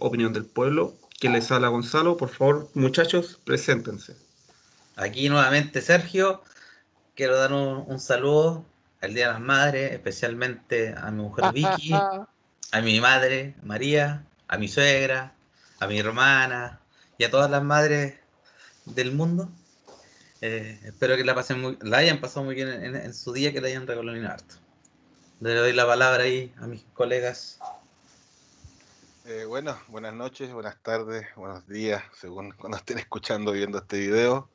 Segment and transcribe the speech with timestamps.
[0.00, 0.94] Opinión del Pueblo.
[1.20, 4.16] Que les habla Gonzalo, por favor, muchachos, preséntense.
[4.96, 6.42] Aquí nuevamente Sergio.
[7.14, 8.64] Quiero dar un, un saludo
[9.00, 14.58] al Día de las Madres, especialmente a mi mujer Vicky, a mi madre María, a
[14.58, 15.34] mi suegra,
[15.80, 16.80] a mi hermana
[17.18, 18.14] y a todas las madres
[18.84, 19.48] del mundo.
[20.40, 23.52] Eh, espero que la pasen muy, la hayan pasado muy bien en, en su día,
[23.52, 24.56] que la hayan regalado harto.
[25.40, 27.58] Le doy la palabra ahí a mis colegas.
[29.26, 33.98] Eh, bueno, buenas noches, buenas tardes, buenos días, según cuando estén escuchando y viendo este
[33.98, 34.50] video.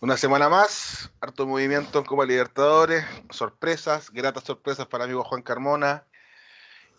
[0.00, 6.06] Una semana más, harto movimiento en Copa Libertadores, sorpresas, gratas sorpresas para amigo Juan Carmona.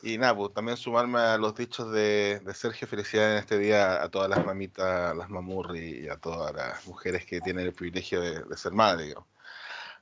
[0.04, 4.10] Y nada, pues también sumarme a los dichos de, Sergio, felicidades en este día a
[4.10, 8.55] todas las mamitas, las mamurri y a todas las mujeres que tienen el privilegio de,
[8.55, 9.16] ser madre.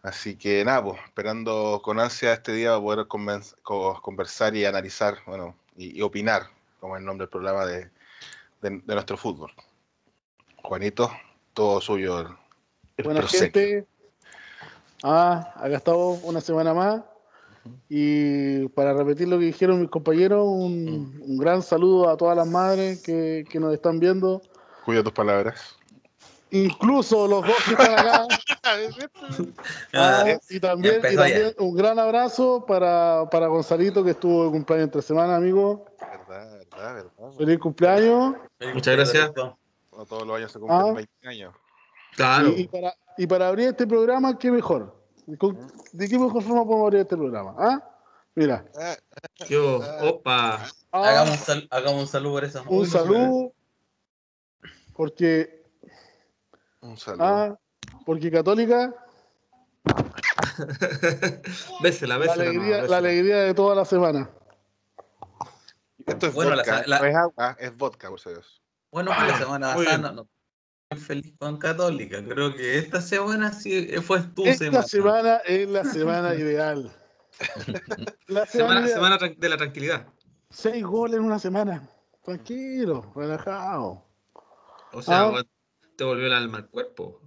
[0.01, 6.01] Así que nada, pues esperando con ansia este día poder conversar y analizar, bueno, y
[6.01, 6.49] opinar,
[6.81, 7.89] como el nombre del programa de,
[8.61, 9.51] de- de nuestro fútbol.
[10.63, 11.09] Juanito,
[11.53, 12.19] todo suyo.
[12.19, 12.27] el-
[12.97, 13.59] el Buena prosecco.
[13.59, 13.87] gente.
[15.03, 17.01] Ah, acá estamos una semana más.
[17.87, 22.47] Y para repetir lo que dijeron mis compañeros, un, un gran saludo a todas las
[22.47, 24.41] madres que, que nos están viendo.
[24.83, 25.75] Cuida tus palabras.
[26.49, 28.27] Incluso los dos que están acá.
[29.93, 34.85] Ah, y también, y también un gran abrazo para, para Gonzalito, que estuvo de cumpleaños
[34.85, 35.85] entre semana, amigo.
[35.99, 37.37] Verdad, verdad, verdad.
[37.37, 38.35] Feliz cumpleaños.
[38.73, 39.31] Muchas gracias.
[39.35, 40.93] No todos los años se cumplen Ah.
[40.93, 41.55] 20 años.
[42.15, 42.49] Claro.
[42.49, 44.95] Y, y para, y para abrir este programa, ¿qué mejor?
[45.37, 45.57] ¿Con-
[45.91, 47.55] ¿De qué mejor forma podemos abrir este programa?
[47.57, 47.87] ¿Ah?
[48.35, 48.65] Mira.
[48.79, 48.95] Ah,
[49.49, 50.65] Yo, opa.
[50.91, 52.63] Ah, Hagamos, un sal- hagamos un saludo por eso.
[52.67, 53.53] un saludo.
[54.93, 55.63] Porque,
[56.81, 57.23] un saludo.
[57.25, 57.59] ah,
[58.05, 58.93] porque Católica,
[61.81, 62.43] Bésela, la bésela.
[62.43, 64.29] alegría, nomás, la alegría de toda la semana.
[66.05, 68.41] Esto es Bueno, la- vodka, la- no es agua, es vodka, por acaso.
[68.91, 70.29] Bueno, pues la semana muy pasada no, no-
[70.91, 72.23] muy feliz con Católica.
[72.23, 74.83] Creo que esta semana sí fue tu Esta semana.
[74.87, 76.91] semana es la semana ideal.
[78.27, 80.05] La semana, de la tranquilidad.
[80.51, 81.89] Seis goles en una semana.
[82.23, 84.05] Tranquilo, relajado.
[84.93, 85.43] O sea, Ah.
[85.95, 87.20] te volvió el alma al cuerpo.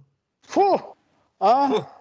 [0.47, 0.95] ¡Fu!
[1.39, 1.97] Ah,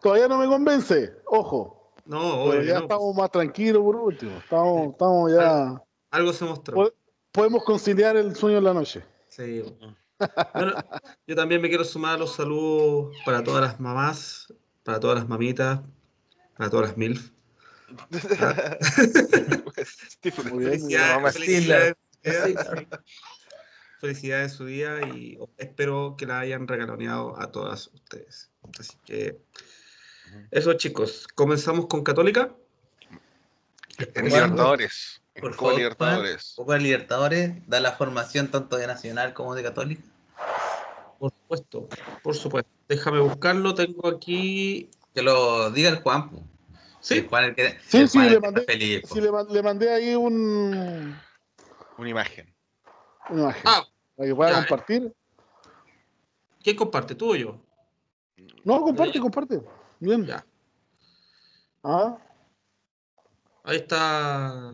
[0.00, 1.12] todavía no me convence.
[1.26, 1.92] Ojo.
[2.04, 2.80] No, obvio ya no.
[2.82, 4.36] estamos más tranquilos por último.
[4.38, 5.82] Estamos, estamos ya.
[6.10, 6.74] Algo se mostró.
[6.74, 6.92] Po-
[7.32, 9.04] Podemos conciliar el sueño en la noche.
[9.28, 9.62] Sí.
[10.54, 10.72] Bueno,
[11.26, 14.52] yo también me quiero sumar a los saludos para todas las mamás,
[14.82, 15.80] para todas las mamitas,
[16.56, 17.30] para todas las MILF.
[20.10, 22.86] Stephen, Muy bien, Felicidades, mamá felicidades, felicidades,
[24.00, 28.50] felicidades en su día y espero que la hayan regaloneado a todas ustedes.
[28.78, 29.38] Así que
[30.50, 32.52] eso chicos, comenzamos con Católica.
[33.98, 35.22] En Libertadores.
[35.34, 36.52] En Por Copa favor, Libertadores.
[36.56, 40.02] Copa Libertadores da la formación tanto de Nacional como de Católica.
[41.18, 41.88] Por supuesto,
[42.22, 42.70] por supuesto.
[42.88, 44.90] Déjame buscarlo, tengo aquí.
[45.14, 46.30] Que lo diga el Juan.
[47.00, 49.02] Sí, El Juan el que, Sí, el sí, Juan el le que mandé- feliz.
[49.10, 51.16] Sí, le mandé ahí un,
[51.96, 52.52] Una imagen.
[53.30, 53.84] Una imagen Ah,
[54.16, 55.14] para que pueda ya, compartir.
[56.62, 57.14] ¿quién comparte?
[57.14, 57.60] ¿Tú o yo?
[58.64, 59.62] No, comparte, comparte.
[60.00, 60.24] Bien.
[60.26, 60.44] Ya.
[61.82, 62.18] Ah,
[63.64, 64.70] Ahí está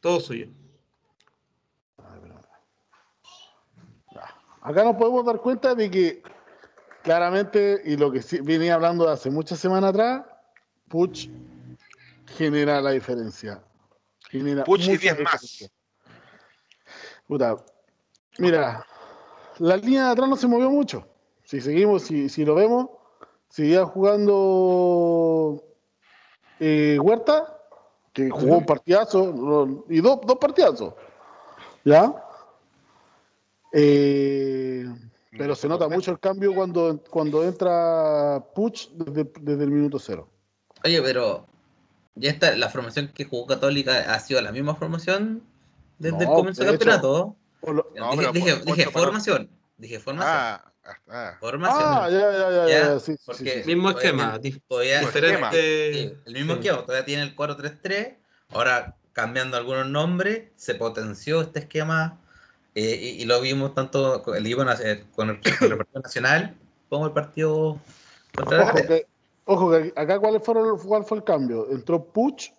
[0.00, 0.48] todo suyo.
[4.62, 6.22] acá nos podemos dar cuenta de que
[7.02, 10.24] claramente, y lo que venía hablando de hace muchas semanas atrás,
[10.88, 11.28] Puch
[12.36, 13.62] genera la diferencia.
[14.28, 15.70] Genera Puch y mucha 10 más.
[17.28, 17.56] Puta,
[18.38, 18.86] mira,
[19.58, 21.06] la línea de atrás no se movió mucho.
[21.44, 22.88] Si seguimos, si, si lo vemos,
[23.48, 25.62] seguía jugando
[26.60, 27.58] eh, Huerta,
[28.12, 30.94] que jugó un partidazo, y dos, dos partidazos.
[31.84, 32.14] ¿Ya?
[33.72, 34.86] Eh,
[35.30, 40.28] pero se nota mucho el cambio cuando, cuando entra Puch desde, desde el minuto cero.
[40.84, 41.46] Oye, pero
[42.14, 45.42] ya está, la formación que jugó Católica ha sido la misma formación
[45.98, 47.36] desde el comienzo del de campeonato.
[47.72, 49.50] Lo- No, dije pero dije, por- dije por- por- formación.
[49.78, 50.34] Dije formación.
[50.36, 51.36] Ah, ah, ah.
[51.40, 51.82] formación.
[51.84, 53.66] Ah, ya, ya, ya, Ya, ya, sí, sí, porque- sí, sí.
[53.66, 55.50] Mismo esquema, todavía- esquema.
[55.50, 55.92] diferente.
[55.92, 56.58] Sí, el mismo sí.
[56.60, 58.16] esquema, todavía tiene el 4-3-3,
[58.50, 62.20] ahora cambiando algunos nombres, se potenció este esquema
[62.74, 65.40] eh, y, y lo vimos tanto con el con el, con el
[65.78, 66.54] partido nacional
[66.90, 67.80] como el partido
[68.34, 69.06] contra Ojo que,
[69.46, 71.68] ojo que acá cuál, fueron, cuál fue el cambio.
[71.70, 72.50] Entró Puch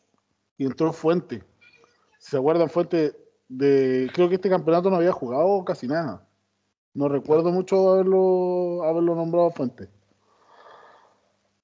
[0.57, 1.43] y entró Fuente.
[2.19, 3.15] Si se acuerdan, Fuente
[3.49, 4.09] de.
[4.13, 6.25] Creo que este campeonato no había jugado casi nada.
[6.93, 9.89] No recuerdo mucho haberlo, haberlo nombrado Fuente.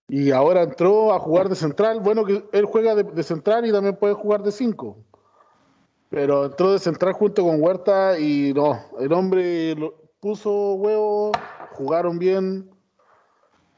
[0.07, 1.99] Y ahora entró a jugar de central.
[2.01, 4.97] Bueno, que él juega de, central y también puede jugar de 5.
[6.09, 9.75] Pero entró de central junto con Huerta y no, el hombre
[10.19, 11.31] puso huevo,
[11.71, 12.69] jugaron bien,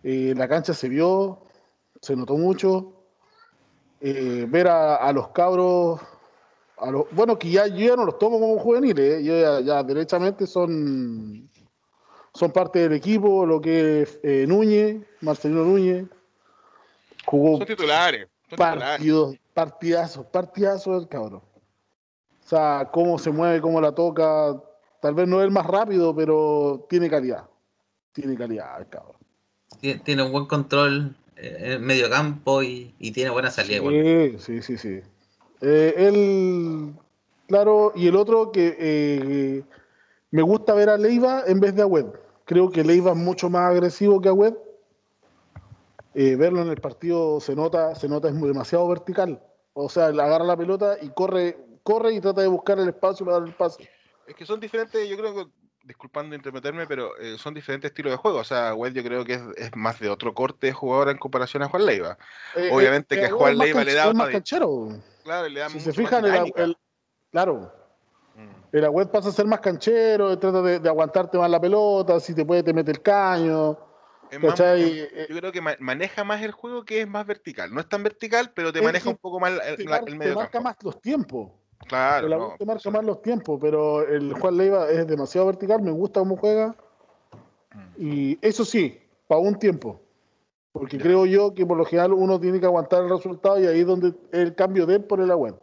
[0.03, 1.39] eh, la cancha se vio,
[2.01, 2.91] se notó mucho.
[4.01, 5.99] Eh, ver a, los cabros,
[6.77, 10.45] a los, bueno, que ya yo ya no los tomo como juveniles, eh, ya, derechamente
[10.45, 11.49] son,
[12.33, 16.05] son parte del equipo, lo que es Núñez, Marcelino Núñez.
[17.25, 18.27] Jugó son titulares.
[18.55, 21.41] partidos, partidazos, partidazos del cabrón.
[22.45, 24.55] O sea, cómo se mueve, cómo la toca.
[25.01, 27.45] Tal vez no es el más rápido, pero tiene calidad.
[28.13, 29.15] Tiene calidad el cabrón.
[30.03, 33.81] Tiene un buen control en el medio campo y, tiene buena salida.
[33.81, 35.01] Sí, sí, sí, sí.
[35.61, 36.93] Eh, él,
[37.47, 39.63] claro, y el otro que eh,
[40.31, 42.19] me gusta ver a Leiva en vez de a Web.
[42.45, 44.57] Creo que Leiva es mucho más agresivo que a Web.
[46.13, 49.41] Eh, verlo en el partido se nota, se nota es demasiado vertical.
[49.73, 53.39] O sea, agarra la pelota y corre, corre y trata de buscar el espacio para
[53.39, 53.89] dar el pase.
[54.25, 55.51] Es que son diferentes, yo creo que
[55.85, 58.39] disculpando intermeterme, pero eh, son diferentes estilos de juego.
[58.39, 61.63] O sea, Wed yo creo que es, más de otro corte de jugador en comparación
[61.63, 62.17] a Juan Leiva.
[62.55, 64.89] Eh, Obviamente que a Juan Leiva le da más canchero.
[65.25, 66.77] Claro, le da Si se fijan, el,
[67.31, 67.73] claro.
[68.35, 68.75] Mm.
[68.77, 72.45] El Agüed pasa a ser más canchero, trata de, aguantarte más la pelota, si te
[72.45, 73.75] puede te mete el caño.
[74.31, 74.39] yo
[75.39, 77.73] creo que maneja más el juego que es más vertical.
[77.73, 80.33] No es tan vertical, pero te maneja un poco más el, medio.
[80.33, 81.49] Te marca más los tiempos.
[81.87, 82.27] Claro.
[82.27, 86.19] El no, marca más los tiempos, pero el Juan Leiva es demasiado vertical, me gusta
[86.19, 86.75] cómo juega.
[87.73, 87.89] Mm.
[87.97, 90.04] Y eso sí, para un tiempo.
[90.75, 93.79] Porque creo yo que por lo general uno tiene que aguantar el resultado y ahí
[93.79, 95.57] es donde el cambio de él por el web.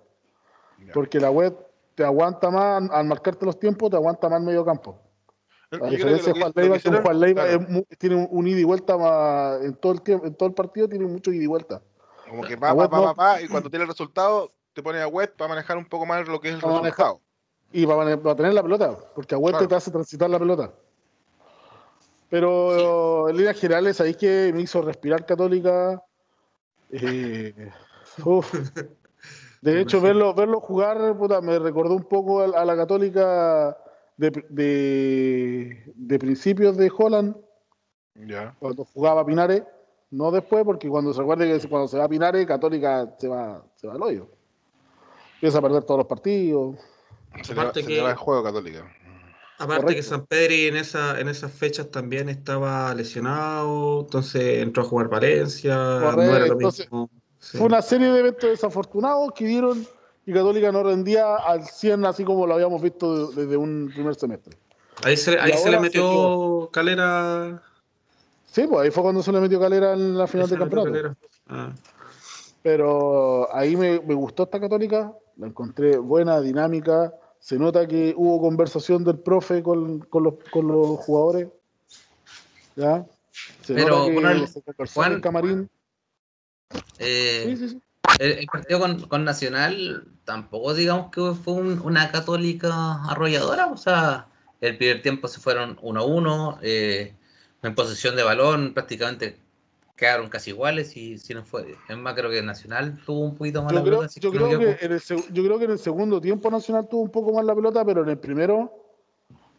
[0.95, 1.55] Porque la web
[1.95, 4.99] te aguanta más, al marcarte los tiempos, te aguanta más medio campo.
[5.71, 7.45] A diferencia de Juan Leiva, que Juan Leiva
[7.99, 11.05] tiene un, ida y vuelta más, en todo el tiempo, en todo el partido tiene
[11.05, 11.83] mucho ida y vuelta.
[12.31, 15.31] Como que va, va, va, va, y cuando tiene el resultado te pone a web
[15.37, 17.21] para manejar un poco más lo que es el resultado.
[17.71, 20.73] Y para, tener la pelota, porque a web te hace transitar la pelota.
[22.33, 26.03] Pero en líneas generales, ahí que me hizo respirar Católica.
[26.91, 27.71] Eh,
[29.61, 33.77] de hecho, verlo, verlo jugar puta, me recordó un poco a, la Católica
[34.17, 37.37] de, de, principios de Holland.
[38.59, 39.65] Cuando jugaba Pinares.
[40.11, 43.63] No después, porque cuando se acuerde que cuando se va a Pinares, Católica se va,
[43.77, 44.27] se va al hoyo
[45.43, 46.77] empieza a perder todos los partidos.
[47.43, 48.79] Se, aparte que, el juego católico.
[49.63, 54.87] Aparte que San Pedri en, esa, en esas fechas también estaba lesionado, entonces entró a
[54.87, 56.01] jugar Valencia.
[57.39, 59.87] Fue una serie de eventos desafortunados que dieron
[60.27, 64.57] y Católica no rendía al 100 así como lo habíamos visto desde un primer semestre.
[65.05, 67.63] Ahí se, ahí se le metió Calera.
[68.47, 71.17] Sí, pues ahí fue cuando se le metió Calera en la final del campeonato.
[71.49, 71.73] Ah.
[72.63, 77.13] Pero ahí me, me, gustó esta católica, la encontré buena, dinámica.
[77.43, 81.49] Se nota que hubo conversación del profe con, con, los, con los, jugadores.
[82.77, 83.05] ¿Ya?
[83.63, 84.35] Se Pero, nota
[84.77, 85.71] que se Juan, el camarín.
[87.01, 87.83] Eh, sí, sí, sí.
[88.21, 93.67] El, partido con, con, Nacional tampoco digamos que fue una católica arrolladora.
[93.67, 94.29] O sea,
[94.61, 96.59] el primer tiempo se fueron 1-1.
[96.63, 97.17] Eh,
[97.65, 99.37] en posesión de balón prácticamente
[99.97, 103.63] quedaron casi iguales y si no fue, es más creo que Nacional tuvo un poquito
[103.63, 104.09] más yo la pelota.
[104.21, 104.55] Yo, creo que
[104.85, 107.55] en el, yo creo que en el segundo tiempo Nacional tuvo un poco más la
[107.55, 108.73] pelota, pero en el primero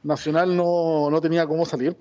[0.04, 1.96] Nacional no, no tenía cómo salir.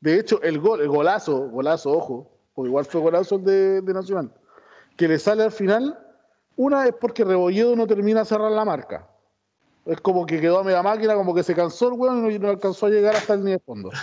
[0.00, 4.32] De hecho, el gol, el golazo, golazo, ojo, porque igual fue golazo de, de Nacional,
[4.96, 5.98] que le sale al final,
[6.56, 9.08] una es porque Rebolledo no termina de cerrar la marca.
[9.86, 12.48] Es como que quedó a media máquina, como que se cansó el weón y no,
[12.48, 13.90] alcanzó a llegar hasta el nivel de fondo.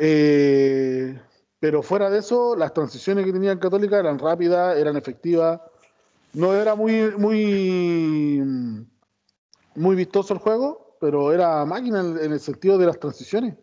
[0.00, 1.18] Eh,
[1.60, 5.60] pero fuera de eso, las transiciones que tenía Católica eran rápidas, eran efectivas.
[6.32, 8.86] No era muy, muy,
[9.74, 13.56] muy vistoso el juego, pero era máquina en, el sentido de las transiciones.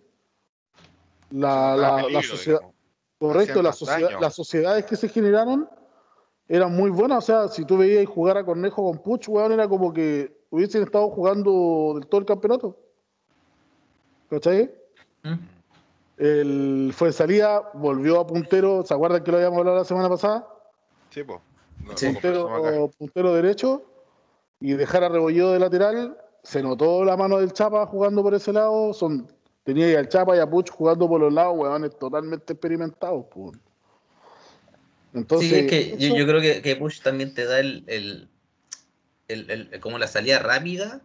[1.32, 1.76] La,
[2.10, 2.60] la, sociedad,
[3.18, 5.70] correcto, la sociedad, las sociedades que se generaron
[6.48, 7.20] eran muy buenas.
[7.20, 10.84] O sea, si tú veías jugar a Cornejo con Puch, weón, era como que hubiesen
[10.84, 12.78] estado jugando del todo el campeonato.
[14.30, 14.74] ¿Cachai?
[15.24, 15.55] ¿Mm?
[16.18, 18.84] El, fue salida, volvió a puntero.
[18.86, 20.48] ¿Se acuerdan que lo habíamos hablado la semana pasada?
[21.10, 21.40] Sí, pues.
[22.98, 23.84] puntero, derecho
[24.60, 26.18] y dejar a Rebolledo de lateral.
[26.44, 28.94] Se notó la mano del Chapa jugando por ese lado.
[28.94, 29.28] Son,
[29.64, 33.26] tenía al Chapa y a Puch jugando por los lados, huevones totalmente experimentados.
[35.14, 38.30] Entonces, sí, es que yo, creo que, que, Puch también te da el, el,
[39.28, 41.02] el, como la salida rápida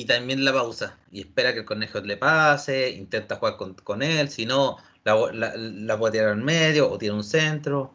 [0.00, 0.96] y también la pausa.
[1.10, 5.98] Y espera que el conejo le pase, intenta jugar con, él, si no, la, la,
[5.98, 7.92] puede tirar en medio o tiene un centro.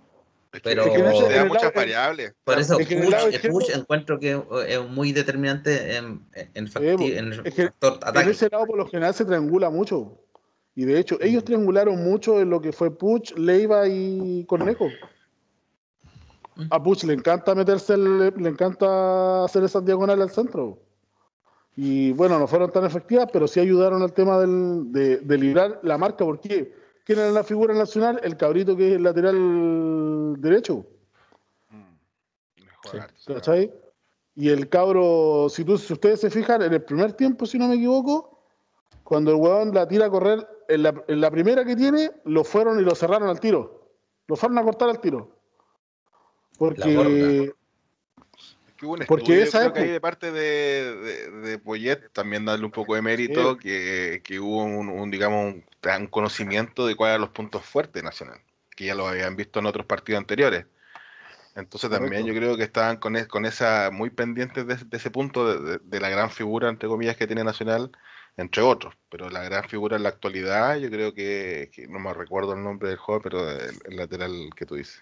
[0.64, 2.34] Pero Es que en en da muchas lado- variables.
[2.44, 7.18] por eso Es que en el izquierdo- encuentro que es muy determinante en, en, facti-
[7.18, 8.30] en el es que factor En ataque.
[8.32, 10.20] ese lado, por lo general, se triangula mucho.
[10.76, 14.90] Y de hecho, ellos triangularon mucho en lo que fue Puch, Leiva y Cornejo.
[16.70, 20.78] A Puch le encanta meterse, el- le encanta hacer esas diagonales al centro.
[21.76, 25.80] Y bueno, no fueron tan efectivas, pero sí ayudaron al tema del- de, de librar
[25.84, 26.24] la marca.
[26.24, 26.74] porque
[27.06, 28.20] ¿Quién era la figura nacional?
[28.24, 30.86] El cabrito que es el lateral derecho.
[31.70, 32.64] Mm.
[32.64, 33.10] Mejor.
[34.36, 37.68] Y el cabro, si, tú, si ustedes se fijan, en el primer tiempo, si no
[37.68, 38.40] me equivoco,
[39.04, 42.44] cuando el huevón la tira a correr, en la, en la primera que tiene, lo
[42.44, 43.90] fueron y lo cerraron al tiro.
[44.28, 45.36] Lo fueron a cortar al tiro.
[46.58, 47.54] Porque
[48.84, 52.10] que hubo un Porque estudio, esa creo que hay de parte de, de, de Poyet,
[52.12, 53.60] también darle un poco de mérito, Sí.
[53.60, 55.66] que, que hubo un, un, digamos, un,
[56.02, 58.42] un conocimiento de cuáles eran los puntos fuertes de Nacional,
[58.76, 60.66] que ya lo habían visto en otros partidos anteriores.
[61.56, 62.28] Entonces también Correcto.
[62.34, 65.80] yo creo que estaban con, es- con esa muy pendientes de, de ese punto, de,
[65.84, 67.92] de- la gran figura, entre comillas, que tiene Nacional,
[68.38, 68.96] entre otros.
[69.10, 72.64] Pero la gran figura en la actualidad, yo creo que, que no me recuerdo el
[72.64, 75.02] nombre del joven, pero el, el lateral que tú dices.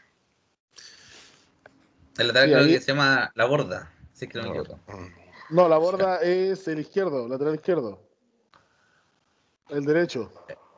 [2.18, 4.56] El lateral Sí, creo ahí- que se llama La Borda, si es que no me
[4.56, 4.80] No, equivoco.
[4.91, 5.56] mm.
[5.56, 8.01] no, la borda es el izquierdo, lateral izquierdo.
[9.70, 10.32] El derecho.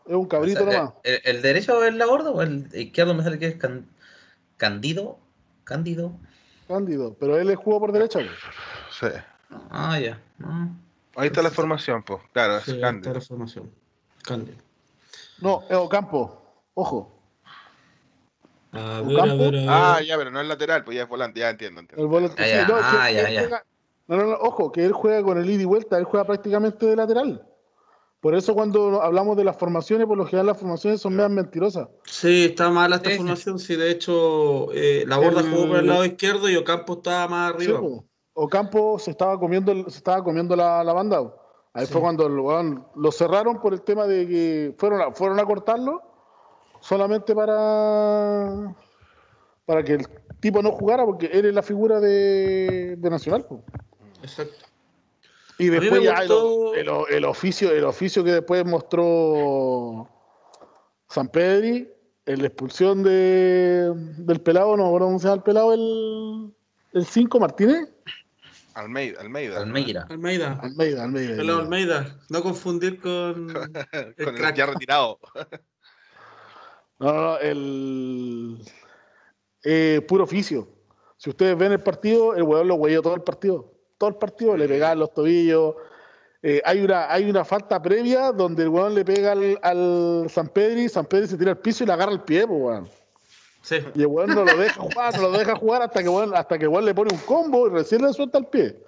[0.05, 0.93] Es un cabrito O sea, nomás.
[1.03, 3.87] el, el derecho es La Borda o el izquierdo me sale que es Can-
[4.57, 5.17] Candido?
[5.63, 6.13] Cándido.
[6.67, 7.15] Cándido.
[7.19, 8.19] Pero él jugó por derecha.
[8.91, 9.07] Sí.
[9.71, 10.19] Ah, ya.
[10.43, 10.67] Ah.
[11.15, 12.21] Ahí está la formación, pues.
[12.33, 13.11] Claro, es Sí, ahí Cándido.
[13.11, 13.71] está la formación.
[14.23, 14.57] Cándido.
[15.39, 16.41] No, es Ocampo.
[16.73, 17.19] Ojo.
[18.73, 19.65] A ¿Un ver, a ver, a ver.
[19.69, 21.79] Ah, ya, pero no es lateral, pues ya es volante, ya entiendo.
[21.81, 22.03] entiendo.
[22.03, 22.41] El volante.
[22.41, 23.39] Ah, sí, ya, no, ah, ya, ya.
[23.41, 23.65] juega-
[24.07, 26.85] no, no, no, ojo, que él juega con el ida y vuelta, él juega prácticamente
[26.85, 27.47] de lateral.
[28.19, 31.89] Por eso cuando hablamos de las formaciones, por lo general las formaciones son medias mentirosas.
[32.05, 33.21] Sí, está mala esta Sí, sí.
[33.21, 33.59] formación.
[33.59, 37.27] Sí, de hecho, eh, la borda El- jugó por el lado izquierdo y Ocampo estaba
[37.27, 37.79] más Sí, arriba.
[37.81, 38.05] po.
[38.33, 41.21] Ocampo se estaba comiendo, se estaba comiendo la, la banda.
[41.73, 41.91] Ahí Sí.
[41.91, 46.01] fue cuando weón lo cerraron por el tema de que fueron a, fueron a cortarlo
[46.83, 48.75] solamente para
[49.65, 50.05] para que el
[50.41, 53.45] tipo no jugara porque él es la figura de, de Nacional.
[54.21, 54.65] Exacto.
[55.57, 60.09] Y después ya el, gustó- el- el oficio, el oficio que después mostró
[61.09, 61.89] San Pedri,
[62.25, 67.89] en la expulsión de, del pelado, no cómo se llama el pelado, el 5 Martínez.
[68.73, 69.59] Almeida, Almeida.
[69.61, 70.07] Almeida.
[70.09, 70.59] Almeida.
[70.61, 71.35] Almeida, Almeida.
[71.37, 72.19] Pelado Almeida.
[72.29, 73.47] No confundir con.
[74.17, 74.55] Con el crack.
[74.55, 75.19] ya retirado.
[77.03, 78.57] No, no, no, el
[79.63, 80.67] eh, puro oficio.
[81.17, 83.71] Si ustedes ven el partido, el hueón lo hueó todo el partido.
[83.97, 85.75] Todo el partido le pegaban los tobillos.
[86.41, 90.47] Eh, hay, una, hay una falta previa donde el hueón le pega al, al San
[90.47, 92.89] Pedri, San Pedri se tira al piso y le agarra el pie, pues, weón.
[93.61, 93.77] Sí.
[93.95, 96.57] Y el weón no lo deja jugar, no lo deja jugar hasta que weón, hasta
[96.57, 98.81] que weón le pone un combo y recién le suelta el pie.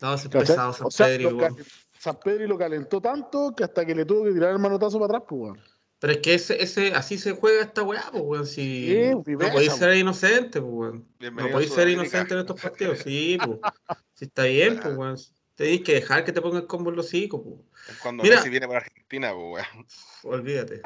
[0.00, 1.38] No, se pesado San O sea, weón.
[1.38, 1.56] cal-
[1.98, 5.16] San Pedri lo calentó tanto que hasta que le tuvo que tirar el manotazo para
[5.18, 5.71] atrás, pues, weón.
[6.02, 8.44] Pero es que ese, ese, así se juega esta weá, pues, weón.
[8.44, 11.06] Si Sí, no podéis ser inocente, pues, weón.
[11.20, 13.60] No podéis ser inocente en estos partidos, sí, pues.
[14.14, 15.16] Si está bien, pues, weón.
[15.54, 17.60] Tenéis que dejar que te pongan combo en los hocicos, pues.
[17.88, 18.34] Es cuando Mira.
[18.34, 19.86] Messi viene por Argentina, pues, weón.
[20.24, 20.82] Olvídate.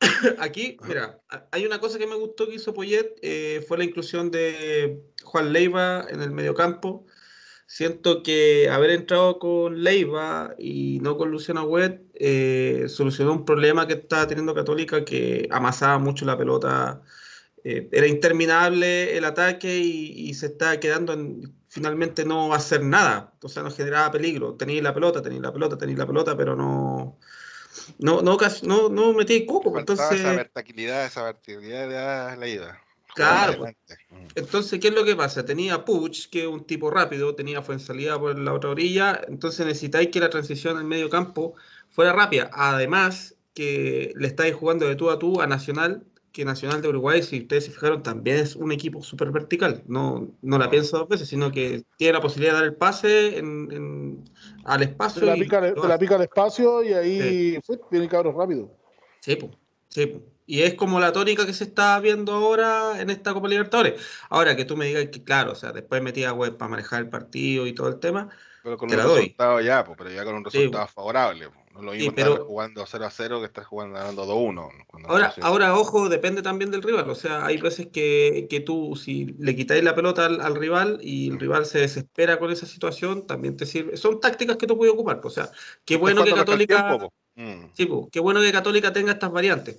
[0.40, 1.18] Aquí, mira,
[1.50, 5.54] hay una cosa que me gustó que hizo Poyet, eh, fue la inclusión de Juan
[5.54, 7.06] Leiva en el mediocampo.
[7.74, 13.86] Siento que haber entrado con Leiva y no con Luciano Huet eh, solucionó un problema
[13.86, 17.00] que estaba teniendo Católica que amasaba mucho la pelota.
[17.64, 23.32] Eh, era interminable el ataque y, y se estaba quedando en finalmente no hacer nada.
[23.40, 24.54] O sea, no generaba peligro.
[24.54, 27.16] Tenía la pelota, tenía la pelota, tenía la pelota, pero no,
[27.98, 29.72] no, no, no, no metí coco.
[29.72, 32.78] Faltaba esa Entonces, verticalidad, esa verticalidad de la Leida.
[33.14, 33.96] Claro, Adelante.
[34.10, 34.26] Mm.
[34.34, 35.44] entonces, ¿qué es lo que pasa?
[35.44, 40.08] Tenía Puch, que es un tipo rápido, tenía Fuensalida por la otra orilla, entonces necesitáis
[40.08, 41.54] que la transición en medio campo
[41.90, 42.50] fuera rápida.
[42.52, 47.22] Además, que le estáis jugando de tú a tú a Nacional, que Nacional de Uruguay,
[47.22, 49.82] si ustedes se fijaron, también es un equipo súper vertical.
[49.86, 53.36] No, no la pienso dos veces, sino que tiene la posibilidad de dar el pase
[53.38, 54.24] en- en-
[54.64, 55.20] al espacio.
[55.20, 58.74] Te la, y pica, te la pica al espacio y ahí fue, tiene cabros rápido.
[59.20, 59.50] Sí, po,
[59.88, 60.22] sí, po.
[60.46, 64.00] Y es como la tónica que se está viendo ahora en esta Copa Libertadores.
[64.28, 67.00] Ahora que tú me digas que, claro, o sea, después metí a web para manejar
[67.02, 68.28] el partido y todo el tema.
[68.62, 69.16] Pero con Te un la doy.
[69.22, 71.48] resultado ya, pues, pero ya con un Sí, resultado favorable.
[71.48, 71.62] pues.
[71.74, 74.34] No lo Sí, mismo pero- estar jugando 0 a 0 que estar jugando ganando 2
[74.36, 74.68] a 1.
[74.86, 77.08] cuando no Ahora, ahora, ojo, depende también del rival.
[77.08, 80.98] O sea, hay veces que, que tú, si le quitáis la pelota al, al rival
[81.02, 83.96] y el rival se desespera con esa situación, también te sirve.
[83.96, 85.20] Son tácticas que tú puedes ocupar.
[85.24, 85.50] O sea,
[85.84, 86.88] qué bueno que Católica.
[86.88, 87.12] tiempo.
[87.36, 87.70] Mm.
[87.72, 89.78] Sí, po, qué bueno que Católica tenga estas variantes.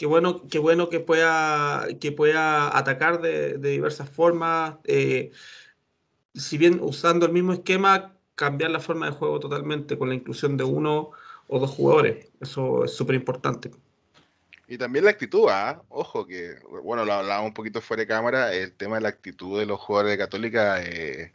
[0.00, 4.76] Qué bueno, qué bueno que pueda, que pueda atacar de, diversas formas.
[4.84, 5.30] Eh,
[6.34, 10.56] si bien usando el mismo esquema, cambiar la forma de juego totalmente con la inclusión
[10.56, 11.10] de uno
[11.48, 12.30] o dos jugadores.
[12.40, 13.72] Eso es súper importante.
[14.66, 15.82] Y también la actitud, ¿ah?
[15.90, 19.58] ojo, que, bueno, lo hablábamos un poquito fuera de cámara, el tema de la actitud
[19.58, 21.34] de los jugadores de Católica, eh,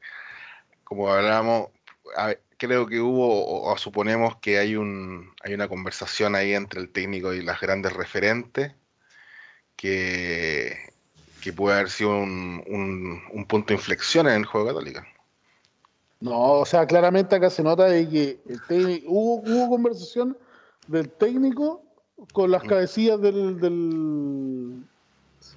[0.84, 1.70] como hablábamos,
[2.58, 7.34] creo que hubo, o, suponemos que hay, un, hay una conversación ahí entre el técnico
[7.34, 8.74] y las grandes referentes,
[9.76, 10.78] que,
[11.42, 15.06] que puede haber sido un, un, punto de inflexión en el juego Católica.
[16.22, 20.38] No, o sea, claramente acá se nota de que el hubo, hubo conversación
[20.88, 21.84] del técnico
[22.32, 24.86] con las cabecillas del, del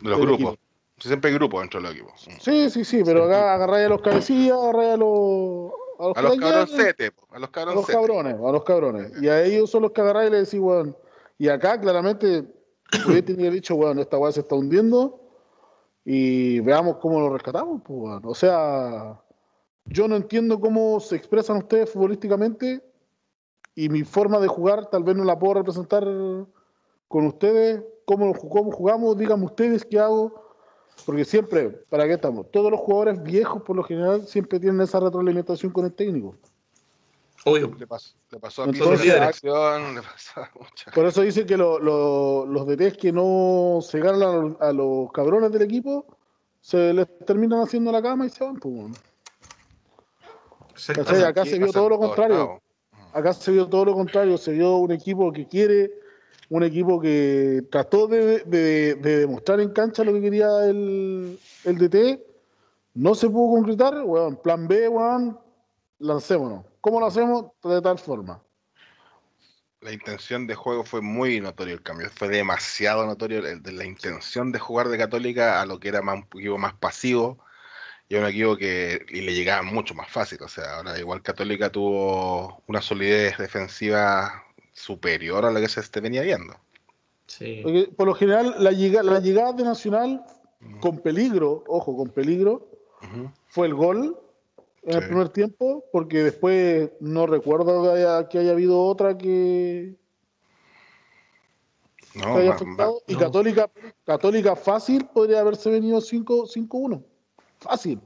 [0.00, 0.58] de los grupos.
[0.98, 2.12] Siempre hay grupos dentro del equipo.
[2.40, 5.72] Sí, sí, sí, pero acá agarráis a los cabecillas, agarráis a los.
[5.98, 9.22] A los, a los cabrones, a los, a los cabrones, a los cabrones.
[9.22, 10.96] Y a ellos son los que agarráis y le decís, weón.
[11.38, 12.44] Y acá claramente
[13.06, 15.20] hubiera tenido dicho, weón, esta weá se está hundiendo
[16.04, 18.22] y veamos cómo lo rescatamos, pues, weón.
[18.24, 19.20] O sea,
[19.86, 22.82] yo no entiendo cómo se expresan ustedes futbolísticamente
[23.74, 26.04] y mi forma de jugar tal vez no la puedo representar
[27.08, 27.82] con ustedes.
[28.04, 29.16] ¿Cómo, cómo jugamos?
[29.16, 30.47] Díganme ustedes qué hago.
[31.04, 32.50] Porque siempre, ¿para qué estamos?
[32.50, 36.34] Todos los jugadores viejos, por lo general, siempre tienen esa retroalimentación con el técnico.
[37.44, 37.74] Obvio.
[37.78, 40.50] Le pasó, le pasó a mí dirección, le pasó a
[40.94, 46.04] Por eso dicen que los DTs que no se ganan a, los cabrones del equipo,
[46.60, 48.56] se les terminan haciendo la cama y se van.
[48.56, 48.90] Pues,
[51.24, 52.60] Acá se vio todo lo contrario.
[53.12, 55.90] Acá se vio todo lo contrario, se vio un equipo que quiere,
[56.50, 58.44] un equipo que trató de,
[58.94, 62.20] demostrar en cancha lo que quería el, el DT,
[62.94, 65.42] no se pudo concretar, bueno, plan B, bueno,
[65.98, 66.64] lancémonos.
[66.80, 67.46] ¿Cómo lo hacemos?
[67.62, 68.42] De tal forma.
[69.80, 74.50] La intención de juego fue muy notorio el cambio, fue demasiado notorio de la intención
[74.50, 77.38] de jugar de Católica a lo que era más, un equipo más pasivo,
[78.08, 80.42] y un equipo que y le llegaba mucho más fácil.
[80.42, 84.44] O sea, ahora igual Católica tuvo una solidez defensiva
[84.78, 86.54] superior a la que se esté venía viendo.
[87.26, 87.62] Sí.
[87.94, 90.24] por lo general, la, la llegada de Nacional
[90.80, 92.68] con peligro, ojo, con peligro,
[93.48, 94.18] fue el gol
[94.84, 99.94] en el primer tiempo, porque después no recuerdo que haya, que haya habido otra que,
[102.14, 103.02] no, haya afectado.
[103.06, 103.70] y Católica,
[104.04, 107.04] Católica fácil podría haberse venido 5-1.
[107.58, 108.00] Fácil.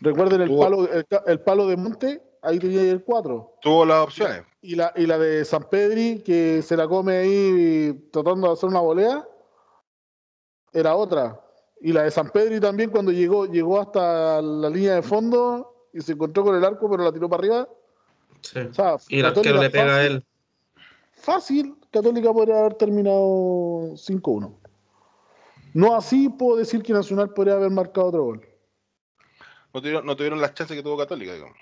[0.00, 0.88] Recuerden el palo,
[1.26, 3.58] el, palo de Monte, ahí tenía el 4.
[3.60, 4.42] Tuvo las opciones.
[4.62, 8.68] Y la, y la de San Pedri, que se la come ahí tratando de hacer
[8.68, 9.26] una volea,
[10.72, 11.40] era otra.
[11.80, 16.00] Y la de San Pedri también cuando llegó, llegó hasta la línea de fondo y
[16.00, 17.68] se encontró con el arco, pero la tiró para arriba.
[18.42, 18.60] Sí.
[19.08, 20.24] y el arquero le pega a él.
[21.12, 24.54] Fácil, Católica podría haber terminado 5-1.
[25.74, 28.48] No así puedo decir que Nacional podría haber marcado otro gol.
[29.72, 31.56] No tuvieron, no tuvieron las chances que tuvo Católica, digamos.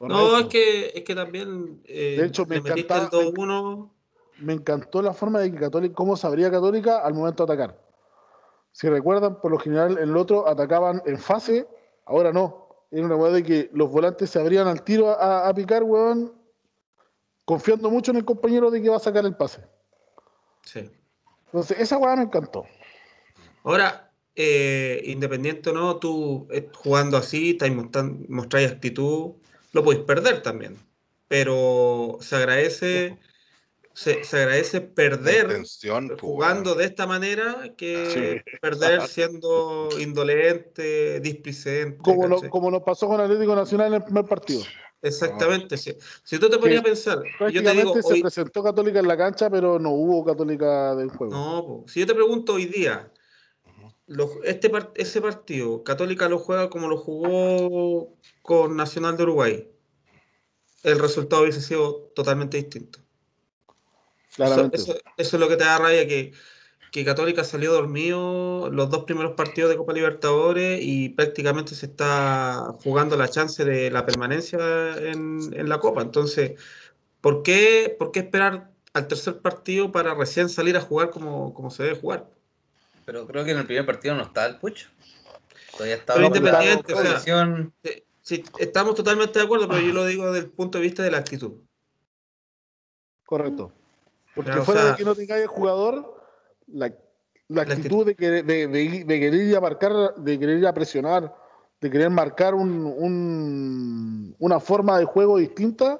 [0.00, 1.82] No, es que, es que también.
[1.84, 3.90] Eh, de hecho, me, encantó,
[4.38, 7.80] me encantó la forma de que Católica, cómo sabría Católica al momento de atacar.
[8.70, 11.66] Si recuerdan, por lo general en el otro atacaban en fase,
[12.06, 12.68] ahora no.
[12.90, 16.32] Era una weá de que los volantes se abrían al tiro a, a, picar, weón,
[17.44, 19.62] confiando mucho en el compañero de que va a sacar el pase.
[20.62, 20.88] Sí.
[21.46, 22.64] Entonces, esa weá me encantó.
[23.64, 27.58] Ahora, eh, independiente o no, tú eh, jugando así,
[28.28, 29.32] mostráis actitud,
[29.72, 30.76] lo podéis perder también.
[31.28, 33.18] Pero se agradece,
[33.92, 35.80] se, agradece perder pues,
[36.20, 41.98] jugando de esta manera que perder siendo indolente, displicente.
[41.98, 44.62] Como, como nos pasó con Atlético Nacional en el primer partido.
[45.00, 45.94] Exactamente, sí.
[46.24, 49.48] Si tú te ponías a pensar, yo te digo, se presentó Católica en la cancha,
[49.48, 51.32] pero no hubo Católica del juego.
[51.32, 53.12] No, si yo te pregunto hoy día,
[54.44, 59.70] este ese partido, Católica lo juega como lo jugó con Nacional de Uruguay,
[60.82, 63.00] el resultado hubiese sido totalmente distinto.
[64.38, 64.70] Eso,
[65.16, 66.32] es lo que te da rabia, que,
[66.92, 72.72] que, Católica salió dormido los dos primeros partidos de Copa Libertadores y prácticamente se está
[72.84, 76.02] jugando la chance de la permanencia en, la Copa.
[76.02, 76.52] Entonces,
[77.20, 81.70] ¿por qué, ¿por qué esperar al tercer partido para recién salir a jugar como, como
[81.70, 82.37] se debe jugar?
[83.08, 84.90] Pero creo que en el primer partido no estaba el Pucho.
[85.72, 87.18] Todavía estaba independiente, o sea,
[88.20, 91.10] sí, estamos totalmente de acuerdo, pero yo lo digo desde el punto de vista de
[91.10, 91.52] la actitud.
[93.24, 93.72] Correcto.
[94.34, 96.22] Porque fuera de que no tenga el jugador,
[96.66, 96.92] la,
[97.56, 101.34] actitud, De, querer, de, querer ir a marcar, de querer ir a presionar,
[101.80, 105.98] de querer marcar un, una forma de juego distinta,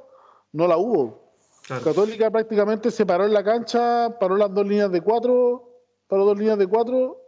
[0.53, 1.33] no la hubo.
[1.67, 1.85] Claro.
[1.85, 5.68] Católica prácticamente se paró en la cancha, paró las dos líneas de cuatro,
[6.09, 7.21] paró dos líneas de cuatro,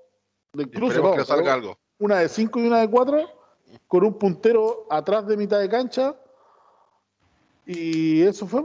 [0.52, 1.78] de cruce, que salga algo.
[1.98, 3.28] una de cinco y una de cuatro,
[3.86, 6.16] con un puntero atrás de mitad de cancha.
[7.66, 8.62] Y eso fue.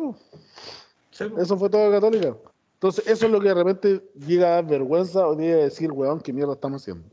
[1.12, 2.36] Sí, eso fue todo Católica.
[2.74, 5.92] Entonces, eso es lo que de repente llega a dar vergüenza o llega a decir,
[5.92, 7.08] weón, qué mierda estamos haciendo.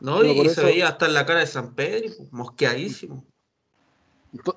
[0.00, 3.24] No, Pero y, eso- se veía hasta en la cara de San Pedro, mosqueadísimo.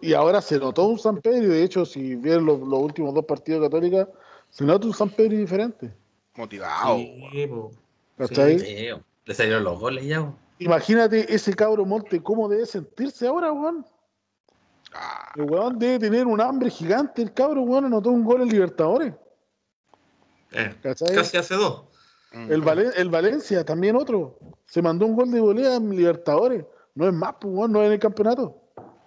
[0.01, 3.13] Y ahora se notó un San Pedro, y de hecho, si vieron los, los últimos
[3.13, 4.09] dos partidos de Católica,
[4.49, 5.93] se nota un San Pedro diferente.
[6.35, 6.97] Motivado.
[6.97, 8.89] Sí,
[9.25, 10.19] le salieron los goles ya.
[10.21, 10.35] bo.
[10.59, 13.85] Imagínate ese cabro Monte, cómo debe sentirse ahora, weón.
[14.93, 18.49] Ah, El weón debe tener un hambre gigante, el cabro, weón, anotó un gol en
[18.49, 19.13] Libertadores.
[20.51, 21.13] Eh, ¿Cachai?
[21.13, 21.83] casi hace dos.
[22.31, 22.51] mm.
[22.51, 24.37] El, Valen- el Valencia, también otro.
[24.65, 26.63] Se mandó un gol de volea en Libertadores.
[26.93, 28.55] No es más, pues, weón, no es en el campeonato.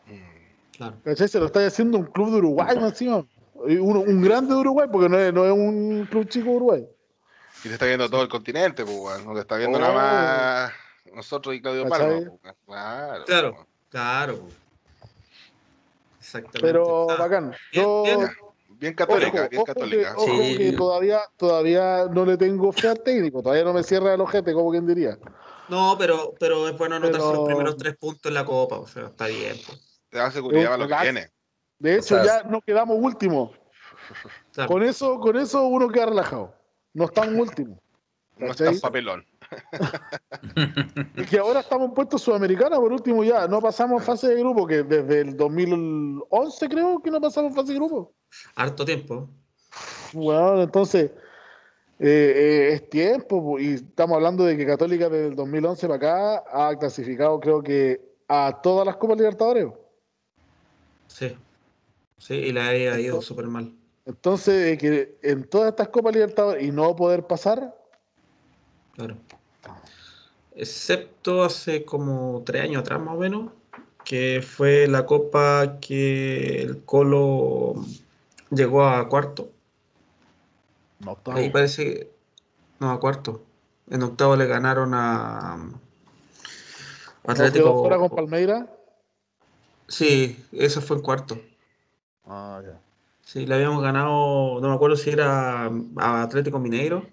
[0.06, 0.76] Mm.
[0.76, 0.96] Claro.
[1.04, 1.28] ¿Cachai?
[1.28, 3.24] Se lo está haciendo un club de Uruguay, más encima.
[3.54, 6.88] Uno- un grande de Uruguay, porque no es, no es un club chico de Uruguay.
[7.64, 9.24] Y te está viendo todo el continente, pues, weón.
[9.26, 9.80] No te está viendo Oh.
[9.80, 10.72] nada más
[11.14, 11.88] nosotros y Claudio.
[11.88, 12.30] Palma.
[12.42, 13.24] pues, Claro.
[13.26, 13.54] Claro.
[13.54, 13.66] pues.
[13.90, 14.38] Claro.
[16.20, 16.60] Exactamente.
[16.60, 17.50] Pero Ah, bacán.
[17.72, 18.18] bien, Yo, bien.
[18.80, 20.14] Bien católica, ojo, bien ojo que, católica.
[20.16, 20.56] ojo Sí.
[20.56, 24.52] que todavía, todavía no le tengo fe al técnico, todavía no me cierra el ojete,
[24.52, 25.18] como quien diría.
[25.68, 28.86] No, pero, pero es bueno anotarse Pero- los primeros tres puntos en la copa, o
[28.86, 29.56] sea, está bien.
[29.66, 29.72] po.
[30.10, 31.30] Te da seguridad para lo que viene.
[31.80, 33.50] De hecho, O sea, ya no quedamos últimos.
[34.52, 34.68] Claro.
[34.68, 36.54] Con eso, con eso uno queda relajado.
[36.98, 37.78] No estamos últimos.
[38.38, 38.74] No ¿Cachai?
[38.74, 39.24] está papelón.
[41.16, 44.66] Y que ahora estamos en puestos sudamericanos, por último ya, no pasamos fase de grupo,
[44.66, 48.12] que desde el 2011 creo que no pasamos fase de grupo.
[48.56, 49.28] Harto tiempo.
[50.12, 51.12] Bueno, entonces
[52.00, 55.96] eh, eh, es tiempo, po, y estamos hablando de que Católica desde el 2011 para
[55.96, 59.68] acá ha clasificado creo que a todas las Copas Libertadores.
[61.06, 61.36] Sí.
[62.18, 63.77] Sí, y la había ido súper mal.
[64.08, 67.74] Entonces, que en todas estas Copas Libertadores y no poder pasar,
[68.94, 69.16] Claro.
[70.56, 73.52] Excepto hace como tres años atrás más o menos,
[74.04, 77.74] que fue la copa que el Colo
[78.50, 79.52] llegó a cuarto.
[80.98, 82.10] no Ahí parece que...
[82.80, 83.44] No, a cuarto.
[83.88, 85.58] En octavo le ganaron a...
[85.58, 87.64] ¿No Atlético.
[87.66, 88.74] quedó fuera con Palmeira?
[89.86, 91.38] Sí, eso fue en cuarto.
[92.24, 92.80] Ah, ya.
[93.28, 97.06] Sí, le habíamos ganado, no me acuerdo si era a Atlético Mineiro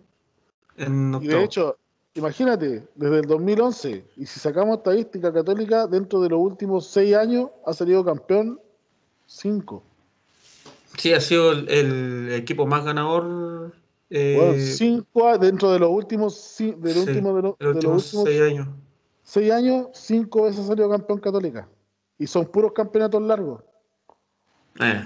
[0.78, 1.78] en Y de hecho,
[2.14, 7.50] imagínate, desde el 2011, y si sacamos estadística católica, dentro de los últimos seis años
[7.66, 8.62] ha salido campeón
[9.26, 9.84] cinco.
[10.98, 13.74] Sí, ha sido el, el equipo más ganador
[14.10, 18.70] eh, Bueno, cinco dentro de los últimos, del Sí, último de, los- últimos seis años.
[19.22, 21.68] seis años, cinco veces ha salido campeón católica.
[22.18, 23.62] Y son puros campeonatos largos.
[24.80, 25.04] Eh,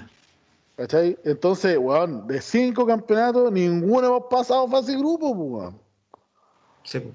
[0.80, 1.18] ¿Cachai?
[1.24, 5.78] Entonces, weón, de cinco campeonatos, ninguno hemos pasado fase grupo, pues, weón.
[6.84, 7.10] sí, po.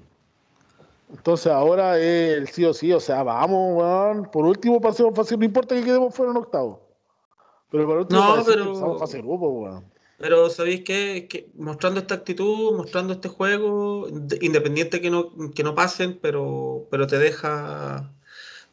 [1.12, 4.30] Entonces ahora es el sí o sí, o sea, vamos, weón.
[4.30, 6.80] Por último pasemos fase, no importa que quedemos fuera en octavo.
[7.72, 9.84] Pero por último, No, pero- pasamos fase grupo, weón.
[10.18, 11.26] Pero ¿sabéis qué?
[11.28, 16.86] Que mostrando esta actitud, mostrando este juego, de- independiente que no, que no pasen, pero,
[16.88, 18.12] pero te deja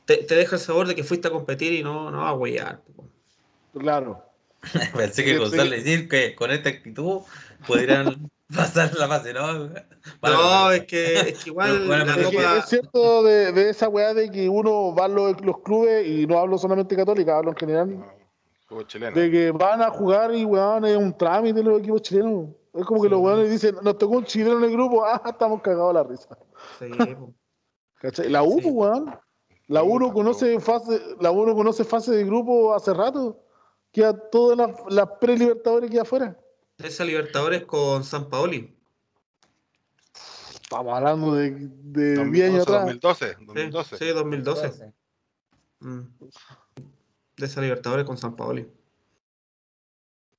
[0.06, 2.82] te, te deja el sabor de que fuiste a competir y no, no a huellar.
[3.74, 4.22] Claro.
[4.96, 7.22] Pensé que Gonzalo decir que con esta actitud
[7.68, 9.70] podrían pasar la fase, ¿no?
[10.22, 13.90] Vale, no, es que, es que igual Bueno, Es, que es cierto de, de esa
[13.90, 17.52] weá de que uno va a los, los clubes, y no hablo solamente católica, hablo
[17.52, 18.06] en general,
[18.88, 19.16] chileno.
[19.20, 22.50] de que van a jugar y weón es un trámite los equipos chilenos.
[22.74, 25.62] Es como que los weones dicen, nos tocó un chileno en el grupo, ah, estamos
[25.62, 26.38] cagados a la risa.
[26.80, 27.34] sí, po.
[28.00, 28.30] ¿Cachai?
[28.30, 28.62] La U, Sí.
[28.64, 29.20] pues, weón.
[29.68, 33.40] La U no conoce fase, la U no conoce fase de grupo hace rato.
[33.94, 36.38] Queda todas las las pre-libertadores queda afuera.
[36.80, 38.76] esa Libertadores con San Paoli.
[40.62, 43.46] Estamos hablando de, de 10 años 2011, atrás.
[43.46, 43.98] 2012.
[43.98, 44.68] Sí, 2012.
[44.72, 44.94] sí, 2012.
[45.80, 46.00] Mm.
[47.38, 48.68] De esa Libertadores con San Paoli.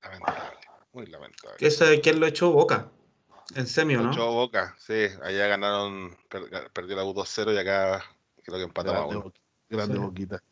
[0.02, 0.58] Lamentable.
[0.92, 1.56] Muy lamentable.
[1.60, 2.50] Ese, ¿Quién lo echó?
[2.52, 2.90] Boca.
[3.54, 4.10] En semio, ¿no?
[4.10, 5.06] Ocho Boca, sí.
[5.22, 8.02] Allá ganaron, per- perdió la U 2-0 y acá
[8.42, 9.24] creo que empatamos a Grande, uno.
[9.26, 10.00] Boqui- grande Sí.
[10.00, 10.42] boquita.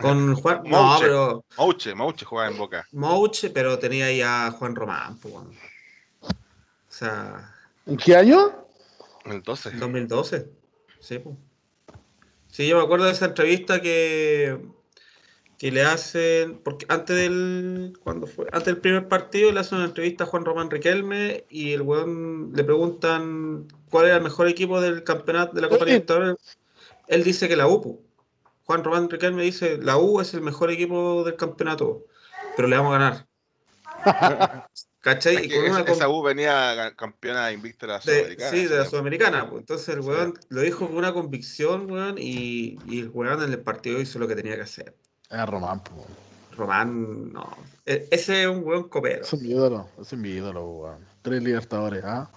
[0.00, 0.62] Con Juan.
[0.64, 1.04] No, Mouche.
[1.04, 1.44] pero.
[1.56, 2.86] Mouche, Mouche jugaba en Boca.
[2.92, 5.50] Mouche, pero tenía ahí a Juan Román, pues, bueno.
[6.22, 7.54] O sea,
[7.86, 8.52] ¿En qué año?
[9.24, 9.70] En el 12.
[9.70, 10.48] en 2012.
[11.00, 11.36] Sí, pues.
[12.48, 14.60] Sí, yo me acuerdo de esa entrevista que,
[15.58, 18.46] que le hacen, porque antes del, cuando fue?
[18.52, 22.52] Antes del primer partido le hacen una entrevista a Juan Román Riquelme y el weón
[22.54, 25.84] le preguntan cuál era el mejor equipo del campeonato de la Copa.
[25.84, 26.36] Libertadores.
[27.08, 28.00] Él dice que la U.
[28.64, 32.04] Juan Román Riquelme dice, la U es el mejor equipo del campeonato,
[32.56, 33.26] pero le vamos a ganar.
[35.00, 35.36] ¿Cachai?
[35.36, 38.50] Es que esa, con- esa U venía campeona invicta de la Sudamericana.
[38.50, 38.84] sí, de la.
[38.86, 39.50] Sudamericana.
[39.50, 39.60] pues.
[39.60, 40.08] Entonces el Sí.
[40.08, 44.18] weón lo dijo con una convicción, weón, y, y el weón en el partido hizo
[44.18, 44.94] lo que tenía que hacer.
[45.30, 46.06] Es Román, po.
[46.56, 47.54] Román, no.
[47.84, 51.06] E- Ese es un weón copero, Ese es mi ídolo, ese es mi ídolo, weón.
[51.20, 52.30] Tres libertadores, ¿ah?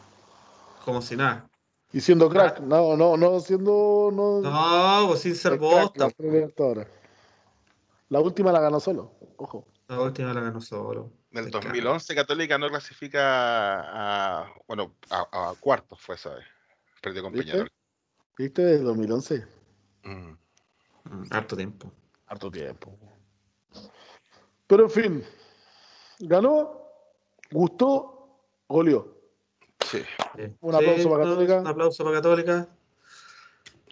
[0.84, 1.48] como si nada.
[1.93, 4.10] Y siendo crack, no, no, no siendo.
[4.13, 6.10] No, No, pues sin ser crack, bosta.
[8.10, 9.65] La última la ganó solo, ojo.
[9.88, 11.12] La última la ganó solo.
[11.32, 11.65] En el Te cago.
[11.65, 13.21] 2011 Católica no clasifica
[14.41, 16.45] a, bueno, a, a cuartos fue esa vez.
[17.02, 17.52] Perdió con ¿Viste?
[17.52, 17.71] Peñarol.
[18.38, 18.63] ¿Viste?
[18.63, 19.45] Desde 2011.
[20.04, 20.10] Mm.
[21.04, 21.91] Mm, Harto tiempo.
[22.28, 22.97] Harto tiempo.
[24.67, 25.23] Pero en fin,
[26.19, 26.82] ganó,
[27.52, 29.17] gustó, goleó.
[29.89, 30.04] Sí.
[30.36, 30.56] Sí.
[30.62, 31.60] Un aplauso para no, Católica.
[31.60, 32.67] Un aplauso para Católica.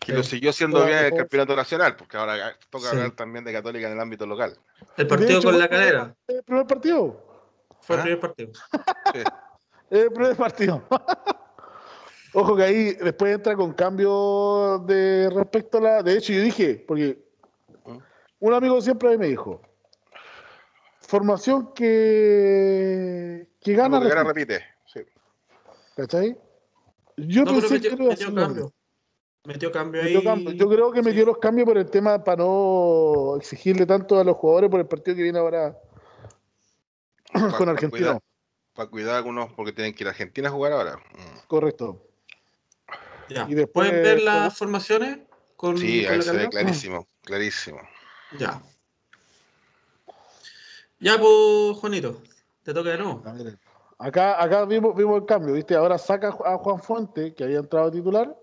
[0.07, 2.95] Y lo siguió siendo bien en el campeonato nacional, porque ahora toca Sí.
[2.95, 4.55] hablar también de Católica en el ámbito local.
[4.97, 6.15] El partido hecho, con la calera.
[6.27, 7.23] El primer partido.
[7.81, 8.03] Fue el ¿Ah?
[8.03, 8.51] primer partido.
[9.89, 10.83] El primer partido.
[12.33, 16.03] Ojo que ahí después entra con cambio de respecto a la.
[16.03, 17.23] De hecho, yo dije, porque
[18.39, 19.61] un amigo siempre a mí me dijo:
[20.99, 24.01] formación que, que gana.
[24.01, 24.59] Que gana repite", repite.
[24.59, 24.74] Sí.
[25.95, 26.37] ¿Cachai?
[27.17, 28.73] Yo No, pensé metió, que lo iba a metió cambio.
[29.45, 30.25] Metió cambio Metió ahí.
[30.25, 30.51] cambio.
[30.53, 31.25] Yo creo que metió sí.
[31.27, 35.15] los cambios por el tema para no exigirle tanto a los jugadores por el partido
[35.15, 35.77] que viene ahora
[37.57, 37.89] con Argentina.
[37.89, 38.19] cuidar-
[38.73, 40.97] Para cuidar algunos porque tienen que ir a Argentina a jugar ahora.
[40.97, 41.47] Mm.
[41.47, 42.05] Correcto.
[43.29, 43.47] Ya.
[43.49, 45.19] Y después- ¿Pueden ver las formaciones
[45.55, 47.79] con, Sí, con ahí se ve clarísimo, clarísimo.
[48.37, 48.61] Ya.
[50.99, 52.21] Ya, pues, Juanito,
[52.63, 53.21] te toca de nuevo.
[53.25, 53.57] A ver,
[53.97, 55.75] Acá, acá vimos, vimos el cambio, ¿viste?
[55.75, 58.35] Ahora saca a Juan Fuente, que había entrado titular,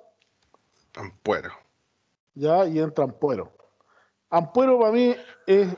[0.94, 1.50] Ampuero.
[2.34, 3.52] ya, y entra Ampuero.
[4.30, 5.14] Ampuero para mí
[5.46, 5.68] es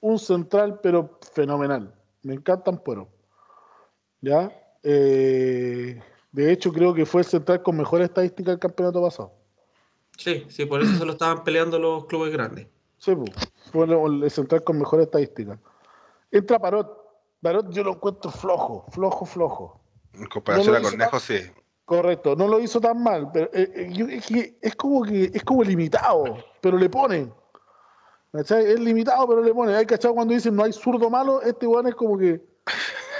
[0.00, 1.94] un central, pero fenomenal.
[2.22, 3.08] Me encanta Ampuero.
[4.22, 4.50] ¿Ya?
[4.82, 6.00] Eh,
[6.32, 9.32] de hecho, creo que fue el central con mejor estadística del campeonato pasado.
[10.16, 12.66] Sí, sí, por eso se lo estaban peleando los clubes grandes.
[12.98, 13.30] Sí, pues,
[13.72, 15.58] fue el el central con mejor estadística.
[16.30, 16.99] Entra Parot.
[17.42, 19.80] Parot yo lo encuentro flojo, flojo, flojo.
[20.14, 21.40] En comparación No a Cornejo, sí.
[21.84, 25.30] Correcto, no lo hizo tan mal, pero eh, eh, yo- es, que es como que
[25.34, 27.32] es como limitado, pero le ponen.
[28.32, 28.64] ¿Cachai?
[28.64, 29.74] Es limitado, pero le ponen.
[29.74, 32.40] Hay cachado cuando dicen no hay zurdo malo, este weón es como que.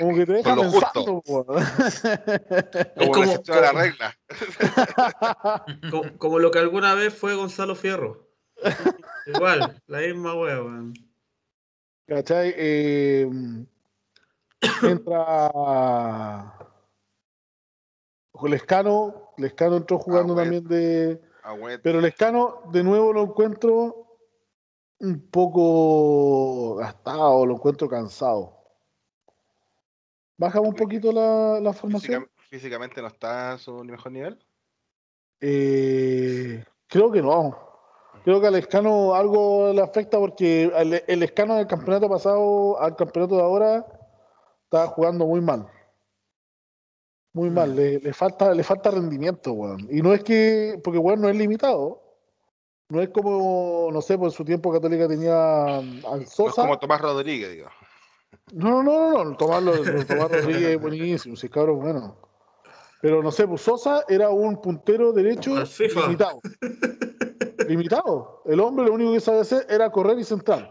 [0.00, 1.46] Como que te deja lo pensando, weón.
[2.98, 4.18] Como, como- la regla.
[5.90, 8.26] Como, como lo que alguna vez fue Gonzalo Fierro.
[9.26, 10.94] Igual, la misma weón.
[12.14, 12.52] ¿Cachai?
[12.56, 13.26] Eh,
[14.82, 16.58] entra.
[18.42, 21.22] Lescano, Lescano entró jugando también de.
[21.42, 21.80] Agüet.
[21.82, 24.18] Pero Lescano, de nuevo lo encuentro
[24.98, 28.58] un poco gastado, lo encuentro cansado.
[30.36, 32.22] Bájame un poquito la, la formación.
[32.24, 34.38] Física- físicamente no está a su mejor nivel.
[35.40, 37.71] Eh, creo que no.
[38.24, 42.94] Creo que al Lescano algo le afecta porque el, el Lescano del campeonato pasado al
[42.96, 43.86] campeonato de ahora
[44.64, 45.66] estaba jugando muy mal.
[47.34, 49.88] Muy mal, le, le falta, le falta rendimiento, weón.
[49.90, 52.00] Y no es que, porque weón no es limitado.
[52.90, 56.62] No es como, no sé, por su tiempo Católica tenía al No es Sosa.
[56.62, 57.68] como Tomás Rodríguez, digo.
[58.52, 62.16] No, no, no, no, Tomás, lo- lo- Tomás Rodríguez es buenísimo, sí, cabrón, bueno.
[63.00, 65.54] Pero no sé, pues Sosa era un puntero derecho
[66.04, 66.40] limitado.
[67.72, 68.42] limitado.
[68.44, 70.70] El hombre lo único que sabe hacer era correr y centrar.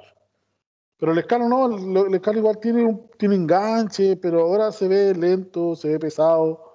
[0.98, 4.88] Pero el Escano no, el el Escano igual tiene, un, tiene enganche, pero ahora se
[4.88, 6.74] ve lento, se ve pesado.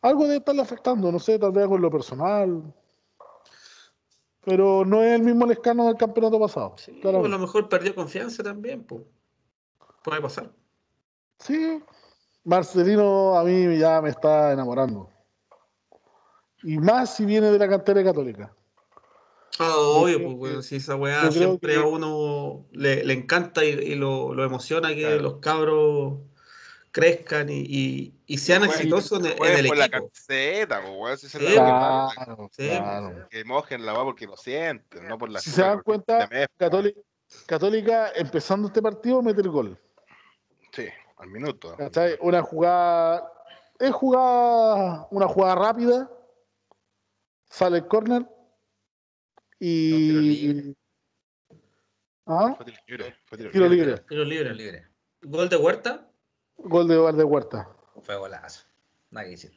[0.00, 2.74] Algo debe estarle afectando, no sé, tal vez algo en lo personal.
[4.44, 6.74] Pero no es el mismo Lescano del campeonato pasado.
[6.78, 9.02] Sí, a lo mejor perdió confianza también, pues.
[10.04, 10.50] Puede pasar.
[11.40, 11.82] Sí,
[12.44, 15.10] Marcelino a mí ya me está enamorando.
[16.62, 18.54] Y más si viene de la cantera católica.
[19.58, 23.64] Ah, obvio, pues, que- weón, si esa weá siempre que- a uno le, le encanta
[23.64, 25.20] y, y lo, lo emociona que Claro.
[25.20, 26.18] los cabros
[26.92, 30.08] crezcan y, y- y sean exitosos en, en Jueguen el por la equipo.
[30.10, 31.66] camiseta, weón, si es Sí, la Claro.
[31.66, 33.28] weá, Claro, Sí, claro.
[33.30, 36.48] que mojen la weá porque lo sienten, no por la Si se dan cuenta, Católica,
[36.56, 37.00] Católica,
[37.46, 39.78] Católica empezando este partido mete el gol.
[40.72, 40.86] Sí,
[41.18, 41.74] al minuto.
[41.76, 42.16] ¿Cachai?
[42.20, 43.32] Una jugada,
[43.78, 46.10] es jugada, una jugada rápida,
[47.50, 48.26] sale el córner
[49.58, 50.52] tiro y...
[50.52, 50.74] libre.
[52.26, 52.54] ¿Ah?
[52.56, 53.86] Fue tiro libre, fue tiro Tiro libre.
[53.86, 54.04] libre.
[54.08, 54.44] Tiro libre.
[54.44, 54.88] Tiro libre.
[55.22, 56.10] Gol de Huerta.
[56.58, 57.68] Gol de de Huerta.
[58.02, 58.66] Fue golazo.
[59.10, 59.52] Nada que decir.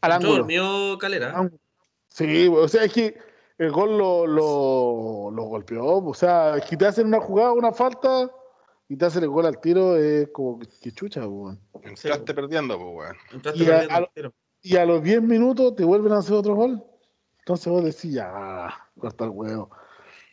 [0.00, 0.36] Al ángulo.
[0.38, 1.36] durmió Calera.
[1.36, 1.60] Ángulo.
[2.08, 3.18] Sí, o sea, es que
[3.58, 5.98] el gol lo, lo, lo golpeó.
[5.98, 8.30] O sea, es que te hacen una jugada, una falta,
[8.88, 11.60] y te hace el gol al tiro, es como que, que chucha, weón.
[11.82, 13.16] Entraste perdiendo, pues, weón.
[13.32, 14.32] Entraste Y perdiendo a-.
[14.62, 16.84] Y a los 10 minutos te vuelven a hacer otro gol.
[17.40, 19.70] Entonces vos decís, ya, corta el huevo.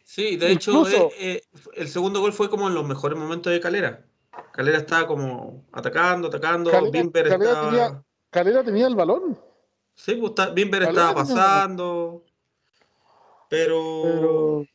[0.04, 1.41] Sí, de hecho, eh, eh,
[1.76, 4.06] el segundo gol fue como en los mejores momentos de Calera.
[4.54, 6.72] Calera estaba como atacando, atacando.
[6.72, 7.70] Calera- Bimber Calera estaba.
[7.72, 9.38] tenía- Calera tenía el balón,
[9.96, 12.24] Sí, pues, Bimber Calera estaba pasando.
[13.50, 14.65] Pero, pero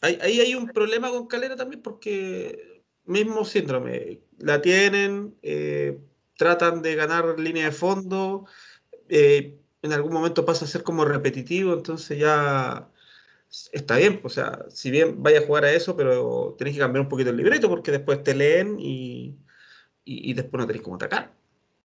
[0.00, 4.20] ahí, ahí hay un problema con Calera también porque mismo síndrome.
[4.38, 5.98] La tienen, eh,
[6.36, 8.46] tratan de ganar línea de fondo.
[9.08, 12.88] eh, en algún momento pasa a ser como repetitivo, entonces ya
[13.72, 14.20] está bien.
[14.24, 17.30] O sea, si bien vaya a jugar a eso, pero tenés que cambiar un poquito
[17.30, 19.36] el libreto porque después te leen y,
[20.04, 21.32] y, y después no tenés cómo atacar.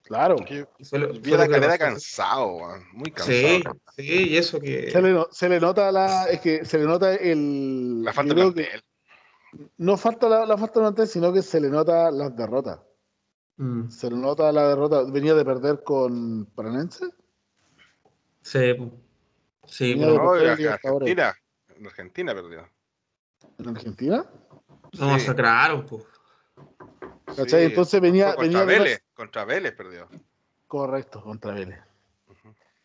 [0.04, 0.36] claro,
[0.84, 1.80] fue lo- la pasó.
[1.80, 2.60] cansado.
[2.93, 3.77] Muy cansado.
[3.95, 4.91] Sí, sí, y eso que.
[4.91, 8.34] se le, no- se le nota la, es que se le nota el La falta
[8.34, 8.84] de plantel.
[9.77, 12.80] no falta la, la falta de plantel, sino que se le nota las derrotas.
[13.58, 15.04] Mm, Se le nota la derrota.
[15.04, 17.06] Venía de perder con Paranense.
[18.41, 18.91] Sí,
[19.65, 20.67] sí, Venía No, perder en.
[20.69, 21.34] Argentina.
[21.77, 22.69] En Argentina perdió.
[23.60, 24.25] En Argentina.
[24.93, 25.06] Nos Sí.
[25.06, 26.04] masacraron, po.
[27.25, 27.47] ¿Cachai?
[27.62, 29.04] Sí, Entonces venía, venía contra una- Vélez.
[29.13, 30.08] Contra Vélez perdió.
[30.67, 31.80] Correcto, contra Vélez.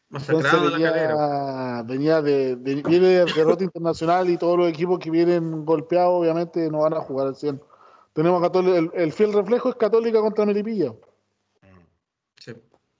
[0.08, 1.82] Entonces la calera.
[1.82, 6.12] venía, venía de, de- viene de derrota internacional y todos los equipos que vienen golpeados
[6.20, 7.60] obviamente no van a jugar al 100.
[8.12, 10.92] Tenemos el, el fiel reflejo es Católica contra Melipilla.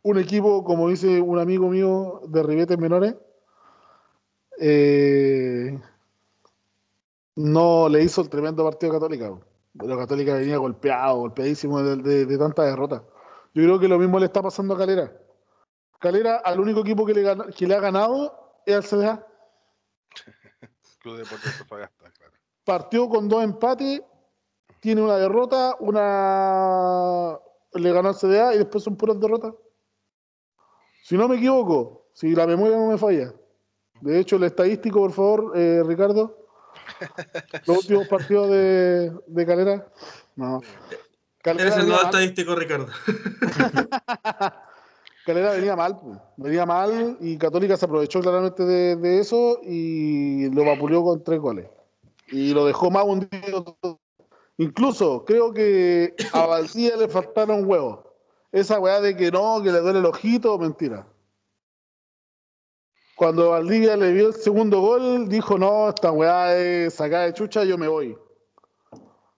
[0.07, 3.17] Un equipo, como dice un amigo mío de ribetes menores,
[4.61, 5.77] eh,
[7.35, 9.37] no le hizo el tremendo partido a Católica.
[9.77, 13.03] Pero Católica venía golpeado, golpeadísimo de, de, de tanta derrota.
[13.53, 15.13] Yo creo que lo mismo le está pasando a Calera.
[15.99, 19.27] Calera, al único equipo que le, que le ha ganado es al CDA.
[21.01, 22.33] Club Deportivo Antofagasta, claro.
[22.65, 24.03] Partió con dos empates,
[24.79, 27.41] tiene una derrota, una
[27.73, 29.53] le ganó al CDA y después son puras derrotas.
[31.07, 33.33] Si no me equivoco, si la memoria no me falla.
[34.01, 36.37] De hecho, el estadístico, por favor, eh, Ricardo.
[37.65, 39.87] Los últimos partidos de, de Calera.
[40.35, 40.61] No.
[41.43, 42.89] Calera Eres el nuevo estadístico, Ricardo.
[45.25, 45.97] Calera venía mal,
[46.39, 51.39] venía mal y Católica se aprovechó claramente de, de eso y lo vapuleó con tres
[51.39, 51.69] goles.
[52.33, 53.79] Y lo dejó más hundido.
[54.57, 58.06] Incluso creo que a Valdía le faltaron huevos.
[58.53, 61.07] Esa weá de que no, que le duele el ojito, mentira.
[63.17, 67.65] Cuando Valdivia le vio el segundo gol, dijo, no, esta weá es sacada de chucha,
[67.65, 68.17] yo me voy.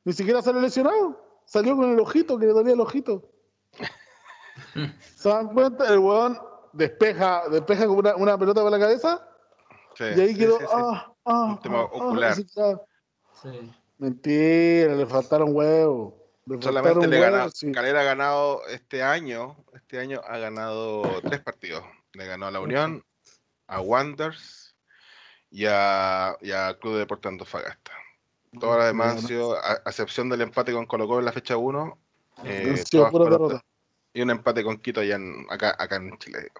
[0.04, 1.20] Ni siquiera salió lesionado.
[1.44, 3.30] Salió con el ojito, que le dolía el ojito.
[5.16, 5.92] ¿Se dan cuenta?
[5.92, 6.38] El weón
[6.72, 9.24] despeja, despeja con una, una pelota con la cabeza
[9.98, 10.58] Sí, y ahí sí, quedó.
[10.58, 10.70] sí, sí.
[10.72, 12.34] ah, ah, ah, ah, ocular.
[12.34, 13.72] Sí.
[13.98, 16.14] Mentira, le faltaron huevos.
[16.60, 17.50] Solamente le ganó.
[17.50, 17.72] sí.
[17.72, 19.56] Calera ha ganado este año.
[19.74, 21.84] Este año ha ganado tres partidos.
[22.12, 23.04] Le ganó a la Unión,
[23.66, 24.74] a Wanderers
[25.50, 27.92] y a, y a Club de Deportes Antofagasta.
[28.58, 31.32] Todas las demás han sido, a, a excepción del empate con Colo Colo en la
[31.32, 31.98] fecha 1,
[32.44, 32.82] eh,
[34.12, 36.50] y un empate con Quito allá en, acá, acá en Chile.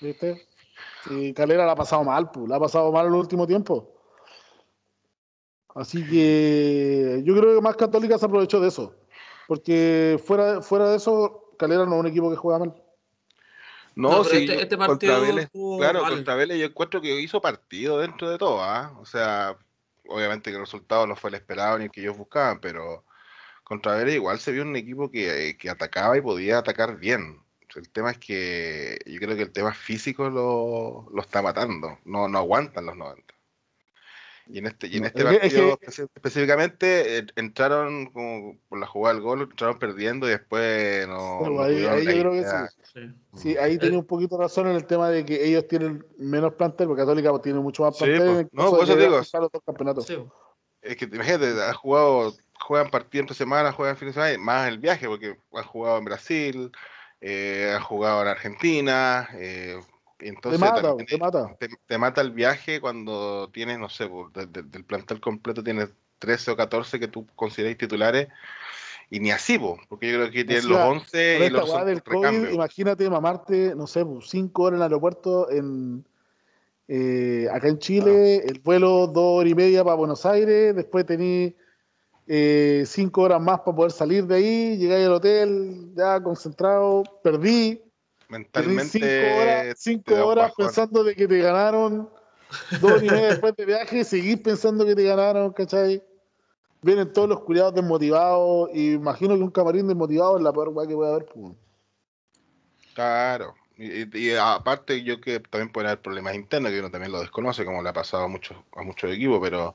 [0.00, 0.46] ¿Viste?
[1.06, 3.99] Sí, Calera la ha pasado mal, pues, la ha pasado mal el último tiempo.
[5.74, 8.94] Así que yo creo que más Católica se aprovechó de eso.
[9.46, 12.74] Porque fuera, fuera de eso, Calera no es un equipo que juega mal.
[13.96, 16.12] No, No, sí, este- este contra partido Vélez, claro, mal.
[16.14, 18.96] contra Vélez yo encuentro que hizo partido dentro de todo, ¿ah?
[19.00, 19.56] O sea,
[20.08, 23.04] obviamente que el resultado no fue el esperado ni el que ellos buscaban, pero
[23.64, 27.40] contra Vélez igual se vio un equipo que, que atacaba y podía atacar bien.
[27.74, 32.26] El tema es que yo creo que el tema físico lo, lo está matando, no,
[32.28, 33.29] no aguantan los 90.
[34.52, 38.86] Y en este, y en este es partido que- específicamente eh, entraron como por la
[38.86, 42.44] jugada del gol, entraron perdiendo y después no, Pero no ahí, ahí yo creo que
[42.44, 42.56] sí.
[42.92, 43.14] Sí.
[43.36, 46.54] Sí, ahí tenía un poquito de razón en el tema de que ellos tienen menos
[46.54, 48.28] plantel, porque Católica tiene mucho más Sí, plantel.
[48.28, 49.16] en el No, por eso que digo.
[49.18, 50.06] los dos campeonatos.
[50.06, 50.18] Sí.
[50.82, 54.66] Es que imagínate, has jugado, juegan partido entre semana, juegan fin de semana, y más
[54.68, 56.72] el viaje, porque has jugado en Brasil,
[57.20, 59.78] eh, has jugado en Argentina, eh,
[60.20, 61.56] y Te entonces mata, te mata.
[61.58, 65.62] te, te mata el viaje cuando tienes, no sé, pues, de- de- del plantel completo
[65.62, 68.28] tienes 13 o 14 que tú consideres titulares,
[69.08, 71.68] y ni así, po, porque yo creo que tienes sea, los 11 Con y los
[71.70, 76.04] son del COVID, imagínate mamarte, no sé, pues, cinco horas en el aeropuerto en
[76.92, 78.48] eh, acá en Chile, Ah.
[78.50, 81.54] el vuelo dos horas y media para Buenos Aires, después tení
[82.26, 87.76] eh, cinco horas más para poder salir de ahí, llegáis al hotel, ya concentrado, perdí,
[87.76, 87.89] Tenés
[88.30, 92.08] Mentalmente cinco horas, cinco horas pensando de que te ganaron,
[92.80, 96.02] dos horas y media después de viaje, seguís pensando que te ganaron, ¿cachai?
[96.82, 100.86] vienen todos los culiados desmotivados y imagino que un camarín desmotivado es la peor weá
[100.86, 101.26] que puede haber.
[101.26, 101.54] Pues.
[102.94, 103.54] Claro.
[103.76, 107.64] Y, y aparte yo que también puede haber problemas internos que uno también lo desconoce,
[107.64, 109.74] como le ha pasado a muchos, a muchos equipos, pero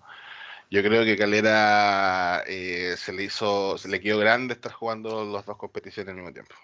[0.69, 5.45] yo creo que Calera eh, se le hizo, se le quedó grande estar jugando las
[5.45, 6.55] dos competiciones al mismo tiempo.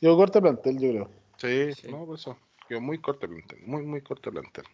[0.00, 1.10] Quedó corto el plantel, yo creo.
[1.36, 1.90] Sí, Sí.
[1.90, 2.36] no, por eso.
[2.68, 4.64] Quedó muy corto el plantel, muy, muy corto el plantel.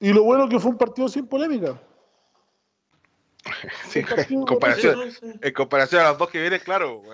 [0.00, 1.80] Y lo bueno que fue un partido sin polémica.
[3.88, 4.00] Sí,
[4.30, 5.38] en comparación, Sí, no, sí.
[5.42, 7.02] en comparación a los dos que vienen, claro.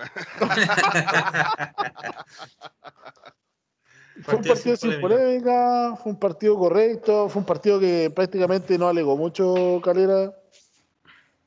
[4.23, 5.17] Fue un Partido sin sin polémica.
[5.51, 10.31] polémica, fue un partido correcto, fue un partido que prácticamente no alegó mucho Calera.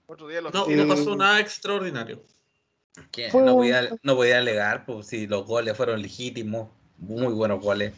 [0.06, 2.22] Otro día los No, no pasó nada extraordinario.
[3.10, 6.68] Que Fue no, podía, no podía alegar, pues si los goles fueron legítimos,
[6.98, 7.92] muy buenos goles.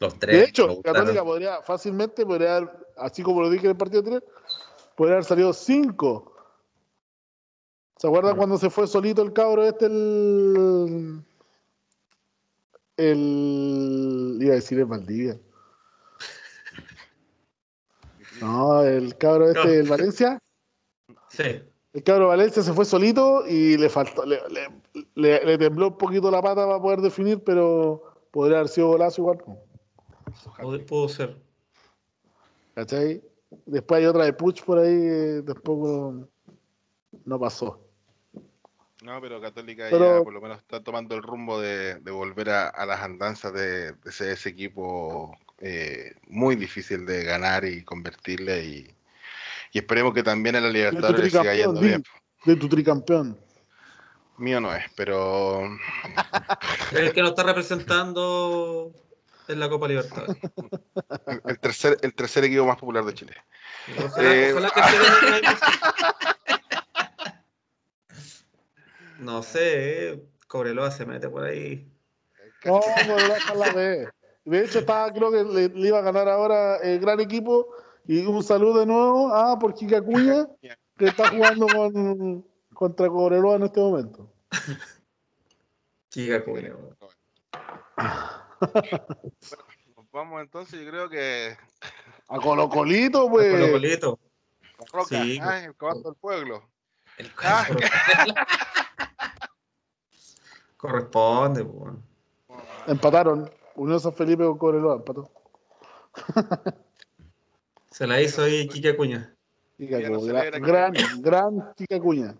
[0.00, 0.36] Los tres.
[0.38, 0.82] De hecho.
[0.82, 4.22] Católica podría fácilmente, podría haber, así como lo dije en el partido 3,
[4.96, 6.30] podría haber salido 5.
[7.96, 8.36] ¿Se acuerdan Mm.
[8.36, 11.22] cuando se fue solito el cabro este, el.
[12.96, 14.38] El.
[14.40, 15.38] iba a decir el Valdivia.
[18.40, 19.70] No, el cabro este No.
[19.70, 20.38] del Valencia.
[21.30, 21.62] Sí.
[21.94, 24.68] El cabro Valencia se fue solito y le faltó, le, le-
[25.14, 29.22] le- le tembló un poquito la pata para poder definir, pero podría haber sido golazo
[29.22, 29.38] igual.
[30.86, 31.36] Pudo, ser.
[32.74, 33.22] ¿Cachai?
[33.66, 36.26] Después hay otra de Puch por ahí, eh, tampoco
[37.24, 37.80] no pasó.
[39.04, 42.50] No, pero Católica Pero- ya por lo menos está tomando el rumbo de, de volver
[42.50, 48.94] a, a las andanzas de, ese equipo eh, muy difícil de ganar y convertirle y,
[49.74, 52.02] y esperemos que también en la Libertadores le siga yendo bien.
[52.44, 53.36] De tu tricampeón.
[54.38, 55.64] Mío no es, pero
[56.92, 58.92] Es el que nos está representando
[59.48, 60.36] en la Copa Libertadores.
[61.44, 63.34] el, tercer, el tercer equipo más popular de Chile.
[63.98, 64.80] Ojalá, Eh, ojalá que.
[69.18, 71.90] No sé, eh, Cobreloa se mete por ahí.
[72.64, 74.08] No, la dejan la B.
[74.44, 77.68] De hecho, estaba, creo que le, le iba a ganar ahora el gran equipo.
[78.06, 80.46] Y un saludo de nuevo a por Kika Cuña,
[80.98, 82.44] que está jugando con,
[82.74, 84.30] contra Cobreloa en este momento.
[86.10, 86.96] Chica cuña, weón.
[89.96, 91.56] Nos vamos entonces, yo creo que
[92.28, 93.70] A Colo Colito, Colo pues.
[93.72, 94.18] Colito.
[94.78, 95.38] la Roca, Sí.
[95.42, 96.62] ah, el caballo del pueblo.
[97.18, 97.66] El- Ah,
[100.76, 102.02] Corresponde, pues, weón.
[102.86, 103.50] Empataron.
[103.76, 105.30] Unión San Felipe con Cobreloa, empató.
[107.94, 109.32] Se la hizo ahí Kike Cuña.
[109.76, 110.92] Kika Ya no gran, gran,
[111.22, 112.34] gran Kika Cuña.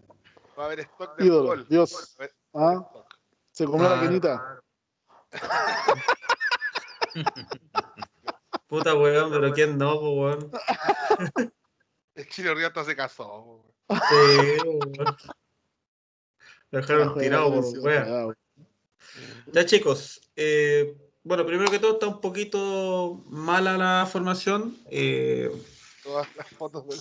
[0.58, 1.68] va a haber stock de Ídolo, fútbol.
[1.68, 2.16] Dios.
[2.54, 2.84] ¿Ah?
[3.52, 4.60] Se comió la Ah, quinita.
[8.66, 10.50] Puta weón, pero quién no, pues weón.
[12.16, 13.62] El Chile Riata se casó.
[13.88, 14.02] weón.
[14.08, 15.16] Sí, weón.
[16.70, 18.12] Lo dejaron tirado por weón.
[18.12, 18.36] weón.
[19.52, 24.76] Ya chicos, eh, bueno, primero que todo está un poquito mala la formación.
[24.90, 25.50] Eh,
[26.02, 27.00] Todas las fotos del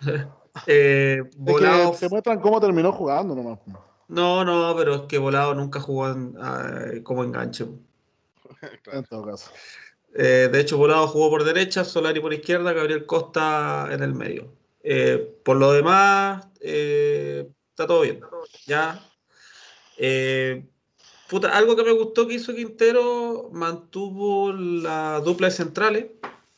[0.66, 3.60] eh, Es Volado, que te muestran cómo terminó jugando nomás.
[4.08, 7.66] no, no, pero es que Volado nunca jugó en- ah, como enganche.
[8.82, 8.98] Claro.
[8.98, 9.50] En todo caso.
[10.14, 14.52] Eh, de hecho, Volado jugó por derecha, Solari por izquierda, Gabriel Costa en el medio.
[14.82, 18.20] Eh, por lo demás, eh, está todo bien.
[18.66, 19.00] Ya.
[21.30, 26.06] Puta, algo que me gustó que hizo Quintero, mantuvo la dupla de centrales.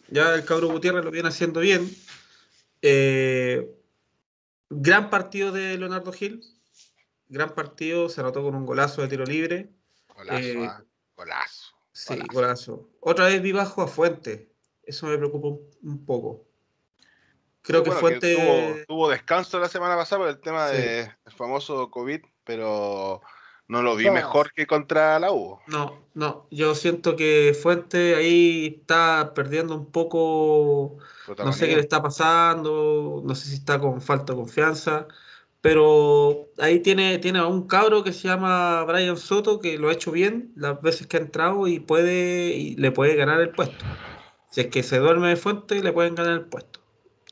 [0.09, 1.91] Ya el Cabro Gutiérrez lo viene haciendo bien.
[2.81, 3.71] Eh,
[4.71, 6.43] gran partido de Leonardo Gil.
[7.29, 9.69] Gran partido, se anotó con un golazo de tiro libre.
[10.15, 10.83] Golazo, Eh, ah,
[11.17, 11.73] golazo.
[11.93, 12.33] Sí, Golazo.
[12.33, 12.89] golazo.
[13.01, 14.51] Otra vez vi bajo a Fuente.
[14.83, 16.47] Eso me preocupa un, un poco.
[17.63, 18.35] Creo que Bueno, Fuente.
[18.35, 20.77] tuvo, tuvo descanso la semana pasada por el tema Sí.
[20.79, 23.21] del famoso COVID, pero
[23.73, 24.13] no lo vi No.
[24.13, 25.59] mejor que contra la U.
[25.67, 26.47] No, no.
[26.51, 30.99] Yo siento que Fuente ahí está perdiendo un poco.
[31.39, 33.23] No sé qué le está pasando.
[33.25, 35.09] No sé si está con falta de confianza.
[35.63, 39.93] Pero ahí tiene, tiene a un cabro que se llama Brian Soto, que lo ha
[39.93, 43.85] hecho bien las veces que ha entrado y puede y le puede ganar el puesto.
[44.51, 46.81] Si es que se duerme de Fuente, le pueden ganar el puesto.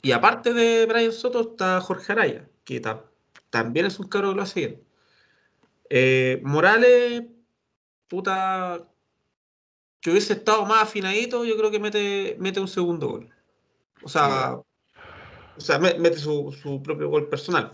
[0.00, 3.04] Y aparte de Brian Soto está Jorge Araya, que ta-
[3.50, 4.82] también es un cabro que lo hace bien.
[5.90, 7.24] Eh, Morales,
[8.08, 8.88] puta,
[10.00, 13.34] que hubiese estado más afinadito, yo creo que mete, mete un segundo gol.
[14.02, 17.72] O sea, o sea me- mete su, su propio gol personal.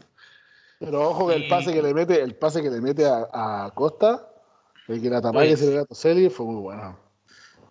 [0.78, 3.28] Pero ojo que el pase que le mete, el pase que le mete a,
[3.66, 4.28] a Costa,
[4.88, 5.60] el que la tamaña Pues.
[5.60, 6.98] se le da a Toselli, fue muy bueno.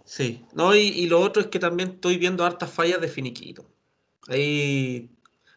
[0.06, 3.66] Sí, no, y, y lo otro es que también estoy viendo hartas fallas de finiquito.
[4.28, 5.10] Ahí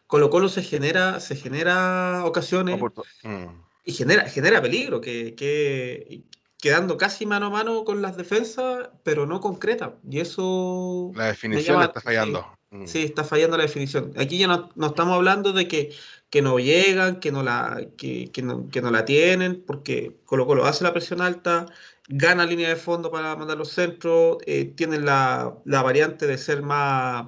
[0.07, 2.79] Colo Colo se genera, se genera ocasiones
[3.23, 3.68] Mm.
[3.89, 6.21] Y genera, genera peligro, que, que-
[6.61, 9.95] quedando casi mano a mano con las defensas, pero no concreta.
[10.09, 12.45] Y eso La definición llama- está fallando.
[12.71, 12.85] Mm.
[12.85, 14.11] Sí, está fallando la definición.
[14.17, 15.91] Aquí ya no, no estamos hablando de que,
[16.29, 20.45] que no llegan, que no, la, que, que no, que no la tienen, porque Colo
[20.45, 21.65] Colo hace la presión alta,
[22.09, 26.61] gana línea de fondo para mandar los centros, eh, tienen la, la variante de ser
[26.61, 27.25] más,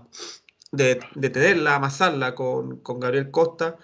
[0.72, 3.78] de, de tenerla, amasarla con, con Gabriel Costa.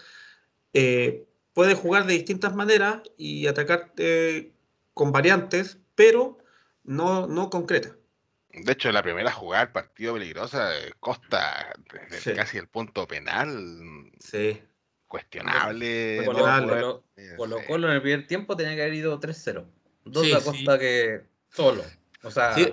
[0.73, 1.23] Eh,
[1.57, 4.51] puede jugar de distintas maneras y atacar eh,
[4.93, 6.37] con variantes, pero
[6.83, 7.95] no, no concreta.
[8.51, 12.33] De hecho, la primera jugada del partido peligrosa eh, Costa desde Sí.
[12.35, 14.61] casi el punto penal Sí.
[15.07, 16.23] cuestionable.
[16.27, 17.63] Colo- Colo, eh, Colo sí.
[17.65, 19.65] Colo en el primer tiempo tenía que haber ido 3-0.
[20.05, 20.49] Dos Sí, de sí.
[20.49, 21.83] Acosta que solo.
[22.21, 22.71] O sea, Sí.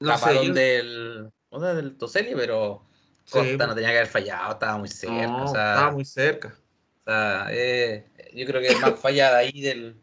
[0.00, 2.86] No sé, yo- del, o sea, del Toselli, pero
[3.30, 5.26] Costa no tenía que haber fallado, estaba muy cerca.
[5.26, 6.54] No, o sea, estaba muy cerca.
[7.06, 9.96] O sea, eh, yo creo que es más fallada ahí del,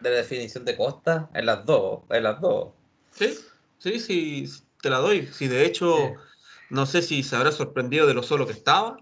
[0.00, 2.70] de la definición de Costa en las dos, en las dos.
[3.10, 3.34] Sí,
[3.78, 4.46] sí, sí,
[4.80, 5.26] te la doy.
[5.28, 6.04] Sí, de hecho, Sí.
[6.70, 8.98] no sé si se habrá sorprendido de lo solo que estaba.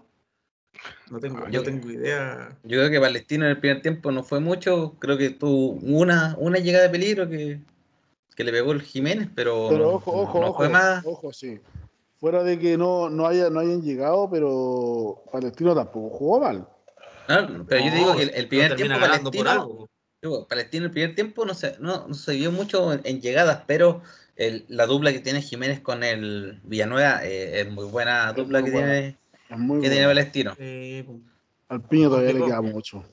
[1.09, 2.57] No tengo, Ah, yo yo- tengo idea.
[2.63, 6.35] Yo creo que Palestino en el primer tiempo no fue mucho, creo que tuvo una,
[6.39, 7.59] una llegada de peligro que,
[8.35, 11.05] que le pegó el Jiménez, pero, Pero no, ojo, ojo, no ojo, fue más.
[11.05, 11.59] ojo, sí.
[12.17, 16.67] Fuera de que no, no, haya, no hayan llegado, pero Palestino tampoco jugó mal.
[17.39, 19.89] No, pero yo No, digo que el, primer tiempo ganando por Palestino, algo.
[20.21, 23.63] digo, Palestino el primer tiempo no se, no, no se vio mucho en, en llegadas,
[23.67, 24.01] pero
[24.35, 28.61] el- la dupla que tiene Jiménez con el Villanueva eh, es muy buena Es dupla
[28.61, 28.91] muy que buena.
[28.93, 29.17] tiene,
[29.49, 30.05] Es muy que tiene.
[30.05, 30.55] Palestino.
[30.57, 31.05] Eh,
[31.69, 33.03] Al Piño todavía le queda mucho.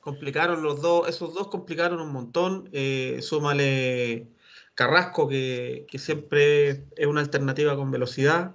[0.00, 2.68] complicaron los dos, esos dos complicaron un montón.
[2.72, 4.28] Eh, súmale
[4.74, 8.54] Carrasco, que, que siempre es una alternativa con velocidad.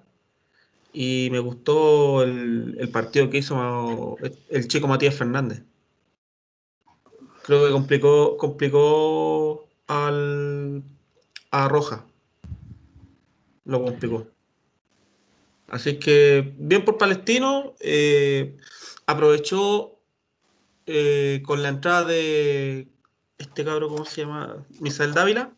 [0.94, 5.64] Y me gustó el, el partido que hizo el, el chico Matías Fernández.
[7.44, 10.84] Creo que complicó, complicó al,
[11.52, 12.06] a Roja.
[13.66, 14.28] Lo complicó.
[15.68, 17.74] Así que bien por Palestino.
[17.80, 18.56] eh,
[19.06, 20.00] aprovechó
[20.86, 22.88] eh, con la entrada de
[23.38, 24.66] este cabro, ¿cómo se llama?
[24.80, 25.54] Misael Dávila.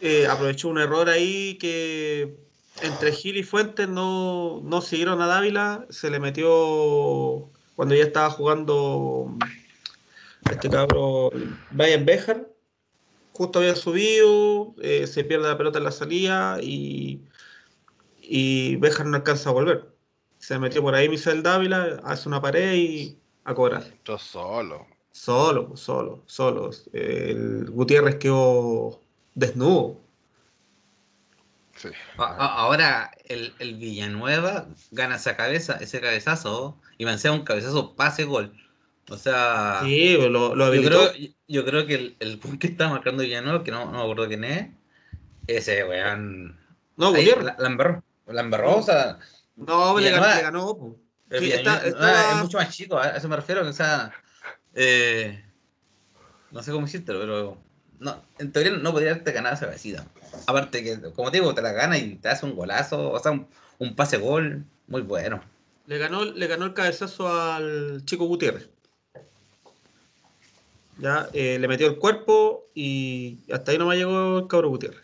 [0.00, 2.38] Eh, aprovechó un error ahí que
[2.82, 5.86] entre Gil y Fuentes no, no siguieron a Dávila.
[5.90, 9.36] Se le metió cuando ya estaba jugando
[10.50, 11.30] este cabro
[11.70, 12.48] Brian Bejar.
[13.32, 17.22] Justo había subido, eh, se pierde la pelota en la salida y,
[18.20, 19.94] y Bejar no alcanza a volver.
[20.38, 23.84] Se metió por ahí Misael Dávila, hace una pared y a cobrar.
[23.84, 24.86] Entró solo.
[25.12, 26.70] Solo, solo, solo.
[26.92, 29.00] El Gutiérrez quedó
[29.34, 30.00] desnudo.
[31.80, 31.88] Sí.
[32.16, 37.94] A- a- Ahora el, el Villanueva gana esa cabeza, ese cabezazo, y mancea un cabezazo
[37.94, 38.52] pase gol.
[39.10, 41.12] O sea, Sí, lo, lo yo, creo,
[41.46, 44.44] yo creo que el, el que está marcando Villanueva, que no, no me acuerdo quién
[44.44, 44.68] es,
[45.46, 46.58] ese weón.
[46.96, 48.04] No, ahí la, la embarró.
[48.26, 49.18] La embarró, o sea,
[49.56, 50.26] No, le ganó.
[50.26, 50.96] Villanueva- le ganó, po.
[51.30, 54.12] el Sí, Villanueva está- está- es mucho más chico, a eso me refiero, o sea,
[54.74, 55.42] eh,
[56.50, 57.62] no sé cómo decírtelo, pero
[58.00, 60.06] no, en teoría no podría haberte ganado esa cabecita.
[60.46, 63.32] Aparte que, como te digo, te la gana y te hace un golazo, o sea,
[63.32, 63.46] un,
[63.78, 65.42] un pase gol muy bueno.
[65.86, 68.68] Le ganó, le ganó el cabezazo al chico Gutiérrez.
[70.98, 75.02] Ya, eh, le metió el cuerpo y hasta ahí no me llegó el cabro Gutiérrez.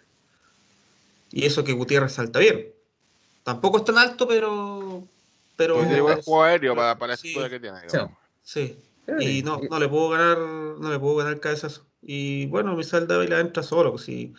[1.31, 2.69] Y eso que Gutiérrez salta bien.
[3.45, 5.07] Tampoco es tan alto, pero.
[5.57, 7.29] pero Pues llegó el juego aéreo para, para la Sí.
[7.29, 7.79] estructura que tiene.
[8.43, 8.77] Sí.
[9.17, 9.21] Sí.
[9.21, 11.85] Y no, no le puedo ganar, no le puedo ganar el cabezazo.
[12.07, 13.93] Y bueno, Misael Dávila entra solo.
[13.93, 14.35] pues, Si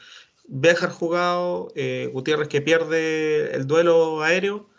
[0.47, 4.69] Béjar jugado, eh, Gutiérrez que pierde el duelo aéreo.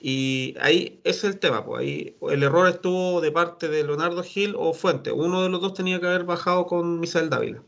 [0.00, 1.64] Y ahí es el tema.
[1.64, 5.12] Pues ahí el error estuvo de parte de Leonardo Gil o Fuente.
[5.12, 7.62] Uno de los dos tenía que haber bajado con Misael Dávila.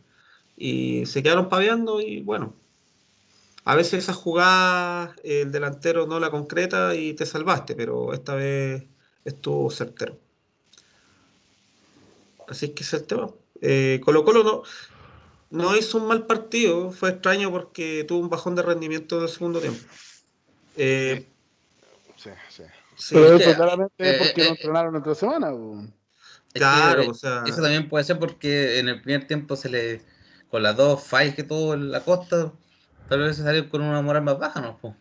[0.56, 2.54] Y se quedaron paveando y bueno.
[3.64, 8.84] A veces esa jugada el delantero no la concreta y te salvaste, pero esta vez
[9.24, 10.18] estuvo certero.
[12.48, 13.30] Así que es el tema.
[13.66, 14.62] Eh, Colo Colo no,
[15.50, 19.28] no hizo un mal partido, fue extraño porque tuvo un bajón de rendimiento en el
[19.30, 19.80] segundo tiempo.
[20.76, 21.26] Eh,
[22.16, 22.62] Sí, sí.
[22.96, 24.56] sí, Pero eso claramente eh, es porque eh, no eh.
[24.56, 25.50] entrenaron entre semana.
[25.50, 25.82] po.
[25.82, 29.56] Es que, claro, eh, o sea, Eso también puede ser porque en el primer tiempo
[29.56, 30.02] se le,
[30.50, 32.52] con las dos fallas que tuvo en la costa,
[33.08, 34.78] tal vez se salió con una moral más baja, ¿no?
[34.78, 34.94] Po?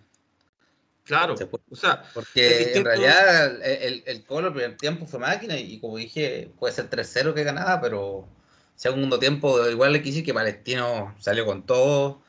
[1.06, 4.78] claro, se puede- o sea, Porque distinto- en realidad el, el, el Colo el primer
[4.78, 8.28] tiempo fue máquina y como dije, puede ser 3-0 que ganaba, pero
[8.76, 12.22] segundo tiempo igual le quise que Palestino salió con todo,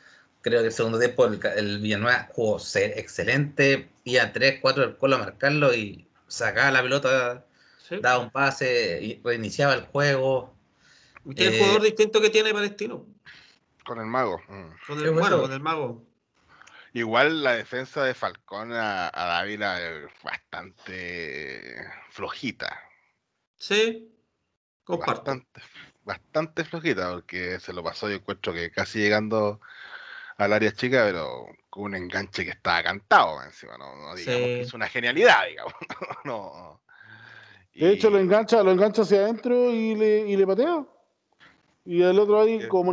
[0.43, 4.97] creo que el segundo tiempo el, el Villanueva jugó se- excelente, iba 3, 4 del
[4.97, 7.45] colo a marcarlo y sacaba la pelota,
[7.89, 7.97] Sí.
[8.01, 10.55] daba un pase y reiniciaba el juego.
[11.25, 13.07] ¿Qué es el Eh, jugador distinto que tiene Palestino?
[13.85, 14.41] Con el mago.
[14.49, 14.71] mm.
[14.87, 15.43] Con el, bueno, eso.
[15.43, 16.03] con el mago.
[16.93, 22.81] Igual la defensa de Falcón a, a Dávila es bastante flojita.
[23.57, 24.13] Sí,
[24.85, 25.23] comparto.
[25.23, 25.61] Bastante,
[26.05, 29.61] bastante flojita, porque se lo pasó, yo encuentro que casi llegando
[30.37, 34.55] al área chica, pero con un enganche que estaba cantado encima, no, no digamos Sí.
[34.55, 35.75] que es una genialidad, digamos.
[36.25, 36.81] no.
[37.75, 40.85] De hecho, lo engancha, lo engancha hacia adentro y le, y le patea.
[41.85, 42.93] Y el otro ahí, como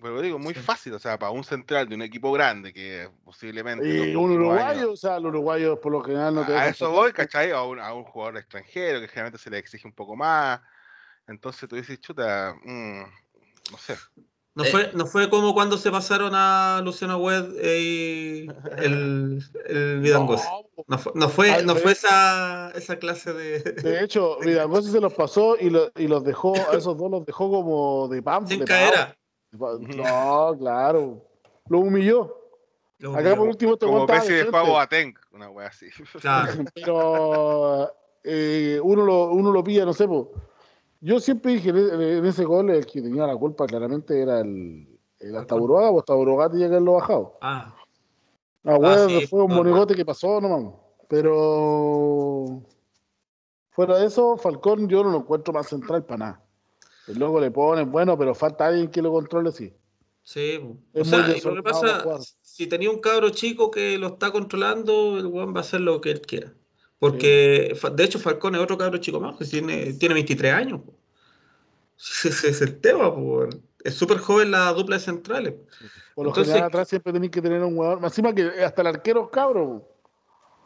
[0.00, 0.60] pero, digo, muy Sí.
[0.60, 3.88] fácil, o sea, para un central de un equipo grande que posiblemente.
[3.88, 6.90] Y un uruguayo, años- o sea, los uruguayos por lo general no te a eso
[6.92, 7.50] voy, ¿cachai?
[7.50, 10.60] A un, a un jugador extranjero que generalmente se le exige un poco más.
[11.28, 13.02] Entonces tú dices, chuta, mm,
[13.72, 13.94] no sé.
[14.54, 14.70] No, Eh.
[14.72, 18.48] fue, no fue como cuando se pasaron a Luciano Wed y
[18.78, 20.44] el, el Vidangosi.
[20.48, 23.60] No, No fue, no fue, no fue esa, esa clase de.
[23.60, 27.24] De hecho, Vidangosi se los pasó y, lo- y los dejó, a esos dos los
[27.24, 28.46] dejó como de pam.
[28.48, 29.16] Sin de caera.
[29.56, 29.78] pavo.
[29.78, 31.24] No, claro.
[31.68, 32.34] Lo humilló.
[32.98, 35.86] Lo Acá por último te Como Messi de Pavo Ateng, una wea así.
[36.20, 36.64] Claro.
[36.74, 37.92] Pero
[38.24, 40.32] eh, uno, lo, uno lo pilla, no sé, po.
[41.00, 44.98] Yo siempre dije en, en ese gol el que tenía la culpa claramente era el,
[45.20, 47.38] el Astaburoaga, o Astaburoaga tenía que haberlo bajado.
[47.40, 47.74] Ah,
[48.68, 50.72] Ah, bueno, sí, fue un monigote que pasó, no mames.
[51.08, 52.62] Pero
[53.70, 56.44] fuera de eso, Falcón yo no lo encuentro más central para nada.
[57.06, 59.72] El loco le ponen, bueno, pero falta alguien que lo controle, sí.
[60.22, 60.60] sí.
[60.92, 62.04] Es o sea, y lo que pasa,
[62.42, 66.02] si tenía un cabro chico que lo está controlando, el weón va a hacer lo
[66.02, 66.52] que él quiera.
[66.98, 70.80] Porque, de hecho, Falcón es otro cabro chico más, que tiene, tiene 23 años.
[71.96, 73.46] Ese es el tema, po.
[73.84, 75.54] Es súper joven la dupla de centrales.
[76.16, 78.00] Por lo Entonces- general atrás siempre tenéis que tener un jugador.
[78.00, 79.88] Más encima que hasta el arquero es cabro.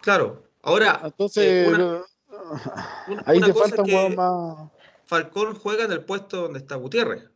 [0.00, 0.44] Claro.
[0.62, 1.68] Ahora, Entonces, eh,
[3.08, 4.70] una- ahí una te cosa falta un jugador más.
[5.04, 7.28] Falcón juega en el puesto donde está Gutiérrez.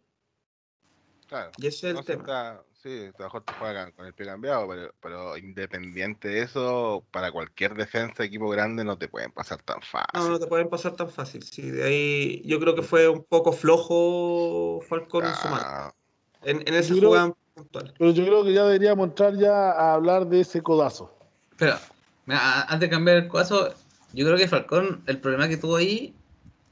[1.28, 1.50] Claro.
[1.58, 2.22] Y ese es el tema.
[2.22, 6.42] está- sí, a lo mejor te juegan con el pie cambiado, pero, pero independiente de
[6.42, 10.06] eso, para cualquier defensa de equipo grande no te pueden pasar tan fácil.
[10.14, 11.42] No, no te pueden pasar tan fácil.
[11.42, 15.88] Sí, de ahí yo creo que fue un poco flojo Falcón en su marca.
[15.88, 15.92] Ah,
[16.44, 17.94] En, creo- jugada puntual.
[17.98, 21.12] Pero yo creo que ya deberíamos entrar ya a hablar de ese codazo.
[21.58, 21.74] Pero,
[22.26, 23.74] mira, antes de cambiar el caso,
[24.12, 26.14] yo creo que Falcón, el problema que tuvo ahí,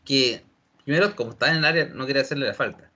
[0.05, 0.45] que
[0.85, 2.94] primero, como estaba en el área, no quería hacerle la falta.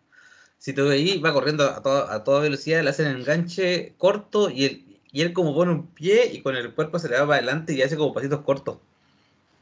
[0.59, 3.95] Si te ve ahí, va corriendo a, toda- a toda velocidad, le hacen el enganche
[3.97, 7.15] corto y él, y él como pone un pie y con el cuerpo se le
[7.19, 8.79] va para adelante y hace como pasitos cortos.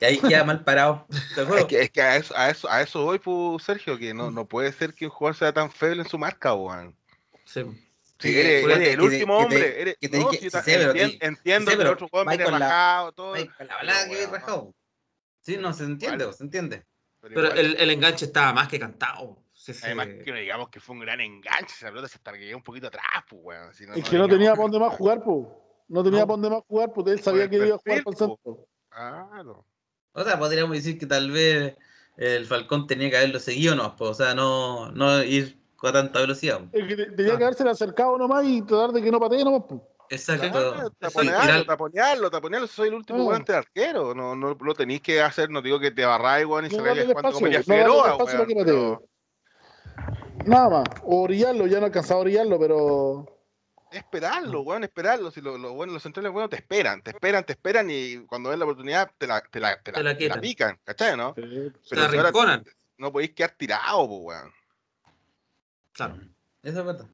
[0.01, 1.07] Y ahí queda mal parado.
[1.59, 4.31] Es que, es que a, eso, a, eso, a eso voy, pues, Sergio, que no,
[4.31, 6.95] no puede ser que un jugador sea tan feo en su marca, weón.
[7.45, 7.61] Sí.
[8.23, 9.81] Eres, el que último que hombre.
[9.83, 13.13] eres, que no, sí, pero que- entiendo sí que el pero otro va viene rajado,
[13.13, 13.35] todo.
[13.35, 14.75] Ay, con la pero, balada que weón, vais rajado.
[15.43, 16.85] Sí, no, se entiende, se entiende.
[17.21, 19.39] Pero igual, el, el enganche estaba más que cantado.
[19.67, 19.81] Sí, sí.
[19.87, 22.87] Además, que no digamos que fue un gran enganche, esa pelota se targueó un poquito
[22.87, 23.75] atrás, pues, weón.
[23.75, 25.49] Si Es que no tenía para dónde más jugar, pues.
[25.89, 26.27] No tenía No.
[26.29, 28.69] para dónde más jugar, pues él sabía que iba a jugar perfil, por el centro.
[28.89, 29.65] Claro.
[30.13, 31.77] O sea, podríamos decir que tal vez
[32.17, 36.21] el Falcón tenía que haberlo seguido, no, pues, o sea, no, no ir con tanta
[36.21, 36.61] velocidad.
[36.73, 37.39] Es que te- tenía Ah.
[37.39, 39.81] que haberse acercado nomás y tratar de que no patee nomás, pues.
[40.11, 40.49] Exacto.
[40.53, 43.25] Claro, taponearlo, taponearlo, taponearlo, soy el último No.
[43.25, 44.15] weón el arquero.
[44.15, 46.81] No, no lo tenéis que hacer, no digo que te barráis, weón, y No se
[46.83, 49.01] cuando espacio, como no Figueroa, weón,
[50.45, 50.85] Nada más.
[51.05, 53.33] O orillarlo, ya no alcanzaba a orillarlo, pero.
[53.91, 55.31] Esperarlo, weón, esperarlo.
[55.31, 58.51] Si lo, lo bueno, los centrales, weón, te esperan, te esperan, te esperan y cuando
[58.51, 61.35] ven la oportunidad te la, te la, te la, Te la te pican, ¿cachai, no?
[61.37, 62.63] eh, Se Pero si ahora
[62.99, 64.53] no podéis quedar tirado, pues, weón.
[65.93, 66.17] Claro.
[66.63, 67.07] Eso es verdad.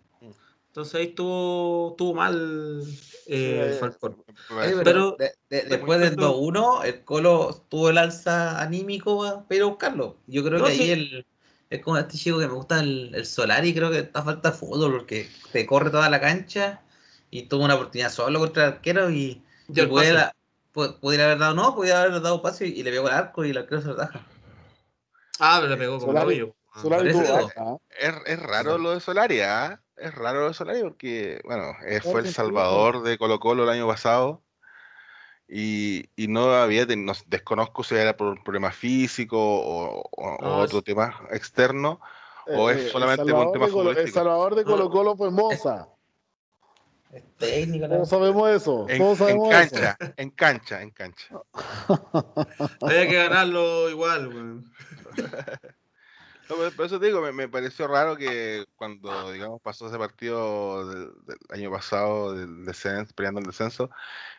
[0.68, 2.83] Entonces ahí estuvo, estuvo mal
[3.27, 3.79] eh, Sí.
[3.79, 4.25] Falcón.
[4.51, 6.33] Oye, pero Pero- de- de- muy después del claro.
[6.33, 10.16] 2-1, el Colo tuvo el alza anímico para ir a buscarlo.
[10.27, 10.83] Yo creo No, que sí.
[10.85, 11.27] ahí el,
[11.73, 14.57] es como este chico que me gusta el, el Solari, creo que está falta de
[14.57, 16.83] fútbol porque te corre toda la cancha
[17.31, 19.43] y tuvo una oportunidad solo contra el arquero y,
[19.75, 23.14] y el pudiera haber dado, no, pudiera haber dado pase y, y le pegó al
[23.14, 24.20] arco y el arquero se lo taja.
[25.39, 27.77] Ah, pero le pegó como Solari- Solari tuvo ¿ah?
[27.99, 29.81] Es, es raro lo de Solari, ¿ah?
[29.97, 33.68] Es raro lo de Solari porque, bueno, eh, fue el salvador de Colo Colo el
[33.70, 34.43] año pasado
[35.55, 40.38] y, y no había, no- desconozco si era por un problema físico o, o- o
[40.40, 42.00] No, otro es- tema externo.
[42.46, 44.11] ¿O es Eh, el solamente por un tema Colo- El?
[44.11, 44.64] Salvador de.
[44.64, 45.88] Colo Colo fue Moza.
[47.12, 48.86] Es técnico, Todos sabemos eso.
[48.88, 49.50] En, eso.
[49.50, 51.26] cancha, en cancha, en cancha.
[52.80, 54.72] Había que ganarlo igual, weón.
[56.53, 60.86] No, por eso te digo, me, me, pareció raro que cuando, digamos, pasó ese partido
[60.88, 63.90] del, del año pasado, del descenso, peleando el descenso,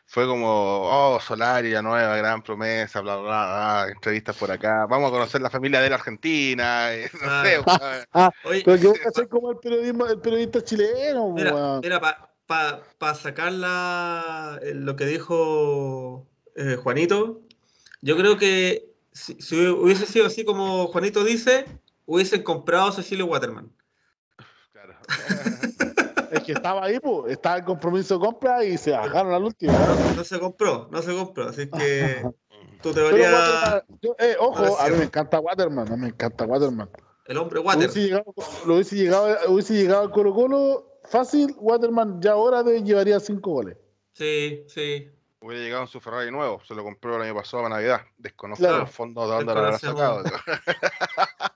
[0.05, 5.11] fue como, oh, Solari, nueva, gran promesa, bla, bla, bla, entrevistas por acá, vamos a
[5.11, 8.07] conocer la familia de la Argentina, no ah, sé.
[8.13, 11.31] Ah, pero que a hacer como el, periodismo, el periodista chileno.
[11.31, 17.41] Mira, mira para pa, pa sacar la, lo que dijo eh, Juanito,
[18.01, 21.65] yo creo que si, si, hubiese sido así como Juanito dice,
[22.05, 23.71] hubiesen comprado a Cecilio Waterman.
[24.71, 24.95] Claro.
[26.31, 29.73] es que estaba ahí, pues, estaba el compromiso de compra y se bajaron al último.
[30.15, 32.23] No, se compró, no se compró, así que
[32.81, 33.83] tu teoría.
[34.19, 36.89] eh, ojo, a mí me encanta Waterman, a mí me encanta Waterman.
[37.25, 37.89] El hombre Waterman.
[37.89, 38.33] Hubiese llegado,
[38.65, 43.51] lo hubiese llegado, hubiese llegado al Colo Colo fácil, Waterman ya ahora de, llevaría cinco
[43.51, 43.77] goles.
[44.13, 45.09] Sí, sí.
[45.39, 48.01] Hubiera llegado en su Ferrari nuevo, se lo compró el año pasado a Navidad.
[48.17, 50.23] Desconozco los fondos de dónde lo habrá sacado.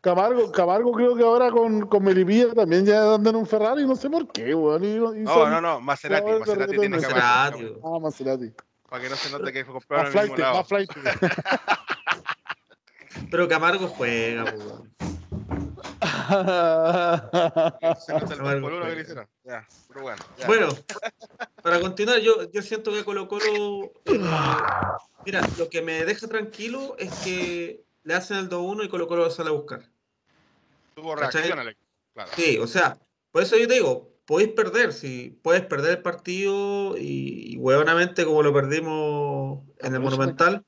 [0.00, 3.96] Camargo, Camargo creo que ahora con, con Melipilla también ya andan en un Ferrari, no
[3.96, 5.24] sé por qué, weón.
[5.24, 7.74] no, no, no, Maserati, Maserati tiene Maserati.
[7.84, 8.52] Ah, Maserati.
[8.88, 10.64] Para que no se note que compraron el mismo lado.
[13.30, 14.96] Pero Camargo juega, weón.
[20.46, 20.68] bueno,
[21.62, 23.92] para continuar, yo, yo siento que Colo Colo.
[24.04, 24.20] Eh,
[25.24, 29.24] mira, lo que me deja tranquilo es que le hacen el 2-1 y Colo Colo
[29.24, 29.82] lo sale a buscar.
[30.94, 31.58] Tuvo reacción,
[32.14, 32.30] claro.
[32.34, 32.98] Sí, o sea,
[33.30, 38.24] por eso yo te digo, podéis perder, si puedes perder el partido y, y huevonamente
[38.24, 40.64] como lo perdimos en el Monumental,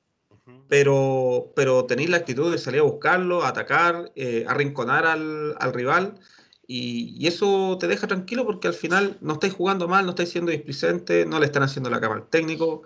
[0.69, 6.21] pero, pero tenéis la actitud de salir a buscarlo, atacar, eh, arrinconar al, al rival.
[6.67, 10.29] Y, y, eso te deja tranquilo porque al final no estáis jugando mal, no estáis
[10.29, 12.83] siendo displicentes, no le están haciendo la cama al técnico.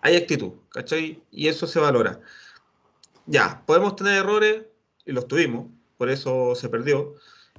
[0.00, 1.22] Hay actitud, ¿cachai?
[1.30, 2.20] Y eso se valora.
[3.28, 4.62] Ya, podemos tener errores
[5.04, 5.66] y los tuvimos,
[5.96, 7.14] por eso se perdió.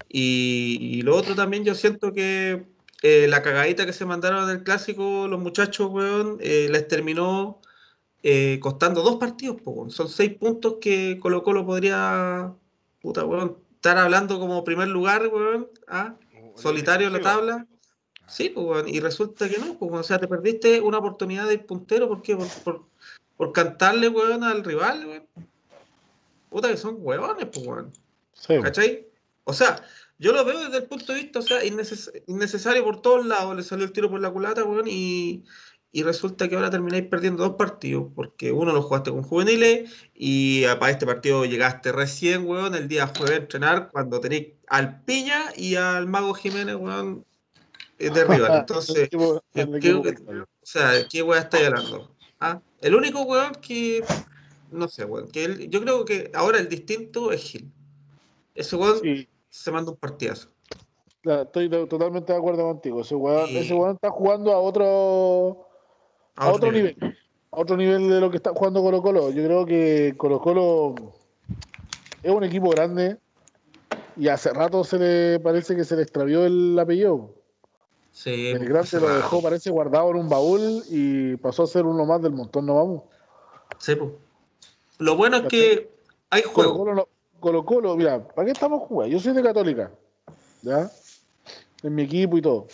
[0.07, 2.65] Y, y lo otro también yo siento que
[3.01, 7.61] eh, la cagadita que se mandaron en el clásico los muchachos, weón, eh, les terminó
[8.23, 9.61] eh, costando dos partidos,
[9.93, 12.53] son seis puntos que Colo Colo podría
[13.01, 13.25] puta,
[13.75, 16.15] estar hablando como primer lugar, weón, ¿ah?
[16.55, 17.67] solitario en la tabla.
[18.27, 22.09] Sí, pues, y resulta que no, pues, o sea, te perdiste una oportunidad de puntero,
[22.09, 22.35] ¿por qué?
[22.35, 22.85] Por,
[23.37, 25.27] por, cantarle, weón, al rival, weón.
[26.49, 27.93] Puta que son huevones, pues, weón.
[28.63, 29.07] ¿Cachai?
[29.43, 29.83] O sea,
[30.17, 33.63] yo lo veo desde el punto de vista, o sea, innecesario por todos lados, le
[33.63, 35.43] salió el tiro por la culata, weón, y
[35.91, 40.63] y resulta que ahora termináis perdiendo dos partidos, porque uno lo jugaste con juveniles y
[40.79, 45.45] para este partido llegaste recién, weón, el día jueves a entrenar cuando tenéis al Piña
[45.55, 47.25] y al Mago Jiménez, weón,
[47.97, 48.51] eh, de rival.
[48.59, 49.41] Entonces, o
[50.61, 52.15] sea, ¿qué weón estáis hablando?
[52.39, 52.61] ¿Ah?
[52.81, 54.03] El único weón que,
[54.71, 57.71] no sé, weón, que yo creo que ahora el distinto es Gil.
[58.55, 58.99] Ese weón
[59.49, 60.49] se manda un partidazo.
[61.23, 63.01] estoy totalmente de acuerdo contigo.
[63.01, 65.65] Ese weón, ese weón está jugando a otro
[66.35, 66.95] a, otro nivel.
[67.51, 69.31] A otro nivel de lo que está jugando Colo Colo.
[69.31, 70.95] Yo creo que Colo Colo
[72.21, 73.17] es un equipo grande
[74.15, 77.35] y hace rato se le parece que se le extravió el apellido.
[78.11, 82.05] Sí, el grande lo dejó, parece, guardado en un baúl y pasó a ser uno
[82.05, 83.03] más del montón, ¿no vamos?
[83.77, 84.11] Sí, pues.
[84.99, 85.89] Lo bueno es que
[86.29, 87.07] hay juego.
[87.39, 89.13] Colo Colo, mira, ¿para qué estamos jugando?
[89.13, 89.91] Yo soy de Católica,
[90.61, 90.91] ¿ya?
[91.83, 92.67] En mi equipo y todo.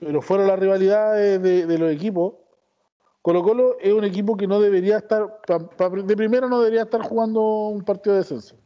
[0.00, 2.34] Pero fueron las rivalidades de los equipos
[3.22, 7.40] Colo Colo es un equipo que no debería estar, de primera no debería estar jugando
[7.68, 8.56] un partido de descenso.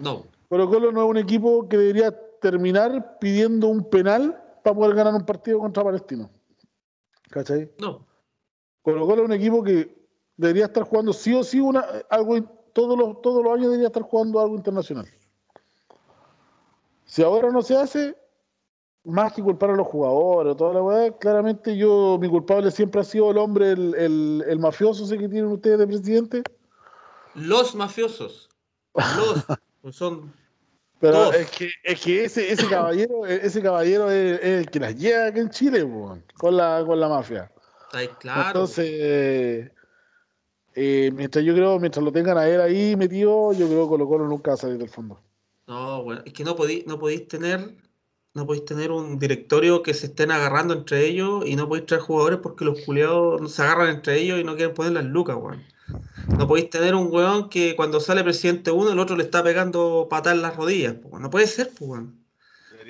[0.00, 0.24] No.
[0.48, 2.10] Colo Colo no es un equipo que debería
[2.40, 6.28] terminar pidiendo un penal para poder ganar un partido contra Palestino.
[7.30, 7.70] ¿Cachai?
[7.78, 8.04] No.
[8.82, 9.95] Colo Colo es un equipo que
[10.36, 12.40] debería estar jugando sí o sí una, algo,
[12.72, 15.06] todos los, todos los años debería estar jugando algo internacional.
[17.04, 18.16] Si ahora no se hace,
[19.04, 23.04] más que culpar a los jugadores, toda la weá, claramente yo, mi culpable siempre ha
[23.04, 26.42] sido el hombre, el, el, mafioso ese que tienen ustedes de presidente.
[27.34, 28.48] Los mafiosos.
[28.94, 29.44] Los
[29.82, 30.32] pues son.
[30.98, 35.26] Pero es que, es que ese, ese caballero, ese caballero es, el que las lleva
[35.26, 35.86] aquí en Chile,
[36.38, 37.52] con la, con la mafia.
[38.18, 38.48] Claro.
[38.48, 39.70] Entonces,
[40.76, 44.06] eh, mientras yo creo, mientras lo tengan a él ahí metido, yo creo que Colo
[44.06, 45.18] Colo nunca va a salir del fondo.
[45.66, 47.74] No, bueno, es que no podéis, no podéis tener
[48.36, 52.02] no podéis tener un directorio que se estén agarrando entre ellos y no podéis traer
[52.02, 55.64] jugadores porque los culiados se agarran entre ellos y no quieren poner las lucas, weón.
[56.36, 60.06] No podéis tener un weón que cuando sale presidente uno, el otro le está pegando
[60.10, 62.26] patas en las rodillas, No puede ser, pues, weón.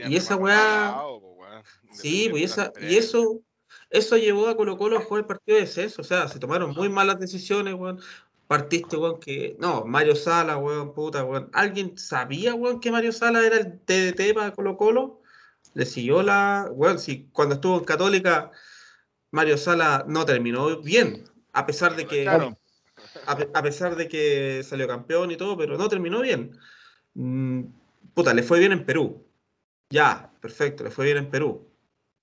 [0.08, 1.00] Y esa weá.
[1.92, 3.40] Sí, pues, y, esa, y eso,
[3.90, 6.02] eso llevó a Colo Colo a jugar el partido de descenso.
[6.02, 8.00] O sea, se tomaron muy malas decisiones, weón.
[8.46, 9.56] partiste, weón, que.
[9.58, 11.50] No, Mario Sala, weón, puta, weón.
[11.52, 15.22] ¿Alguien sabía, weón, que Mario Sala era el TDT para Colo Colo?
[15.74, 16.68] Le siguió la.
[16.72, 18.50] Weón, si cuando estuvo en Católica,
[19.30, 21.24] Mario Sala no terminó bien.
[21.52, 22.22] A pesar de que.
[22.24, 22.58] Claro.
[23.26, 26.58] A pesar de que salió campeón y todo, pero no terminó bien.
[27.14, 27.64] Mm,
[28.14, 29.26] puta, le fue bien en Perú.
[29.90, 31.65] Ya, perfecto, le fue bien en Perú.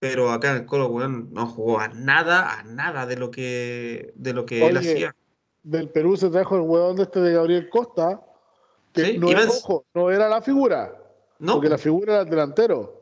[0.04, 4.12] Pero acá en el Colo, weón, no jugó a nada, a nada de lo que,
[4.18, 5.16] de lo que él hacía.
[5.64, 8.20] Del Perú se trajo el huevón de este de Gabriel Costa,
[8.92, 10.94] que Sí, no, era, ojo, no era la figura,
[11.40, 13.02] No, porque la figura era el delantero.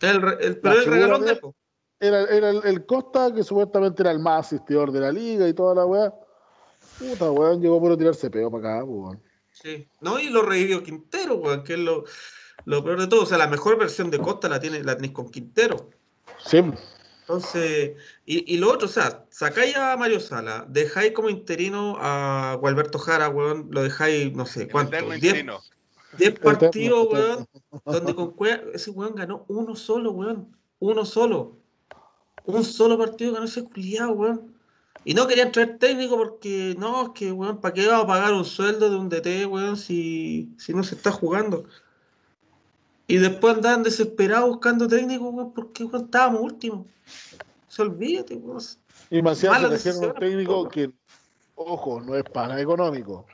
[0.00, 1.40] el, el- pero el regalón de-.
[1.98, 5.54] Era, era el, el Costa, que supuestamente era el más asistidor de la liga y
[5.54, 6.14] toda la weá.
[7.00, 9.20] Puta, weón, llegó por tirarse peo para acá, weón.
[9.50, 9.88] Sí.
[10.00, 12.04] No, y lo revivió Quintero, weón, que es lo,
[12.64, 13.24] lo peor de todo.
[13.24, 15.90] O sea, la mejor versión de Costa la tiene, la tenéis con Quintero.
[16.44, 16.62] Sí,
[17.22, 17.92] Entonces,
[18.24, 22.98] y, y lo otro, o sea, sacáis a Mario Sala, dejáis como interino a Gualberto
[22.98, 24.96] Jara, weón, lo dejáis, no sé, ¿cuánto?
[24.96, 25.60] eterno 10 interino.
[26.16, 27.48] 10 partidos, weón,
[27.84, 31.58] donde con Cueva, ese weón ganó uno solo, weón, uno solo.
[32.44, 34.54] Un solo partido ganó ese culiado, weón.
[35.04, 38.32] Y no querían traer técnico porque, no, es que, weón, ¿para qué vamos a pagar
[38.32, 41.66] un sueldo de un DT, weón, si, si no se está jugando?
[43.08, 46.86] Y después andaban desesperados buscando técnico, weón, porque, weón, estábamos últimos.
[47.68, 48.62] Se olvídate, weón.
[49.10, 50.68] Y Maciel trajeron un técnico po.
[50.68, 50.90] que,
[51.54, 53.24] ojo, no es para económico.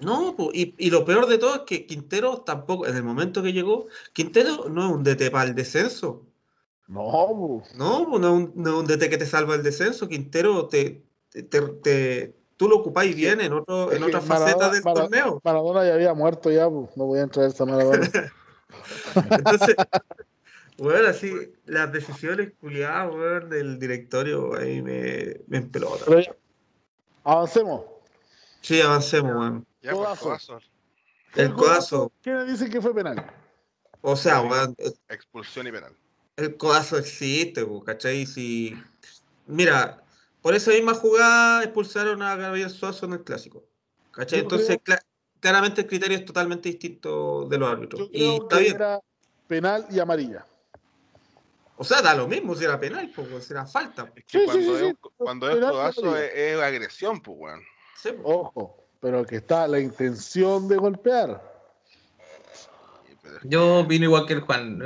[0.00, 3.42] No, po, y, y lo peor de todo es que Quintero tampoco, en el momento
[3.42, 6.22] que llegó, Quintero no es un DT para el descenso.
[6.88, 7.62] No, po.
[7.76, 10.08] No, pues no, es un- no es un DT que te salva el descenso.
[10.08, 14.72] Quintero, te, te, te- te- tú lo ocupáis bien en, otro, en otra faceta Maradona-
[14.72, 15.40] del Mara- torneo.
[15.44, 16.64] Maradona ya había muerto ya.
[16.64, 18.08] No voy a entrar a esa Maradona.
[19.30, 19.76] Entonces,
[20.78, 21.32] bueno, así,
[21.66, 26.04] las decisiones culiadas, weón, del directorio ahí me, me empelota.
[27.24, 27.82] Avancemos.
[28.60, 29.66] Sí, avancemos, weón.
[29.82, 30.24] Ya, por Codazo.
[30.24, 30.58] codazo.
[31.36, 33.24] El codazo, ¿Quiénes dicen que fue penal?
[34.02, 34.76] o sea, weón,
[35.08, 35.92] Expulsión y penal.
[36.36, 38.24] el codazo existe, po, ¿cachai?
[38.26, 38.76] Si,
[39.46, 40.02] mira,
[40.42, 43.64] por esa misma jugada expulsaron a Gabriel Suazo en el clásico.
[44.12, 44.38] ¿Cachai?
[44.40, 44.78] Yo Entonces,
[45.44, 48.00] claramente el criterio es totalmente distinto de los árbitros.
[48.00, 48.74] Yo Y creo está que bien.
[48.76, 49.00] era
[49.46, 50.46] penal y amarilla.
[51.76, 54.10] O sea, da lo mismo si era penal, pues, si era falta.
[54.16, 54.84] Es que Sí, sí, cuando, sí, es, sí.
[54.86, 57.60] un- cuando es codazo es, es agresión, pues, weón.
[58.00, 58.22] Sí, po.
[58.40, 61.42] Ojo, pero que está la intención de golpear.
[63.42, 64.80] Y, Yo opino igual que el Juan.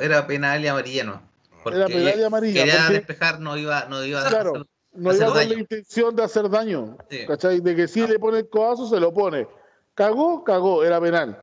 [0.00, 1.22] Era penal y amarilla, ¿no?
[1.64, 2.60] Porque Era penal y amarilla.
[2.64, 4.50] quería porque despejar, no iba, no iba a Claro.
[4.54, 6.96] hacer- no hacer iba con la intención de hacer daño.
[7.10, 7.26] Sí.
[7.26, 7.58] ¿Cachai?
[7.60, 9.48] De que si le pone el codazo, se lo pone.
[9.94, 11.40] Cagó, cagó, era penal.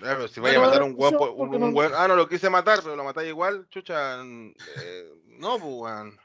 [0.00, 2.80] Pero si vaya a matar un pues, un, un no- ah, no lo quise matar,
[2.82, 6.18] pero lo matáis igual, chucha, eh, no, pues, weón.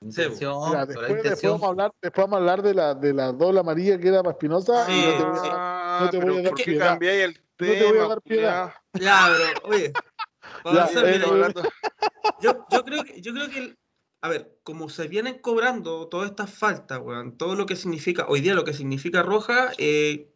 [0.00, 3.32] Intención, Mira, después, después vamos a hablar, después vamos a hablar de la, de la
[3.32, 4.86] doble amarilla que era para Espinosa.
[4.86, 5.48] Sí, no te voy a- sí.
[5.52, 6.86] Ah, no te voy a dar ¿por qué piedad.
[6.86, 8.72] cambiáis el No te voy a tema, dar piedad.
[8.94, 11.52] Ya, pero, oye, Ya, avanzar, eh, mira,
[12.40, 13.78] yo, yo creo que, yo creo que, el-
[14.22, 18.40] a ver, como se vienen cobrando todas estas faltas, weón, todo lo que significa, hoy
[18.40, 20.32] día lo que significa roja, eh,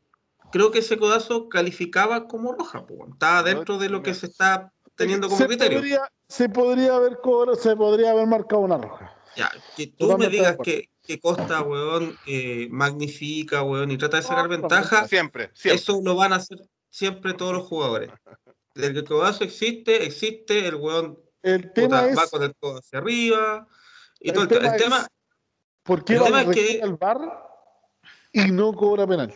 [0.53, 4.73] creo que ese codazo calificaba como roja, pues, estaba dentro de lo que se está
[4.95, 5.79] teniendo como se criterio.
[5.79, 9.17] Podría, se podría haber cobrado- se podría haber marcado una roja.
[9.35, 14.19] Ya, que tú me Totalmente digas que, que Costa, weón, eh, magnifica, weón, y trata
[14.19, 15.77] de sacar ventaja, Siempre, siempre.
[15.81, 16.59] eso lo van a hacer
[16.91, 18.11] siempre todos los jugadores.
[18.75, 22.79] Desde que el codazo existe, existe, el weón El tema puta, va con el codo
[22.79, 23.67] hacia arriba,
[24.21, 25.09] y El todo el, tema, el tema es-
[25.83, 27.19] por qué el va tema a es que- al VAR
[28.33, 29.33] y no cobra penal.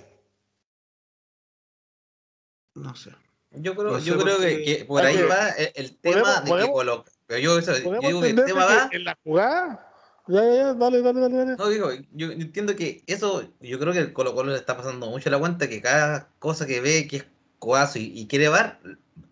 [2.77, 3.11] No sé.
[3.53, 6.67] Yo creo, No sé yo creo que, por ahí va el, el tema podemos- de
[6.67, 7.13] que coloca.
[7.27, 8.89] Pero yo, eso- yo digo que el tema va.
[8.93, 9.93] en la jugada.
[10.29, 11.57] Ya, ya, ya, dale, dale, dale, dale.
[11.57, 15.07] No digo, yo entiendo que eso, yo creo que el Colo Colo le está pasando
[15.09, 17.27] mucho la cuenta que cada cosa que ve que es
[17.61, 18.81] coazo y, y quiere var,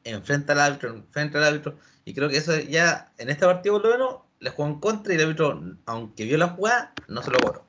[0.04, 1.76] enfrenta al árbitro, enfrenta al árbitro.
[2.04, 5.12] Y creo que eso ya, en este partido por lo menos, le jugó en contra
[5.12, 7.64] y el árbitro, aunque vio la jugada, no se lo cobró.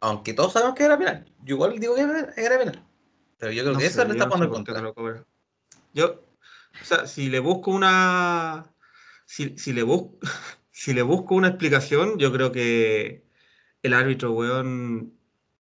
[0.00, 1.24] Aunque todos sabemos que era penal.
[1.44, 2.02] Yo igual digo que
[2.36, 2.84] era penal.
[3.42, 4.72] Pero yo creo No que sé, eso le está no sé jugando en por qué
[4.72, 4.74] contra.
[4.80, 5.24] no lo cobra.
[5.94, 6.22] Yo,
[6.80, 8.72] o sea, si le busco una.
[9.26, 10.18] Si, si le busco.
[10.74, 13.24] Si le busco una explicación, yo creo que
[13.82, 15.12] el árbitro, weón,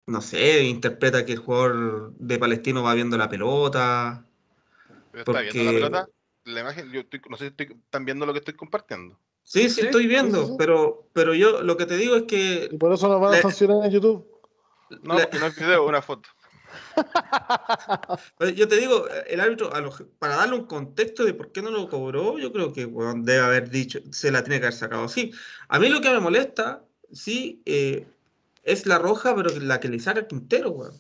[0.07, 4.25] no sé, interpreta que el jugador de Palestino va viendo la pelota.
[5.13, 6.09] Pero está viendo la porque- pelota.
[6.45, 9.21] La imagen, yo estoy- no sé si estoy- están viendo lo que estoy compartiendo.
[9.43, 10.55] Sí, sí, Sí, estoy viendo, sí.
[10.57, 13.37] pero, pero yo lo que te digo es que Y por eso nos van a
[13.37, 14.27] Le- sancionar en YouTube.
[15.03, 16.29] No, porque no es video, es una foto.
[18.39, 21.63] Pero Yo te digo, el árbitro, a los- para darle un contexto de por qué
[21.63, 24.79] no lo cobró, yo creo que weón, debe haber dicho, se la tiene que haber
[24.79, 25.33] sacado así.
[25.69, 28.07] A mí lo que me molesta, sí, eh,
[28.63, 30.95] es la roja, pero la que le saca Quintero, weón.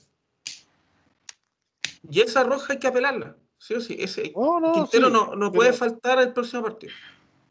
[2.09, 3.37] Y esa roja hay que apelarla.
[3.59, 3.97] Sí o sí.
[3.99, 6.93] Ese, No, no, Quintero sí, no, no puede faltar al próximo partido.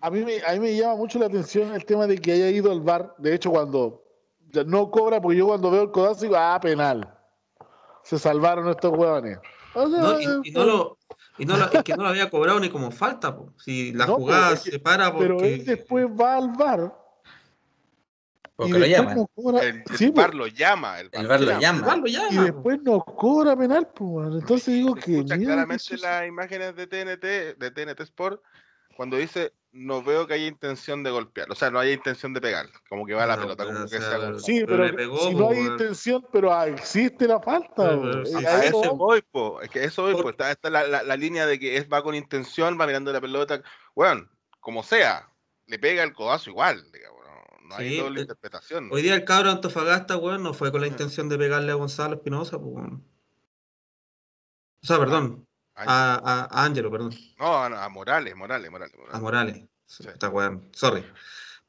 [0.02, 2.50] A mí, me, a mí me llama mucho la atención el tema de que haya
[2.50, 3.16] ido al bar.
[3.18, 4.04] De hecho, cuando
[4.68, 7.15] no cobra, porque yo cuando veo el codazo digo, ah, penal.
[8.06, 8.94] Se salvaron estos.
[8.94, 10.98] O sea, No, y, y no lo,
[11.38, 13.36] y no lo, es que no lo había cobrado ni como falta.
[13.36, 13.52] po.
[13.58, 15.28] Si la No, jugada pero se para porque.
[15.28, 16.96] pero él después va al bar.
[18.56, 21.00] Porque y lo cobra- El, el sí, po, lo llama.
[21.02, 21.96] El, El VAR lo llama.
[21.98, 24.28] Lo llama, y después nos cobra penal, pues.
[24.36, 25.16] Entonces digo Se que.
[25.18, 28.42] escucha claramente las imágenes de TNT, de TNT Sport,
[28.96, 32.40] cuando dice no veo que haya intención de golpear, o sea, no haya intención de
[32.40, 35.18] pegar, como que va la No, pelota, como que sea, Sí, Pero pero, le pegó,
[35.18, 35.72] si po, no hay weón.
[35.74, 37.74] intención, pero ah, existe la falta.
[37.76, 38.02] Pero- po.
[38.04, 39.62] pero Eh, sí, A eso eso- voy, po.
[39.62, 40.30] Es que eso voy, po.
[40.30, 43.20] Está, está la, la- la línea de que es, va con intención, va mirando la
[43.20, 43.62] pelota.
[43.94, 44.30] Bueno,
[44.62, 45.30] como sea,
[45.68, 47.20] le pega el codazo igual, digamos.
[47.26, 48.90] No, no hay Sí, doble eh, interpretación.
[48.94, 51.76] Hoy día el cabro de Antofagasta, weón, no fue con la intención de pegarle a
[51.76, 53.04] Gonzalo Espinosa, pues, weón.
[54.84, 55.46] O sea, perdón,
[55.76, 58.96] a, a, a Ángelo, perdón, no, no, a Morales, Morales, Morales.
[58.98, 59.16] Morales.
[59.16, 59.64] a Morales.
[59.86, 60.04] Sí.
[60.08, 61.04] Está weón, sorry.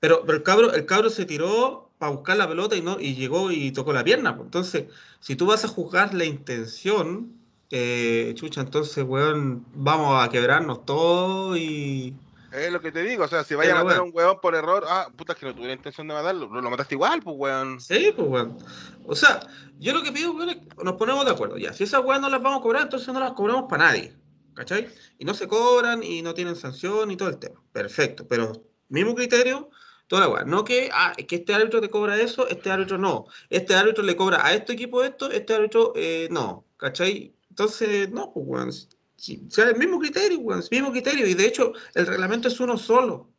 [0.01, 3.15] Pero, pero el cabro, el cabro se tiró para buscar la pelota y no, y
[3.15, 4.37] llegó y tocó la pierna.
[4.37, 4.47] pues.
[4.47, 4.87] Entonces,
[5.21, 11.57] si tú vas a juzgar la intención, eh, chucha, entonces, weón, vamos a quebrarnos todo
[11.57, 12.17] y.
[12.57, 14.55] Es lo que te digo, o sea, si vaya a matar a un huevón por
[14.55, 17.21] error, ah, puta, es que no tuve la intención de matarlo, lo, lo mataste igual,
[17.21, 17.79] pues, weón.
[17.83, 18.57] Sí, pues, weón.
[19.05, 19.41] O sea,
[19.79, 21.59] yo lo que pido, weón, es que nos ponemos de acuerdo.
[21.59, 24.17] Ya, si esas weas no las vamos a cobrar, entonces no las cobramos para nadie.
[24.55, 24.89] ¿Cachai?
[25.19, 27.63] Y no se cobran y no tienen sanción y todo el tema.
[27.73, 28.27] Perfecto.
[28.27, 28.53] Pero
[28.89, 29.69] mismo criterio,
[30.07, 30.45] toda la wea.
[30.45, 33.27] No que, ah, es que este árbitro te cobra eso, este árbitro no.
[33.51, 36.65] Este árbitro le cobra a este equipo esto, este árbitro eh, no.
[36.79, 37.35] ¿Cachai?
[37.51, 38.71] Entonces, no, pues, weón.
[39.17, 40.61] Sí, o sea, el mismo criterio, weón.
[40.61, 41.27] El mismo criterio.
[41.27, 43.31] Y de hecho, el reglamento es uno solo.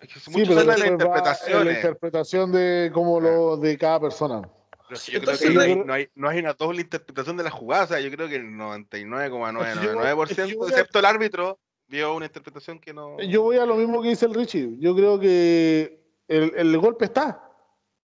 [0.00, 4.42] Es que Sí, mucho pero va en la interpretación de cómo lo de cada persona.
[4.88, 7.44] Pero yo Entonces, creo que no hay, no, hay, no hay una doble interpretación de
[7.44, 7.84] la jugada.
[7.84, 12.26] O sea, yo creo que el 99,999%, Es que yo- excepto el árbitro, vio una
[12.26, 13.20] interpretación que no.
[13.20, 14.76] Yo voy a lo mismo que dice el Richie.
[14.78, 17.46] Yo creo que el, el golpe está.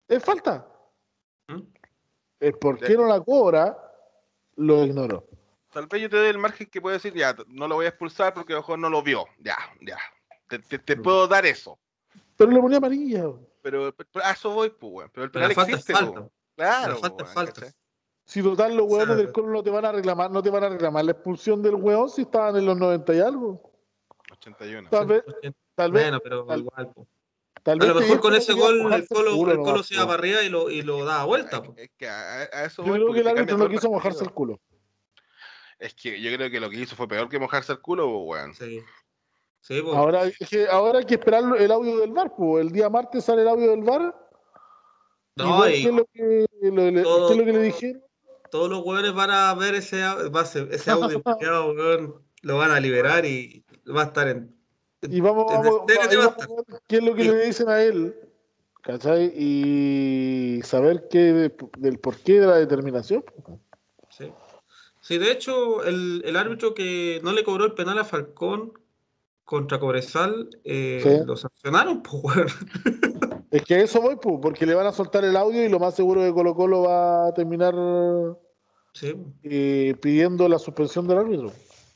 [0.07, 0.67] Es falta.
[1.47, 1.61] ¿Mm?
[2.39, 3.77] El por qué no la cobra,
[4.55, 5.27] lo ignoro.
[5.71, 7.89] Tal vez yo te doy el margen que puede decir, ya, no lo voy a
[7.89, 9.25] expulsar porque a lo mejor no lo vio.
[9.39, 9.97] Ya, ya.
[10.47, 11.01] Te, te- te Mm.
[11.01, 11.79] puedo dar eso.
[12.35, 13.23] Pero le ponía amarilla.
[13.61, 15.09] Pero, pero a eso voy, pues, weón.
[15.13, 16.27] Pero el Pero penal es existe, falta.
[16.55, 16.93] Claro.
[16.93, 17.73] La falta weón, falta.
[18.25, 20.49] Si total los hueones O sea, del colo no te van a reclamar, no te
[20.49, 23.71] van a reclamar la expulsión del hueón si estaban en los 90 y algo.
[24.31, 24.89] 81.
[24.89, 25.23] Tal vez,
[25.75, 27.07] tal vez, Bueno, pero tal- igual, po.
[27.63, 30.03] tal A vez lo mejor con ese gol el Colo, culo el Colo se va
[30.05, 31.61] para arriba y lo, y lo da vuelta.
[31.77, 34.31] Es que a, a eso Yo voy, creo que el árbitro no quiso mojarse el
[34.31, 34.59] culo.
[35.81, 38.19] Es que yo creo que lo que hizo fue peor que mojarse el culo, po,
[38.25, 38.53] weón.
[38.53, 38.81] Sí.
[39.61, 39.93] Sí, po.
[39.93, 42.33] Ahora, es que ahora hay que esperar el audio del VAR.
[42.35, 42.65] pues.
[42.65, 44.15] El día martes sale el audio del VAR.
[45.35, 47.61] y No, y ¿Qué es lo que, lo- le- todo- qué es lo que le
[47.63, 48.03] dijeron?
[48.51, 52.21] todos los hueones van a ver ese, au- va a ser- ese audio, culiao, weón,
[52.41, 54.53] lo van a liberar y va a estar en.
[55.01, 58.15] Y vamos, en vamos, va a ver qué es lo que le dicen a él.
[58.83, 59.31] ¿Cachai?
[59.35, 63.23] Y saber qué, del porqué de la determinación.
[63.43, 63.57] pues.
[65.01, 65.17] Sí.
[65.17, 68.73] De hecho, el, el árbitro que no le cobró el penal a Falcón
[69.43, 71.25] contra Cobresal, eh, Sí.
[71.25, 72.55] lo sancionaron, pues.
[73.51, 75.79] Es que a eso voy, pues, porque le van a soltar el audio y lo
[75.79, 77.75] más seguro que Colo Colo va a terminar
[78.93, 81.51] Sí, eh, pidiendo la suspensión del árbitro.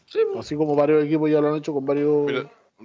[0.05, 0.19] sí.
[0.37, 2.31] Así como varios equipos ya lo han hecho con varios...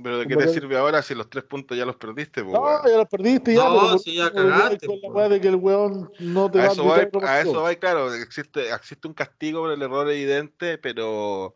[0.03, 2.61] pero ¿de qué te sirve ahora si los tres puntos ya los perdiste, po, No,
[2.63, 2.81] weón?
[2.87, 5.17] ya los perdiste ya, No, pero por- si ya cagaste, con la pues.
[5.17, 7.77] weá de que el weón no te A va eso, a invitar a eso voy,
[7.77, 11.55] claro, existe, existe un castigo por el error evidente, pero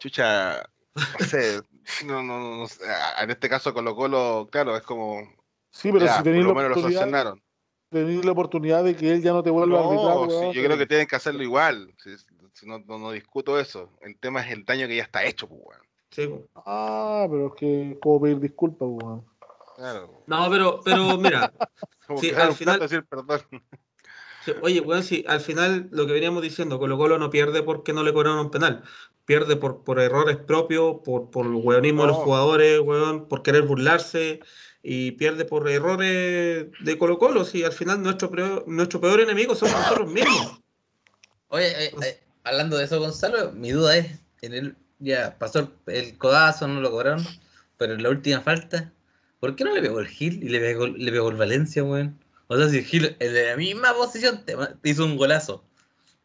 [0.00, 0.62] chucha,
[0.94, 1.60] no sé,
[2.06, 2.66] no, no, no, no
[3.20, 5.20] en este caso Colo Colo, claro, es como,
[5.70, 7.42] Sí, pero ya, si por tenéis la, lo menos lo oportunidad, sancionaron.
[7.90, 10.64] tenéis la oportunidad de que él ya no te vuelva a arbitrar, No, sí, yo
[10.64, 14.40] creo que tienen que hacerlo igual, si, si no, no, no discuto eso, el tema
[14.44, 15.87] es el daño que ya está hecho, pues, weón.
[16.10, 16.48] Sí, po.
[16.54, 19.24] Ah, pero es que como pedir disculpas, weón.
[19.76, 20.22] Claro.
[20.26, 21.52] No, pero, pero mira,
[22.06, 23.40] Como Sí, que al final- plato, decir perdón.
[24.44, 27.92] Sí, Oye, weón, si al final lo que veníamos diciendo, Colo Colo no pierde porque
[27.92, 28.82] no le cobraron un penal,
[29.26, 33.62] pierde por, por errores propios, por, por el weonismo de los jugadores, weón, por querer
[33.62, 34.40] burlarse,
[34.82, 39.54] y pierde por errores de Colo Colo, si al final nuestro peor, nuestro peor enemigo
[39.54, 40.62] somos nosotros mismos.
[41.48, 46.18] Oye, eh, eh, hablando de eso, Gonzalo, mi duda es, en el, ya pasó el,
[46.18, 47.24] codazo, no lo cobraron,
[47.76, 48.92] pero en la última falta,
[49.40, 52.18] ¿por qué no le pegó el Gil y le pegó, le pegó el Valencia, weón?
[52.48, 55.64] O sea, si el Gil en la misma posición te, hizo un golazo,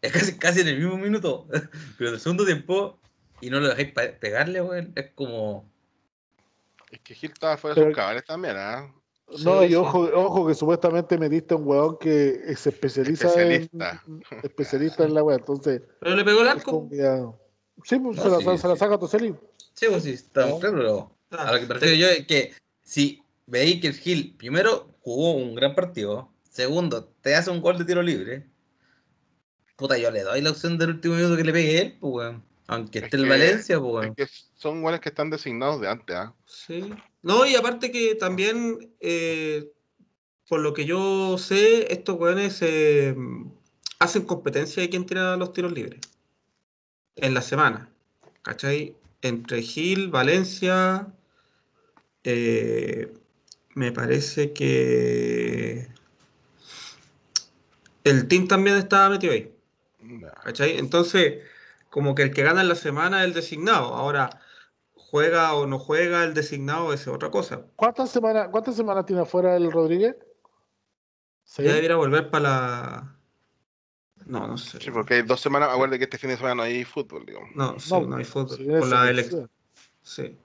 [0.01, 1.47] es casi, casi en el mismo minuto,
[1.97, 2.99] pero en el segundo tiempo
[3.41, 5.69] y no lo dejáis pegarle, weón, es como...
[6.91, 8.93] Es que Gil estaba fuera de sus cabales también, ¿ah?
[9.43, 9.75] No, Sí, y sí.
[9.75, 14.03] ojo, ojo que supuestamente metiste a un weón que se especializa Especialista.
[14.05, 16.87] en especialista en la weá, entonces Pero le pegó el arco.
[17.83, 19.35] Sí, pues No, se, la, sí, se la saca Toseli.
[19.73, 20.59] Sí, pues sí, estamos No.
[20.59, 22.53] claros, pero Ah, a lo que me refiero yo es que
[22.83, 27.77] si veis que el Gil primero jugó un gran partido, segundo, te hace un gol
[27.79, 28.47] de tiro libre,
[29.75, 32.43] puta, yo le doy la opción del último minuto que le pegue él, pues weón.
[32.67, 34.15] Aunque Es esté el que- Valencia, pues Es weón.
[34.15, 36.33] que son buenos que están designados de antes, ¿ah?
[36.45, 36.93] Sí.
[37.23, 39.71] No, y aparte que también, eh,
[40.47, 43.15] por lo que yo sé, estos weones eh,
[43.99, 45.99] hacen competencia de quién tira los tiros libres.
[47.15, 47.89] En la semana.
[48.41, 48.95] ¿Cachai?
[49.21, 51.07] Entre Gil, Valencia.
[52.23, 53.13] eh,
[53.75, 55.87] me parece que.
[58.03, 59.53] El team también estaba metido ahí.
[60.43, 60.77] ¿Cachai?
[60.77, 61.41] Entonces,
[61.89, 63.93] como que el que gana en la semana es el designado.
[63.93, 64.41] Ahora,
[64.93, 67.61] juega o no juega el designado, es otra cosa.
[67.75, 70.15] ¿Cuántas semanas, ¿Cuántas semanas tiene afuera el Rodríguez?
[71.57, 73.17] Ya debería volver para la.
[74.25, 74.79] No, no sé.
[74.79, 77.49] Sí, porque hay dos semanas, acuérdate que este fin de semana no hay fútbol, digamos.
[77.55, 78.57] No, sí, No, no, hay fútbol.
[78.79, 79.49] Por la elección.
[80.01, 80.37] Sí.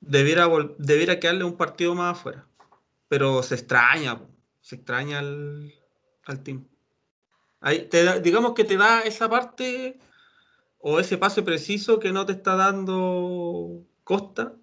[0.00, 0.48] Debiera,
[0.78, 2.46] debiera quedarle un partido más afuera.
[3.08, 4.20] Pero se extraña,
[4.60, 5.72] se extraña al,
[6.24, 6.66] al team.
[7.60, 9.98] Ahí te da- digamos que te da esa parte
[10.78, 14.54] o ese pase preciso que no te está dando Costa.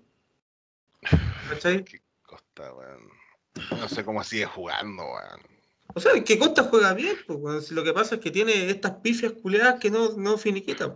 [1.50, 1.86] ¿Cachai?
[1.86, 3.08] Qué costa, weón.
[3.80, 5.59] No sé cómo sigue jugando, weón.
[5.96, 7.62] O sea, que Costa juega bien, pues, weón.
[7.62, 10.96] Si lo que pasa es que tiene estas pifias culeadas que no, no finiquitan.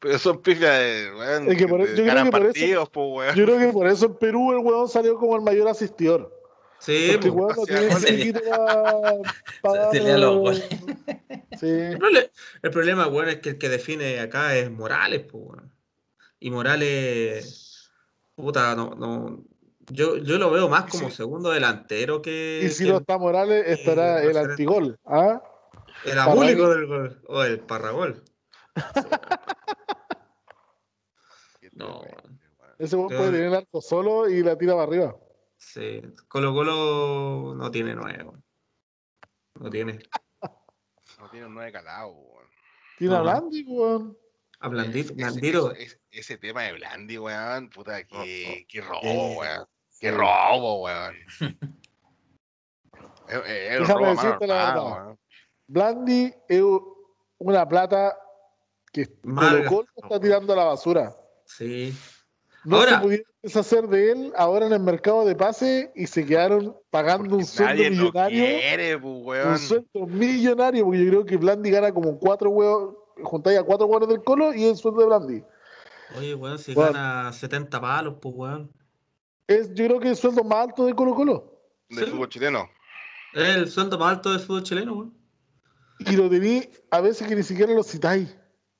[0.00, 2.88] Pero son pifias de, weón, Es que por- yo creo ganan que por eso- partidos,
[2.90, 3.34] po, weón.
[3.34, 6.32] Yo creo que por eso en Perú el weón salió como el mayor asistidor.
[6.78, 7.34] Sí, Porque el pues.
[7.34, 8.10] weón no o sea, tiene goles.
[8.10, 8.40] finiquito
[9.62, 10.68] para Se- se lea los goles.
[11.58, 11.66] Sí.
[11.66, 12.30] El, prole-
[12.62, 15.72] el problema, bueno, es que el que define acá es Morales, pues, weón.
[16.38, 17.90] Y Morales,
[18.36, 19.42] puta, no, no.
[19.90, 23.16] Yo, yo lo veo más como si- segundo delantero que, Y si que no está
[23.18, 24.50] Morales, estará eh, el referente.
[24.52, 24.98] antigol.
[25.06, 25.42] ¿ah?
[26.04, 27.22] el abúlico del gol.
[27.28, 28.22] O el parragol.
[31.72, 32.40] No, weón.
[32.78, 35.16] Ese weón Yo- puede tener el arco solo y la tira para arriba.
[35.56, 36.02] Sí.
[36.28, 38.36] Colo Colo no tiene nuevo.
[39.60, 39.98] No tiene.
[41.18, 42.46] No tiene un 9 calado, weón.
[42.98, 43.20] Tiene a.
[43.22, 44.18] Blandi, weón.
[44.60, 45.12] A Blandito.
[45.12, 45.72] Ese- Blandito.
[45.72, 49.66] ese, ese tema de Blandi, weón, puta, qué, qué robo, Eh, weón.
[50.00, 51.14] Qué robo, weón.
[53.28, 55.04] Es, es- es un Déjame robo decirte la armada, verdad.
[55.06, 55.18] weón.
[55.66, 56.62] Blandi es
[57.38, 58.16] una plata
[58.92, 59.06] que.
[59.22, 61.14] Colo Colo está tirando a la basura.
[61.44, 61.94] Sí.
[62.64, 66.24] No Ahora- se pudieron deshacer de él ahora en el mercado de pase y se
[66.26, 68.44] quedaron pagando un sueldo nadie lo millonario.
[68.44, 73.58] quiere, pues, Un sueldo millonario, porque yo creo que Blandi gana como cuatro huevos, juntáis
[73.58, 75.44] a cuatro huevos del colo y el sueldo de Blandi.
[76.16, 76.92] Oye, weón, si Weón.
[76.94, 78.72] gana 70 palos, pues, weón.
[79.48, 81.60] Es, yo creo que es el sueldo más alto de Colo Colo.
[81.88, 82.10] Del Sí.
[82.10, 82.68] fútbol chileno.
[83.32, 85.14] Es el sueldo más alto del fútbol chileno, weón.
[86.00, 88.36] Y lo tení a veces que ni siquiera lo citáis.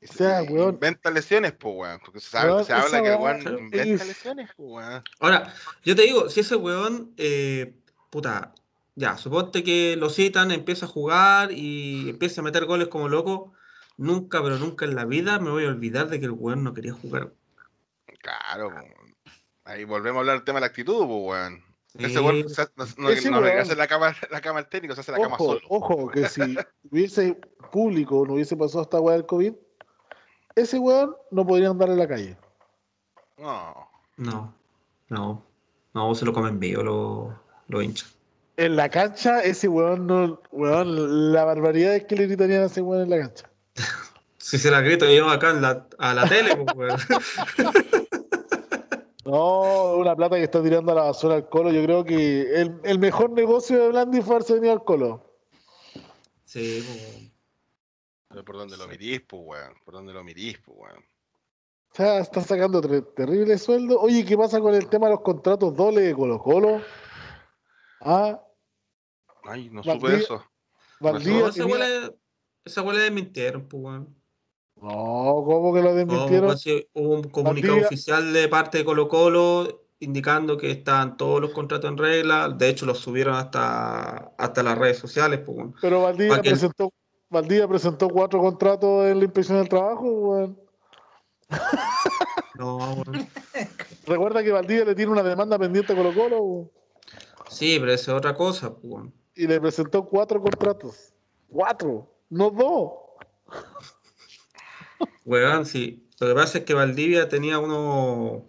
[0.08, 0.74] O sea, weón.
[0.74, 2.00] Inventa lesiones, pues, weón.
[2.04, 5.02] Porque se, sabe, Weón, se habla que el weón es- inventa lesiones, pues, weón.
[5.20, 5.54] Ahora,
[5.84, 7.74] yo te digo, si ese weón, eh,
[8.10, 8.54] puta,
[8.94, 13.54] ya, suponte que lo citan, empieza a jugar y empieza a meter goles como loco,
[13.96, 16.74] nunca, pero nunca en la vida me voy a olvidar de que el weón no
[16.74, 17.32] quería jugar.
[18.20, 18.97] Claro, weón.
[19.68, 21.62] Ahí volvemos a hablar del tema de la actitud, pues, weón.
[21.98, 22.18] Ese Sí.
[22.18, 25.12] weón se- no, no, Ese no hace la cama, la cama al técnico, se hace
[25.12, 25.60] la cama Ojo, solo.
[25.68, 26.56] ojo, que si
[26.90, 27.38] hubiese
[27.72, 29.52] público, no hubiese pasado esta weá del COVID,
[30.54, 32.36] ese weón no podría andar en la calle.
[33.36, 33.88] No.
[34.16, 34.54] No,
[35.08, 35.44] no,
[35.94, 37.34] no, se lo comen vivo los
[37.68, 38.14] los hinchas.
[38.56, 40.40] En la cancha, ese weón no.
[40.50, 43.50] Weón, la barbaridad es que le gritarían a ese weón en la cancha.
[44.40, 46.98] Si se la grito yo acá en la, a la tele, pues, weón.
[49.30, 51.70] No, una plata que está tirando a la basura al colo.
[51.70, 55.22] Yo creo que el, el mejor negocio de Blandi fue haberse venido al colo.
[56.44, 57.30] Sí, pues,
[58.28, 59.74] Pero por donde lo mirís, pues, weón.
[59.84, 61.04] Por donde lo mirís, pues, weón.
[61.90, 64.00] O sea, está sacando ter- terrible sueldo.
[64.00, 66.80] Oye, ¿qué pasa con el tema de los contratos dobles de Colo Colo?
[68.00, 68.40] Ah,
[69.44, 70.42] Ay, no supe eso.
[71.00, 71.40] Valdivia.
[71.40, 72.10] no, esa tenía- weá
[72.64, 74.17] esa weá la desmintieron, pues, weón.
[74.82, 76.46] No, ¿cómo que lo No, desmintieron?
[76.46, 81.40] pues sí, hubo un comunicado oficial de parte de Colo Colo indicando que estaban todos
[81.40, 82.48] los contratos en regla.
[82.48, 85.40] De hecho, los subieron hasta, hasta las redes sociales.
[85.44, 85.68] Pues.
[85.80, 86.92] Pero Valdivia presentó,
[87.28, 90.60] Valdivia presentó cuatro contratos en la inspección del trabajo, weón.
[92.54, 93.28] No, weón.
[94.06, 96.70] Recuerda que Valdivia le tiene una demanda pendiente a Colo Colo
[97.48, 98.74] Sí, pero eso es otra cosa.
[98.74, 101.12] Pues, y le presentó cuatro contratos.
[101.48, 102.92] Cuatro, no dos.
[105.24, 106.08] Weón, sí.
[106.20, 108.42] Lo que pasa es que Valdivia tenía unos,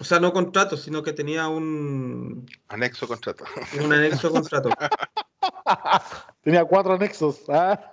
[0.00, 3.44] O sea, no contrato, sino que tenía un, Anexo contrato.
[3.82, 4.70] un anexo contrato.
[6.42, 7.42] Tenía cuatro anexos.
[7.48, 7.90] ¿ah?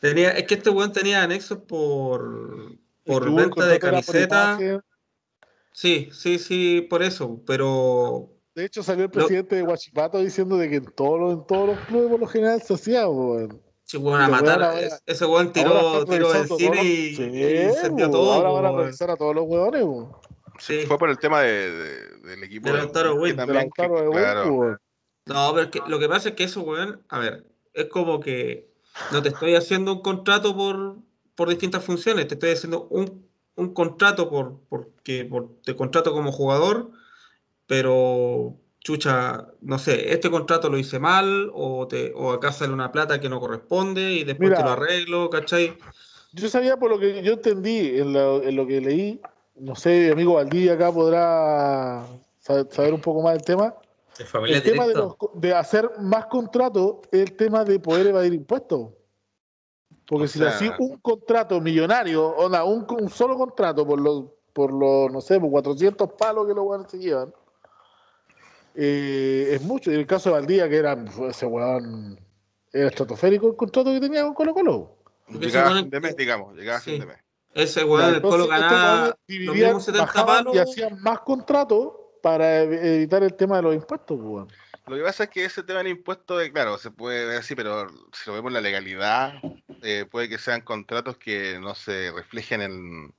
[0.00, 4.58] Tenía, es que este weón tenía anexos por, por venta de camiseta.
[5.72, 7.42] Sí, sí, sí, por eso.
[7.46, 11.68] Pero De hecho, salió el presidente de Guachipato diciendo de que en todos en todos
[11.68, 13.60] los clubes por lo general se hacía, weón.
[13.84, 17.22] Si weón a matar, ahora- es- ese weón tiró, tiró el revisando cine y, Sí,
[17.22, 18.32] y incendió weón, todo.
[18.32, 20.12] Ahora van a revisar a todos los weones, weón.
[20.58, 24.02] Sí, fue por el tema de, de- del equipo De Lautaro también, De Lautaro que-
[24.04, 24.78] de claro, Win, weón.
[25.26, 28.20] No, pero es que lo que pasa es que eso, weón, a ver, es como
[28.20, 28.68] que
[29.10, 30.96] no te estoy haciendo un contrato por,
[31.34, 36.30] por distintas funciones, te estoy haciendo un, un contrato por, porque por, te contrato como
[36.32, 36.90] jugador,
[37.66, 38.54] pero
[38.84, 43.18] chucha, no sé, este contrato lo hice mal, o, te, o acá sale una plata
[43.18, 44.58] que no corresponde y después Mira.
[44.58, 45.76] te lo arreglo, ¿cachai?
[46.32, 49.20] Yo sabía por lo que yo entendí en lo, en lo que leí,
[49.56, 52.04] no sé, mi amigo Valdivia acá podrá
[52.38, 53.74] sa- saber un poco más del tema.
[54.18, 58.08] ¿Es familia El tema de, los- de hacer más contratos es el tema de poder
[58.08, 58.90] evadir impuestos.
[60.06, 63.86] Porque O si le sea- hacís un contrato millonario, o no, un, un solo contrato
[63.86, 67.32] por los, por los, no sé, por 400 palos que los weones se llevan,
[68.74, 69.90] eh, es mucho.
[69.90, 70.96] Y en el caso de Valdía, que era
[71.28, 72.18] ese weón,
[72.72, 74.96] era estratosférico el contrato que tenía con Colo Colo.
[75.40, 76.90] Llegaba a fin de mes, digamos, llegaba a Sí.
[76.92, 77.18] fin de mes.
[77.54, 80.54] Ese weón, el Entonces, Colo estos ganaba los dividían, mismos 70 bajaban palos.
[80.54, 81.92] y hacían más contratos
[82.22, 84.48] para ev- evitar el tema de los impuestos, pues, weón.
[84.86, 87.54] Lo que pasa es que ese tema del impuesto, de, claro, se puede ver así,
[87.54, 89.32] pero si lo vemos en la legalidad,
[89.82, 93.14] eh, puede que sean contratos que no se reflejen en,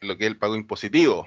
[0.00, 1.26] en lo que es el pago impositivo.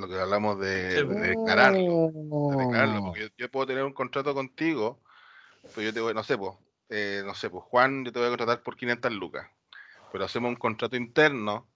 [0.00, 1.78] Lo que hablamos de, Sí, de declararlo.
[2.12, 2.56] de Oh.
[2.58, 4.98] declararlo, porque yo, yo puedo tener un contrato contigo,
[5.74, 6.56] pues yo te voy, no sé, pues,
[6.88, 9.46] eh, no sé, pues Juan, yo te voy a contratar por 500 lucas,
[10.10, 11.68] pero hacemos un contrato interno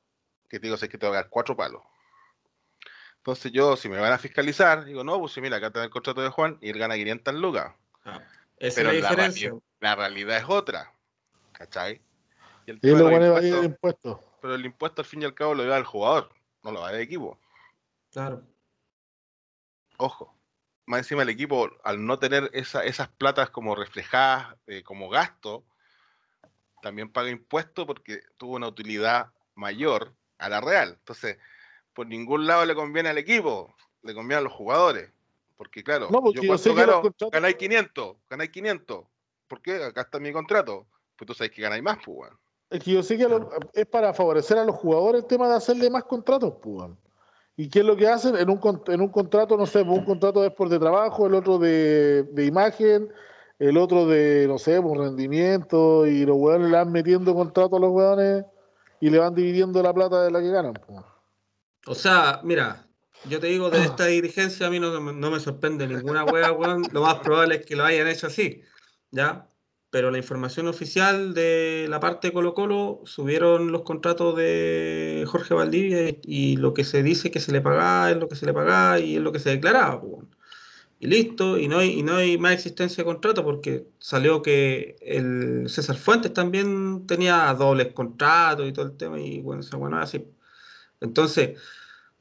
[0.48, 1.82] que te digo, sé que te voy a dar cuatro palos.
[3.18, 5.90] Entonces yo, si me van a fiscalizar, digo, no, pues si mira, acá está el
[5.90, 7.74] contrato de Juan y él gana 500 lucas,
[8.04, 8.20] Ah,
[8.58, 9.48] esa pero es la la, diferencia.
[9.50, 10.92] realidad, la realidad es otra,
[11.52, 12.00] ¿cachai?
[12.66, 14.20] Y el Y lo los van a evadir impuestos- impuestos.
[14.40, 16.30] pero el impuesto al fin y al cabo lo lleva el jugador,
[16.62, 17.38] no lo va el equipo.
[18.14, 18.42] Claro.
[19.96, 20.32] Ojo,
[20.86, 25.64] más encima el equipo, al no tener esa- esas platas como reflejadas eh, como gasto,
[26.80, 30.90] también paga impuestos porque tuvo una utilidad mayor a la real.
[31.00, 31.38] Entonces,
[31.92, 35.10] por ningún lado le conviene al equipo, le conviene a los jugadores.
[35.56, 39.06] Porque claro, No, porque yo los gano, contratos- ganáis 500, ganáis 500.
[39.48, 39.82] ¿Por qué?
[39.82, 40.86] Acá está mi contrato.
[41.16, 42.30] Pues tú sabes que ganáis más, pues.
[42.70, 45.56] Es que yo sé que lo- es para favorecer a los jugadores el tema de
[45.56, 46.90] hacerle más contratos, pues.
[47.56, 48.36] ¿Y qué es lo que hacen?
[48.36, 51.58] En un, en un contrato, no sé, un contrato es por de trabajo, el otro
[51.58, 53.08] de, de imagen,
[53.58, 57.80] el otro de, no sé, por rendimiento, y los weones le van metiendo contratos a
[57.80, 58.44] los weones
[59.00, 60.74] y le van dividiendo la plata de la que ganan.
[60.74, 61.00] pues.
[61.86, 62.88] O sea, mira,
[63.28, 66.52] yo te digo, de esta dirigencia a mí no, me- no me sorprende ninguna hueá,
[66.52, 66.88] weón.
[66.92, 68.62] Lo más probable es que lo hayan hecho así,
[69.12, 69.48] ¿ya?
[69.94, 76.16] Pero la información oficial de la parte Colo Colo subieron los contratos de Jorge Valdivia
[76.24, 78.98] y, lo que se dice que se le pagaba es lo que se le pagaba
[78.98, 80.26] y es lo que se declaraba, pues.
[80.98, 84.96] Y listo, y no hay, y no hay más existencia de contrato porque salió que
[85.00, 89.98] el César Fuentes también tenía dobles contratos y todo el tema, y bueno, esa bueno
[89.98, 90.26] así.
[91.00, 91.60] Entonces,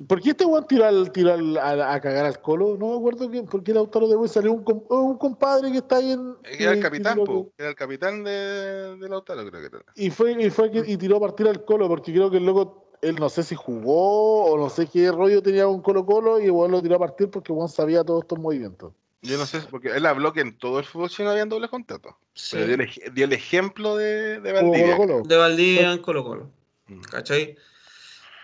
[0.08, 2.76] ¿Por qué este weón tiró, al, tiró al- a, a cagar al colo?
[2.78, 6.12] No me acuerdo quién, porque el autor de salió un, un compadre que está ahí
[6.12, 6.36] en.
[6.44, 9.86] Era el que- capitán, que- po, Era el capitán de, de Lautaro, creo que era.
[9.96, 12.46] Y fue, y fue que- y tiró a partir al Colo, porque creo que el
[12.46, 16.40] loco, él no sé si jugó o no sé qué rollo tenía con Colo Colo
[16.40, 18.94] y igual lo tiró a partir porque Juan sabía todos estos movimientos.
[19.22, 22.14] Yo no sé, porque él habló que en todo el fútbol chino habían dobles contratos.
[22.34, 24.98] sí, Pero dio el, ej- dio el ejemplo de, de Valdivia.
[24.98, 25.24] Colo Colo.
[25.28, 26.50] de Valdivia en Colo Colo,
[26.88, 27.00] Mm.
[27.10, 27.56] ¿cachai?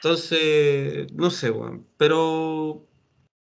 [0.02, 2.86] Entonces, no sé, weón, pero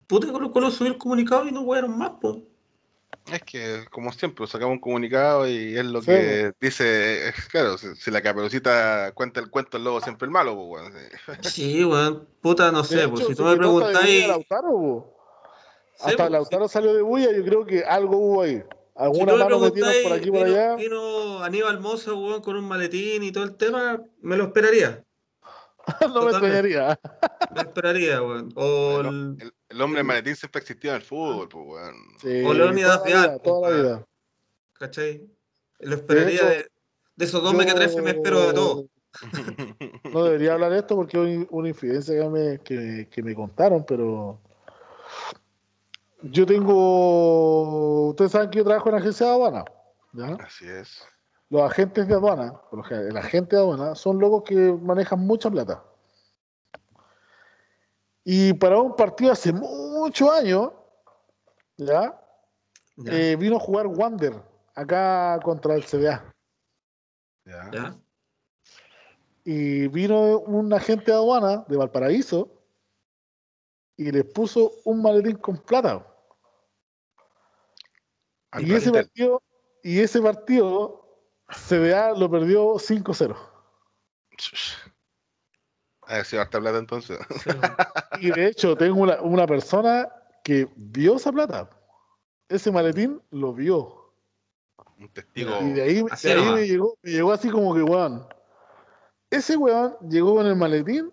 [0.07, 2.43] puta Colo Colo subió el comunicado y no wearon más, po.
[3.31, 7.95] Es que, como siempre, sacamos un comunicado y es lo Sí, que dice, claro, si,
[7.95, 10.93] si la caperucita cuenta el cuento, el lobo siempre el malo, pues, weón,
[11.43, 11.49] sí.
[11.49, 15.17] Sí, weón, puta, no sé, pues si tú me preguntáis, Lautaro, po.
[15.95, 18.57] Sí, hasta pues, Lautaro salió de bulla, yo creo que algo hubo ahí.
[18.57, 18.63] Si
[18.95, 20.75] Alguna tú me mano preguntáis, por aquí por vino, allá.
[20.75, 25.01] vino Aníbal Moza, weón, con un maletín y todo el tema, me lo esperaría.
[26.13, 26.99] no me extrañaría.
[27.55, 28.51] Me esperaría, weón.
[28.55, 31.95] O El, el, hombre el- maletín siempre existió en el fútbol, pues, weón.
[32.21, 34.05] Sí, O la Vial, vida, toda la vida.
[34.73, 35.27] ¿cachai?
[35.79, 36.67] Lo esperaría hecho, de,
[37.15, 38.85] de esos dos mequetrefes, me espero de todo.
[40.13, 43.85] No debería hablar de esto porque es una- infidencia que me, que, que me contaron,
[43.85, 44.39] pero
[46.23, 49.65] yo tengo, ustedes saben que yo trabajo en agencia de aduana,
[50.13, 50.37] ¿ya?
[50.45, 51.03] Así es.
[51.51, 55.19] Los agentes de aduana, por lo general, el agente de aduana, son locos que manejan
[55.19, 55.83] mucha plata.
[58.23, 60.71] Y para un partido hace muchos años,
[61.75, 62.17] ¿ya?
[62.95, 64.41] Ya, Eh, vino a jugar Wander
[64.75, 66.33] acá contra el CDA.
[67.43, 67.69] Ya.
[67.73, 67.99] ya.
[69.43, 72.49] Y vino un agente de aduana de Valparaíso
[73.97, 76.07] y les puso un maletín con plata.
[78.57, 79.41] Y ese partido,
[79.83, 81.00] y ese partido,
[81.53, 83.35] CDA lo perdió 5-0.
[86.07, 87.19] A ver si va a estar plata entonces.
[87.43, 87.49] Sí,
[88.27, 90.07] Y de hecho, tengo una, una persona
[90.43, 91.69] que vio esa plata.
[92.49, 94.13] Ese maletín lo vio.
[94.99, 95.61] Un testigo.
[95.61, 96.55] Y de ahí, Así de ahí nomás.
[96.59, 98.27] me, llegó, me llegó así como que, weón.
[99.29, 101.11] Ese weón llegó con el maletín.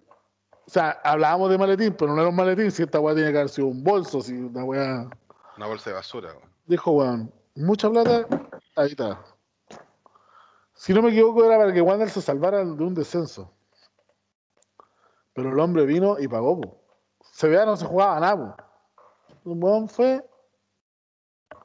[0.67, 2.71] O sea, hablábamos de maletín, pero no era un maletín.
[2.71, 5.09] Si esta weá tiene que haber sido un bolso, si una weá.
[5.57, 6.33] Una bolsa de basura.
[6.33, 6.51] weón.
[6.67, 8.27] Dijo, weón, mucha plata,
[8.77, 9.25] ahí está.
[10.79, 13.53] Si no me equivoco, era para que Wander se salvara de un descenso.
[15.35, 16.81] Pero el hombre vino y pagó, po.
[17.33, 18.57] Se vea, no se jugaba nada.
[19.43, 20.25] Un weón fue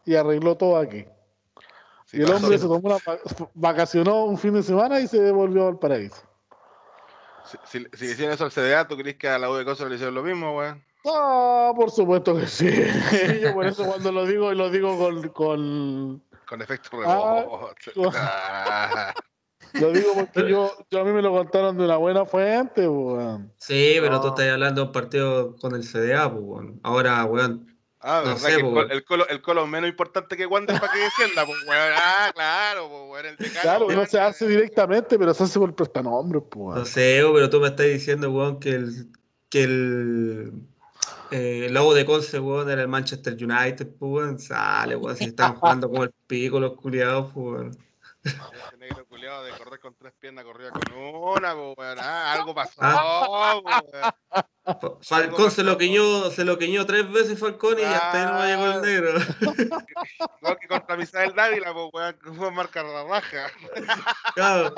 [0.03, 1.05] y arregló todo aquí.
[2.05, 3.19] Sí, y el hombre se tomó una va-
[3.53, 6.23] vacacionó un fin de semana y se devolvió al paraíso.
[7.45, 9.63] Si, si, si le hicieron eso al CDA, ¿tú crees que a la U de
[9.63, 10.83] Cosas le hicieron lo mismo, weón?
[11.05, 12.67] Ah, por supuesto que sí.
[13.43, 16.23] Yo por eso cuando lo digo, lo digo con, con
[16.53, 17.73] Con efecto Ah,
[18.13, 19.13] Ah,
[19.73, 23.51] lo digo porque yo, yo a mí me lo contaron de una buena fuente, weón.
[23.57, 24.35] Sí, pero tú No.
[24.35, 26.79] estás hablando de un partido con el CDA, pues, weón.
[26.83, 28.75] Ahora, weón, Ah, No sé, que el, weón.
[28.75, 31.91] colo, el, colo, el colo es menos importante que Wander para que descienda, pues, weón.
[31.95, 33.25] Ah, claro, pues, weón.
[33.25, 36.85] El decano, Claro, no se hace directamente, pero se hace por prestanombre, po, no weón.
[36.85, 39.07] sé, pero tú me estás diciendo, weón, que el,
[39.49, 40.53] que el,
[41.33, 44.39] eh, el logo de Conce, weón, era el Manchester United, pues, weón.
[44.39, 47.77] Sale, weón, si estaban jugando como el pico los culiados, pues, weón.
[48.23, 51.97] Ese negro culiado de correr con tres piernas corría con una, pues, weón.
[51.99, 53.59] Ah, algo pasó, Ah.
[53.63, 54.43] weón.
[54.65, 58.39] Fa- Falcón se lo queñó, se lo queñó tres veces Falcón y hasta ahí no
[58.39, 59.19] me llegó el negro.
[60.41, 63.51] Igual que contra Misael Dávila, pues, weón, que fue marca la raja.
[64.35, 64.73] Claro.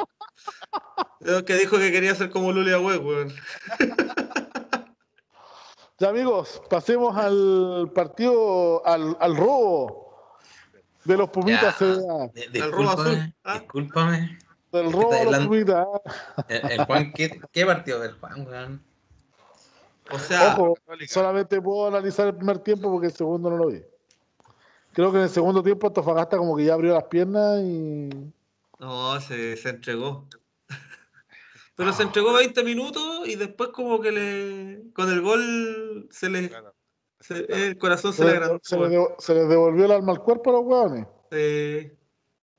[1.19, 3.34] Lo que dijo que quería ser como Lulia Web, weón.
[5.97, 10.35] Ya, amigos, pasemos al partido, al, al robo
[11.05, 11.85] de los Pumitas Ya.
[11.85, 12.27] CDA.
[12.51, 13.59] Di- El robo azul, Discúlpame, ¿ah?
[13.59, 14.39] discúlpame.
[14.73, 15.45] Del robo de los?
[15.47, 15.88] Pumitas.
[16.49, 18.84] El, el Juan, ¿qué, ¿qué partido del Juan, weón?
[20.11, 20.77] O sea, Ojo,
[21.07, 23.81] solamente puedo analizar el primer tiempo porque el segundo no lo vi.
[24.91, 28.09] Creo que en el segundo tiempo Antofagasta como que ya abrió las piernas y...
[28.80, 30.26] no, se, se entregó.
[31.76, 36.49] Pero se entregó 20 minutos y después como que le con el gol se le
[36.49, 36.73] Claro.
[37.19, 38.60] se- el corazón se Se, le agrandó.
[38.64, 41.07] se les devo- se les devolvió el alma al cuerpo a los hueones.
[41.31, 41.97] Se,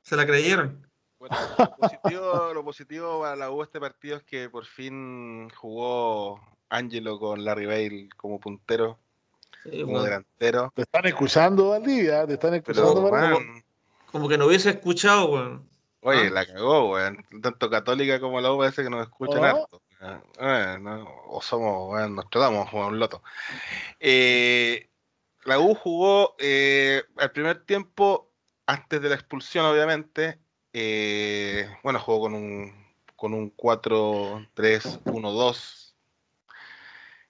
[0.02, 0.86] se la creyeron.
[1.18, 2.20] Bueno, lo positivo,
[2.55, 6.38] lo positivo para la U este partido es que por fin jugó
[6.68, 8.98] Angelo con Larry Bale como puntero,
[9.64, 10.70] Sí, como delantero.
[10.76, 13.09] Te están escuchando, Valdivia, te están escuchando.
[13.10, 13.64] Pero, man,
[14.12, 15.68] Como que no hubiese escuchado, weón.
[16.07, 16.31] Oye, Ah.
[16.31, 17.24] la cagó, weón.
[17.43, 19.45] Tanto Católica como la U parece que nos escuchan Oh.
[19.45, 19.83] harto.
[20.41, 23.23] Eh, no, o somos, weón, nos tratamos un loto.
[24.01, 24.89] Eh,
[25.45, 28.31] la U jugó eh, al primer tiempo,
[28.66, 30.39] antes de la expulsión, obviamente.
[30.78, 32.70] eh, bueno, jugó con un,
[33.16, 35.95] con un 4-3-1-2.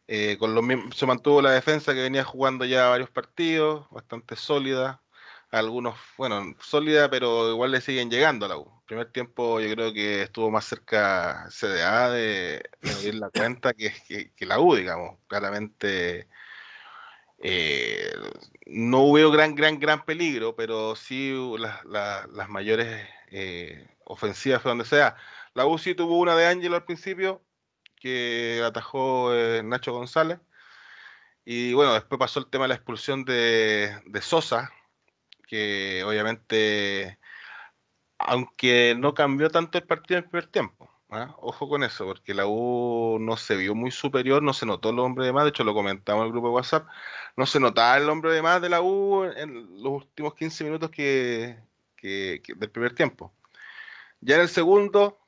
[0.08, 5.00] Eh, con se mantuvo la defensa que venía jugando ya varios partidos, bastante sólida.
[5.58, 8.70] Algunos, bueno, sólida, pero igual le siguen llegando a la U.
[8.86, 13.92] Primer tiempo yo creo que estuvo más cerca CDA de, abrir la cuenta que,
[14.36, 15.18] que- la U, digamos.
[15.28, 16.28] Claramente
[17.38, 18.12] eh,
[18.66, 24.84] no hubo gran, gran, gran peligro, pero sí las- las mayores eh, ofensivas fue donde
[24.84, 25.16] sea.
[25.54, 27.42] La U sí tuvo una de Ángelo al principio,
[27.96, 30.38] que atajó eh, Nacho González.
[31.44, 34.72] Y bueno, después pasó el tema de la expulsión de, de Sosa,
[35.46, 37.18] que obviamente,
[38.18, 41.34] aunque no cambió tanto el partido en el primer tiempo, ¿ah?
[41.38, 44.98] ojo con eso, porque la U no se vio muy superior, no se notó el
[44.98, 46.86] hombre de más, de hecho lo comentamos en el grupo de WhatsApp,
[47.36, 50.90] no se notaba el hombre de más de la U en los últimos 15 minutos
[50.90, 51.58] que,
[51.96, 53.34] que- del primer tiempo.
[54.20, 55.18] Ya en el segundo,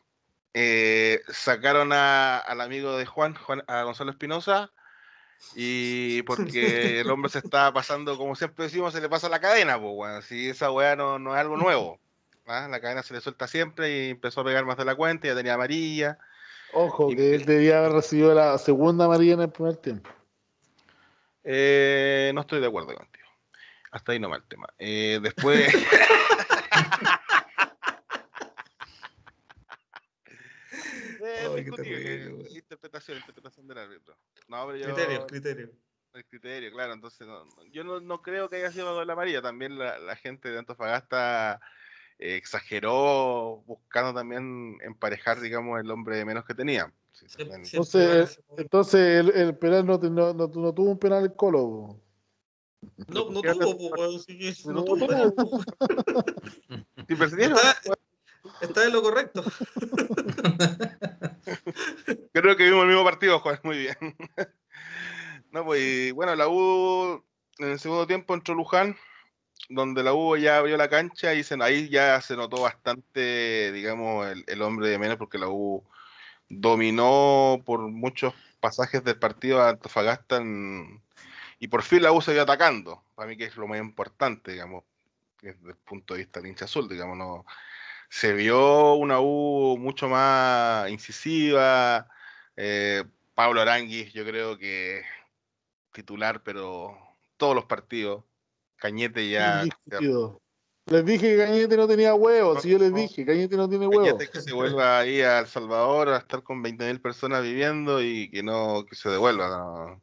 [0.55, 4.73] eh, sacaron a- al amigo de Juan, Juan a Gonzalo Espinosa,
[5.55, 9.81] y porque el hombre se estaba pasando, como siempre decimos, se le pasa la cadena,
[9.81, 10.23] pues, weón.
[10.23, 11.99] Si esa weá no, no es algo nuevo.
[12.47, 12.69] ¿ah?
[12.71, 15.35] La cadena se le suelta siempre y empezó a pegar más de la cuenta, ya
[15.35, 16.19] tenía amarilla.
[16.73, 20.11] Ojo, Y- que él debía haber recibido la segunda amarilla en el primer tiempo.
[21.45, 23.27] Eh, no estoy de acuerdo contigo.
[23.91, 24.69] Hasta ahí no va el tema.
[24.79, 25.67] Eh, después.
[31.41, 34.17] Ay, discutible, interpretación interpretación, del árbitro.
[34.49, 35.71] No, pero yo, Criterio, criterio.
[36.15, 36.93] el criterio, claro.
[36.95, 39.43] Entonces, no- yo no, no creo que haya sido la amarilla.
[39.43, 41.61] También la, la gente de Antofagasta
[42.19, 46.93] eh, exageró buscando también emparejar, digamos, el hombre de menos que tenía.
[47.13, 47.27] Sí.
[47.39, 52.01] Entonces, entonces el, el penal no, te- no, no, no tuvo un penal el Colo.
[53.09, 55.35] No, no tuvo, pues, sí No no tuvo penal.
[58.61, 59.45] Está en lo correcto.
[62.33, 63.97] Creo que vimos el mismo partido, Juan, muy bien.
[65.53, 67.25] no, pues, bueno, la U
[67.59, 68.97] en el segundo tiempo entró Luján,
[69.69, 74.27] donde la U ya abrió la cancha y se, ahí ya se notó bastante, digamos,
[74.29, 75.85] el, el hombre de menos, porque la U
[76.49, 80.43] dominó por muchos pasajes del partido a Antofagasta
[81.59, 84.53] y por fin la U se vio atacando, para mí que es lo más importante,
[84.53, 84.85] digamos,
[85.41, 87.45] desde el punto de vista del hincha azul, digamos, no
[88.09, 92.09] se vio una U mucho más incisiva.
[92.57, 93.05] eh,
[93.35, 95.03] Pablo Aranguis, yo creo que
[95.93, 96.97] titular, pero
[97.37, 98.25] todos los partidos.
[98.77, 99.65] Cañete ya.
[100.91, 102.63] Les dije que Cañete no tenía huevos.
[102.63, 104.07] Si yo les dije, Cañete no tiene huevos.
[104.07, 108.31] Cañete que se vuelva ahí a El Salvador a estar con 20.000 personas viviendo y
[108.31, 109.49] que no que se devuelva.
[109.49, 110.03] No,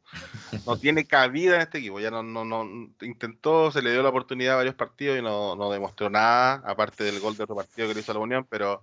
[0.64, 1.98] no tiene cabida en este equipo.
[1.98, 5.56] Ya no, no, no intentó, se le dio la oportunidad a varios partidos y no,
[5.56, 8.46] no demostró nada, aparte del gol de otro partido que le hizo a la Unión,
[8.48, 8.82] pero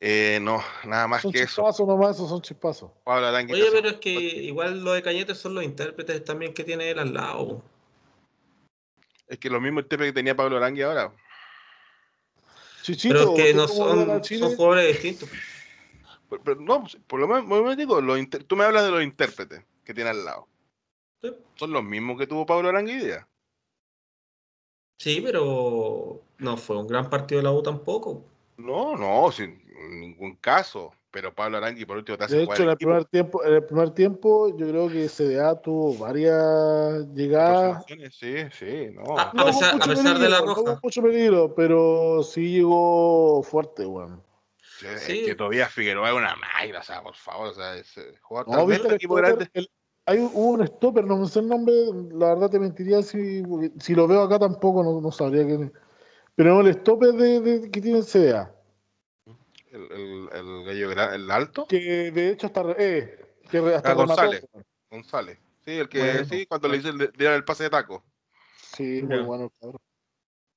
[0.00, 1.62] eh, no, nada más Son que eso.
[1.62, 2.90] chispazos nomás, son chispazos.
[3.04, 6.98] Oye, pero es que igual lo de Cañete son los intérpretes también que tiene él
[6.98, 7.62] al lado.
[9.26, 11.12] Es que lo mismo el tepe que tenía Pablo Arangui ahora.
[12.82, 15.30] Chichito, Pero es que ¿usted no son, son jugadores distintos.
[16.28, 18.84] Pero, pero no, por lo menos, por lo menos digo, los inter- tú me hablas
[18.84, 20.48] de los intérpretes que tiene al lado.
[21.22, 21.34] Sí.
[21.54, 23.00] Son los mismos que tuvo Pablo Arangui.
[24.98, 28.24] Sí, pero no fue un gran partido de la U tampoco.
[28.56, 29.62] No, no, sin
[30.00, 30.94] ningún caso.
[31.14, 33.54] Pero Pablo Arangui por último te hace De jugar hecho, en el, primer tiempo, en
[33.54, 37.84] el primer tiempo, yo creo que CDA tuvo varias llegadas.
[38.10, 39.04] Sí, sí, no.
[39.04, 40.62] No A con pesar- a pesar de la peligro, no roja.
[40.72, 44.24] con mucho peligro, pero sí llegó fuerte, weón.
[44.58, 45.22] Sí, es sí.
[45.24, 48.52] que todavía Figueroa es una máquina, o sea, por favor, o sea, es eh, jugador
[48.52, 49.50] No, viste el equipo stopper, grande.
[49.54, 49.70] el-
[50.06, 51.74] hay un- hubo un stopper, no me sé el nombre,
[52.12, 53.44] la verdad te mentiría si,
[53.78, 55.72] si lo veo acá tampoco, no, no sabría quién es.
[56.34, 58.52] Pero el stopper de, de- que tiene el CDA,
[59.74, 63.94] El, el, el gallo el alto, que de hecho hasta, re- eh, que hasta Ah,
[63.94, 64.46] González.
[64.88, 65.38] González.
[65.64, 66.24] Sí, el que Bueno.
[66.24, 68.04] sí, cuando le hice el, dieron el pase de taco.
[68.56, 69.80] Sí, muy bueno, cabrón.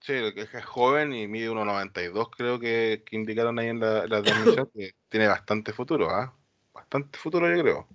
[0.02, 4.06] Sí, el que es joven y mide 1.92, creo que, que indicaron ahí en la,
[4.06, 6.32] la transmisión, que tiene bastante futuro, ¿ah?
[6.74, 7.88] Bastante futuro, yo creo.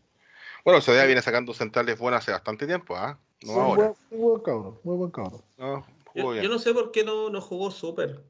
[0.64, 3.16] Bueno, el CDA viene sacando centrales buenas hace bastante tiempo, ¿ah?
[3.42, 3.82] No Muy ahora.
[3.84, 5.42] buen, muy buen cabrón, muy buen cabrón.
[5.56, 5.86] No,
[6.16, 8.24] Yo, yo no sé por qué no, no jugó súper.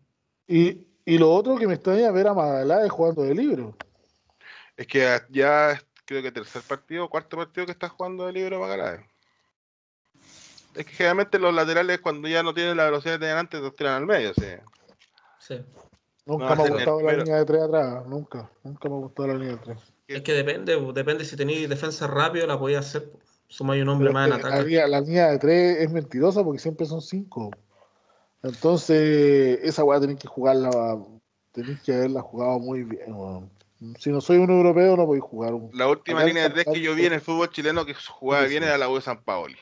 [0.47, 3.77] Y, y lo otro que me extraña ver a Magaláes jugando de libro.
[4.77, 9.01] Es que ya creo que tercer partido, cuarto partido que está jugando de libro Magaláes.
[10.75, 13.75] Es que generalmente los laterales cuando ya no tienen la velocidad que tenían antes, los
[13.77, 14.47] tiran al medio, sí.
[15.39, 15.61] Sí.
[16.25, 17.25] Nunca No, me ha gustado la primero.
[17.25, 19.79] línea de tres atrás, nunca, nunca me ha gustado la línea de tres.
[20.09, 23.11] Es que depende, depende si tenéis defensa rápido, la podía hacer.
[23.49, 24.63] Sumáis un hombre Pero más en la, ataque.
[24.65, 27.51] línea, la línea de tres es mentirosa porque siempre son cinco.
[28.43, 30.99] Entonces, esa weá tenéis que jugarla,
[31.53, 33.13] tenéis que haberla jugado muy bien.
[33.13, 33.51] weón.
[33.99, 35.71] Si no soy un europeo, no podéis jugar un.
[35.75, 38.45] La última Acá línea de tres que yo vi en el fútbol chileno que jugaba
[38.45, 38.69] Sí, bien sí.
[38.69, 39.57] era la U de San Paoli.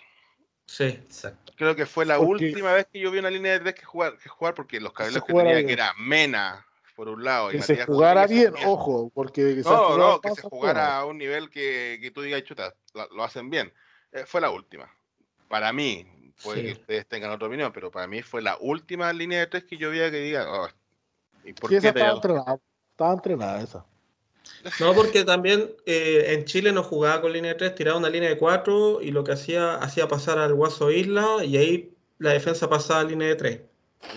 [0.67, 0.85] Sí.
[0.85, 1.53] Exacto.
[1.57, 3.85] Creo que fue la Porque- última vez que yo vi una línea de tres que
[3.85, 5.67] jugar, que jugar porque los cabellos que tenía bien.
[5.67, 6.65] que era Mena
[6.97, 10.31] por un lado y Que se Matías jugara bien, ojo, porque se No, no, que
[10.35, 13.73] se jugara a un nivel que, que tú digas, chuta, lo, lo hacen bien.
[14.13, 14.91] Eh, fue la última.
[15.49, 16.07] Para mí,
[16.43, 16.67] puede Sí.
[16.67, 19.77] que ustedes tengan otra opinión, pero para mí fue la última línea de tres que
[19.77, 20.69] yo veía que diga, "Oh,
[21.45, 22.59] ¿y por Sí, qué estaba entrenada,
[22.93, 23.85] estaba entrenada esa.
[24.81, 28.29] No, porque también eh, en Chile no jugaba con línea de 3, tiraba una línea
[28.29, 32.69] de 4 y lo que hacía, hacía pasar al Guaso Isla y ahí la defensa
[32.69, 33.61] pasaba a línea de 3.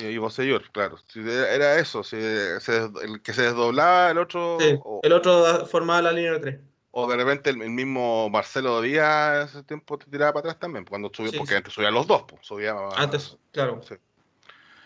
[0.01, 0.97] Y, y Bosellur, claro.
[1.07, 5.65] Si era eso, si se- el que se desdoblaba el otro, Sí, o, el otro
[5.65, 6.59] formaba la línea de 3.
[6.95, 10.59] O de repente el, el mismo Marcelo Díaz en ese tiempo te tiraba para atrás
[10.59, 11.57] también, cuando subió, Sí, porque sí.
[11.57, 13.81] antes subían los dos, pues, subía Antes, claro.
[13.81, 13.95] sí.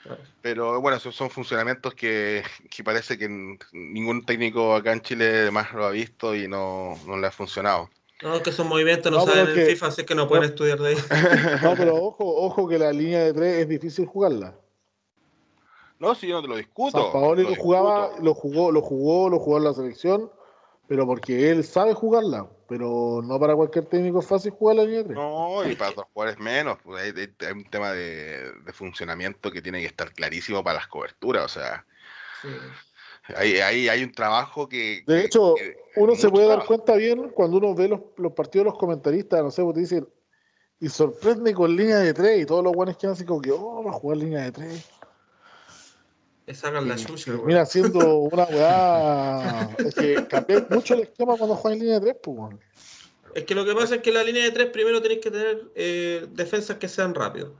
[0.03, 0.21] claro.
[0.41, 3.27] Pero bueno, esos son funcionamientos que, que parece que
[3.73, 7.89] ningún técnico acá en Chile más lo ha visto y no, no le ha funcionado.
[8.23, 10.89] No, que esos movimientos no, saben en que- FIFA, así que no pueden estudiar de
[10.89, 10.95] ahí.
[11.61, 14.55] No, pero ojo, ojo que la línea de tres es difícil jugarla.
[15.99, 17.01] No, si yo no te lo discuto.
[17.03, 18.23] San Paoli lo lo jugaba, discuto.
[18.23, 20.31] lo jugó, lo jugó, lo jugó en la selección,
[20.87, 22.47] pero porque él sabe jugarla.
[22.69, 25.17] Pero no para cualquier técnico es fácil jugar la línea de tres.
[25.17, 26.77] No, y para otros jugadores menos.
[26.83, 30.79] pues, hay, hay- hay un tema de, de funcionamiento que tiene que estar clarísimo para
[30.79, 31.45] las coberturas.
[31.45, 31.85] O sea,
[32.41, 32.49] Sí.
[33.35, 35.03] Hay un trabajo que.
[35.05, 38.31] De que- hecho, que- uno se puede dar cuenta bien cuando uno ve los, los
[38.33, 40.07] partidos de los comentaristas, no sé, pues te dicen,
[40.79, 43.83] y sorprende con línea de tres, y todos los guanes quedan así como que, oh,
[43.83, 44.89] va a jugar línea de tres.
[46.47, 47.45] Le sacan la Y- chucha, y weón.
[47.47, 47.99] Mira, haciendo
[48.31, 49.69] una weá.
[49.77, 52.59] es que cambié mucho el esquema cuando juega en línea de tres, pues, weón.
[53.35, 55.29] Es que lo que pasa es que en la línea de tres primero tenéis que
[55.29, 57.51] tener eh, defensas que sean rápidos.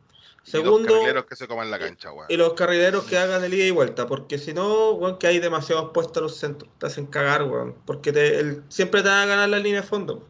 [0.46, 2.28] Y los Segundo, carrileros que se coman la cancha, weón.
[2.30, 5.40] y los carrileros que hagan el ida y vuelta, porque si no, weón, que hay
[5.40, 6.72] demasiados puestos a los centros.
[6.80, 7.76] Te hacen cagar, weón.
[7.86, 10.26] Porque te- el- siempre te van a ganar la línea de fondo.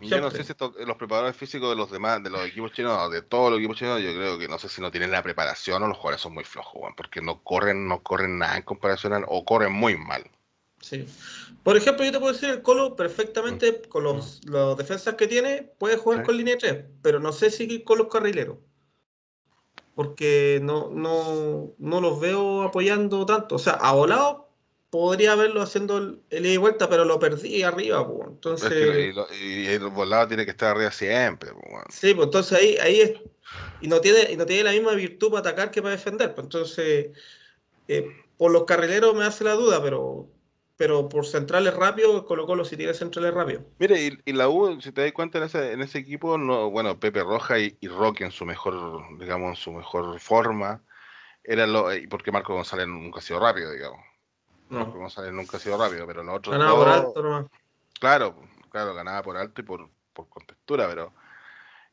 [0.00, 3.10] Yo no sé si esto- los preparadores físicos de los demás, de los equipos chinos,
[3.10, 5.82] de todos los equipos chinos, yo creo que no sé si no tienen la preparación
[5.82, 9.12] o los jugadores son muy flojos, weón, porque no corren, no corren nada en comparación
[9.12, 10.24] a, o corren muy mal.
[10.80, 11.06] Sí.
[11.62, 15.70] Por ejemplo, yo te puedo decir, el Colo perfectamente, con los, los defensas que tiene,
[15.78, 16.24] puede jugar Sí.
[16.26, 18.56] con línea de tres, pero no sé si con los carrileros.
[19.94, 23.56] Porque no, no, no los veo apoyando tanto.
[23.56, 24.49] O sea, a volado
[24.90, 28.26] podría verlo haciendo el, ida y vuelta, pero lo perdí arriba, pues.
[28.26, 28.70] Es Entonces.
[28.70, 31.94] que- y, lo- y el volado tiene que estar arriba siempre, pues.
[31.94, 33.20] Sí, pues entonces ahí, ahí es.
[33.80, 36.34] Y no tiene, y no tiene la misma virtud para atacar que para defender.
[36.34, 37.10] Pues entonces,
[37.88, 40.30] eh, por los carrileros me hace la duda, pero,
[40.76, 43.64] pero por centrales rápidos, Colo Colo sí tiene centrales rápidos.
[43.78, 46.70] Mire, y, y la U, si te das cuenta en ese, en ese equipo, no,
[46.70, 50.84] bueno, Pepe Roja y, y Roque en su mejor, digamos, en su mejor forma,
[51.44, 54.00] eran lo, y porque Marco González nunca ha sido rápido, digamos.
[54.70, 57.46] Marco No, González nunca ha sido rápido, pero los otros ganaba por dos- alto nomás.
[57.98, 58.34] Claro,
[58.70, 61.12] claro, ganaba por alto y por, por contextura, pero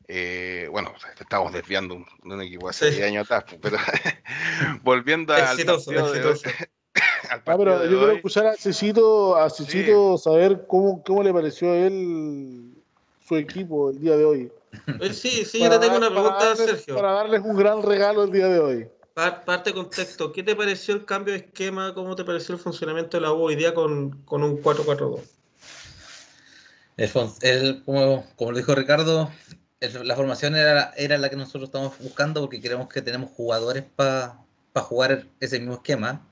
[0.06, 2.96] eh, bueno, estamos desviando un- de un equipo hace Sí.
[2.96, 3.76] 10 años atrás, pues, pero
[4.82, 6.50] volviendo al Exitoso, partido, de, exitoso.
[7.30, 11.70] al Ah, pero yo quiero escuchar a Cecito, a Cecito saber cómo, cómo le pareció
[11.72, 12.74] a él
[13.26, 14.52] su equipo el día de hoy.
[15.00, 16.94] Eh, Sí, sí, yo te tengo una pregunta, darles- Sergio.
[16.96, 18.88] Para darles un gran regalo el día de hoy.
[19.18, 20.30] Par- Parte de contexto.
[20.32, 21.92] ¿Qué te pareció el cambio de esquema?
[21.92, 25.22] ¿Cómo te pareció el funcionamiento de la U hoy día con, con un 4-4-2?
[27.42, 29.28] El como, como lo dijo Ricardo,
[29.80, 33.82] el- la formación era, era la que nosotros estamos buscando porque creemos que tenemos jugadores
[33.96, 34.38] para
[34.74, 36.24] jugar ese mismo esquema.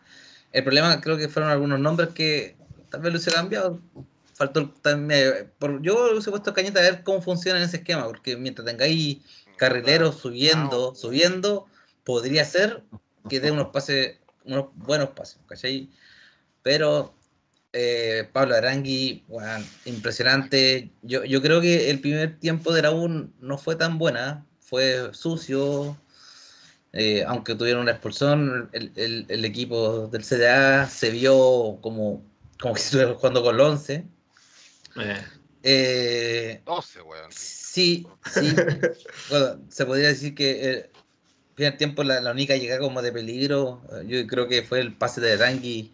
[0.53, 2.55] El problema creo que fueron algunos nombres que
[2.89, 3.81] tal vez lo hubiese cambiado.
[4.35, 8.37] Faltó también, por, yo hubiese puesto cañeta a ver cómo funciona en ese esquema, porque
[8.37, 9.19] mientras tengáis
[9.57, 11.67] carrileros subiendo, subiendo,
[12.07, 12.83] podría ser
[13.29, 15.91] que dé unos pases, unos buenos pases, ¿cachai?
[16.63, 17.13] Pero
[17.73, 20.89] eh, Pablo Arangui, weón, impresionante.
[21.03, 25.11] Yo, yo creo que el primer tiempo de la U no fue tan buena, fue
[25.13, 25.97] sucio.
[26.93, 32.23] eh, aunque tuvieron una expulsión, el, el- el equipo del CDA se vio como,
[32.59, 34.05] como que estuviera jugando con los 11.
[35.63, 37.31] Eh, 12, weón.
[37.31, 38.55] Sí, sí.
[39.29, 40.91] Bueno, se podría decir que el
[41.57, 45.21] primer tiempo la, única llegada como de peligro, eh, yo creo que fue el pase
[45.21, 45.93] de Rangui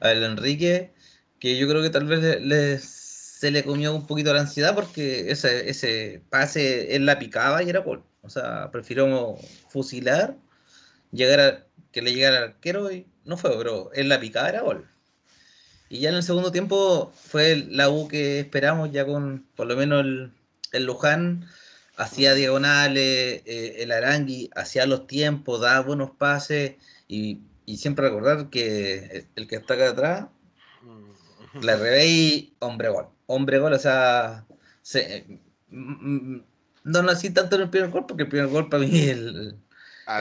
[0.00, 0.92] al Enrique,
[1.40, 5.30] que yo creo que tal vez le- se le comió un poquito la ansiedad porque
[5.32, 8.04] ese, ese pase él la picaba y era gol.
[8.22, 9.36] O sea, prefirió
[9.68, 10.36] fusilar,
[11.10, 14.62] llegar a, que le llegara al arquero y no fue, pero él la picaba era
[14.62, 14.88] gol.
[15.88, 19.76] Y ya en el segundo tiempo fue la U que esperamos, ya con por lo
[19.76, 20.32] menos el,
[20.72, 21.46] el Luján
[21.96, 26.74] hacía diagonales, eh, el Arangui hacía los tiempos, daba buenos pases
[27.08, 30.26] y, y siempre recordar que el que está acá atrás,
[31.60, 34.46] la Rebey, hombre gol, hombre gol, o sea,
[34.82, 35.26] se-
[35.68, 36.44] mm, mm,
[36.84, 39.56] no nací tanto en el primer gol porque el primer gol para mí el,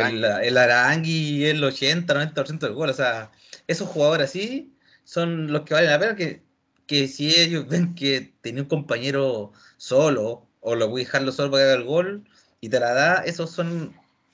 [0.09, 2.89] el, el Arangui el 80, 90% del gol.
[2.89, 3.31] O sea,
[3.67, 6.15] esos jugadores así son los que valen la pena.
[6.15, 6.43] Que,
[6.85, 11.51] que si ellos ven que tenía un compañero solo o lo voy a dejarlo solo
[11.51, 12.23] para que haga el gol
[12.61, 13.93] y te la da, esos son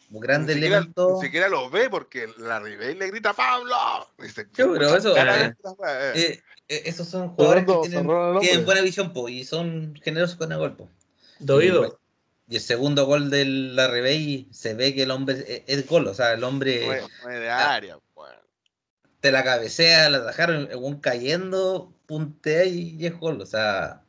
[0.10, 1.14] grandes ni siquiera, elementos.
[1.20, 3.76] ni siquiera lo ve porque la Ribey le grita Pablo.
[4.20, 5.56] Se- Sí, pero eso, eh.
[6.16, 10.38] Eh, eh, esos son jugadores que Fernando, tienen, tienen buena visión po, y son generosos
[10.38, 10.76] con el gol.
[10.76, 10.90] po.
[11.40, 12.00] De oído.
[12.50, 16.08] Y, el segundo gol de la Rebey se ve que el hombre es, es gol,
[16.08, 16.86] o sea, el hombre.
[16.86, 18.36] No es- no es de área, weón.
[19.20, 23.42] te la cabecea, la dejaron un cayendo, puntea y es gol.
[23.42, 24.02] O sea,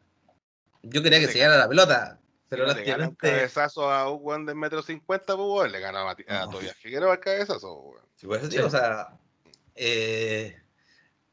[0.91, 3.91] yo quería que Le se llegara la pelota, pero Si no le gana un cabezazo
[3.91, 6.51] a un weón de metro cincuenta, pues le gana a, Mati- a No.
[6.51, 8.05] Tobias Figueroa el cabezazo, weón.
[8.17, 9.09] Sí, por eso digo, o sea,
[9.77, 10.57] eh,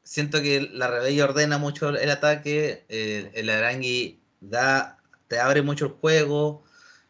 [0.03, 5.85] siento que la Rebella ordena mucho el ataque, eh, el Arangui da, te abre mucho
[5.85, 6.63] el juego.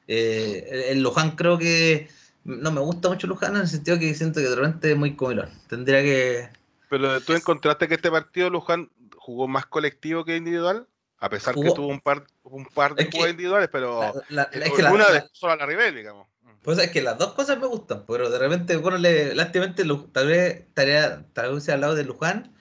[0.08, 2.08] eh, el, el Luján creo que
[2.44, 5.16] no me gusta mucho Luján en el sentido que siento que de repente es muy
[5.16, 5.50] comilón.
[5.68, 6.50] Tendría que.
[6.90, 10.88] Pero tú encontraste que este partido Luján jugó más colectivo que individual,
[11.26, 14.44] a pesar que tuvo un par, un par de que- jugadas individuales, pero la- la-
[14.52, 16.28] eh, es que la- una la- de solo a la Ribey, digamos.
[16.62, 20.28] Pues es que las dos cosas me gustan, pero de repente, bueno, le, lástimamente, tal
[20.28, 22.56] vez estaría, tal vez hubiese hablado de Luján,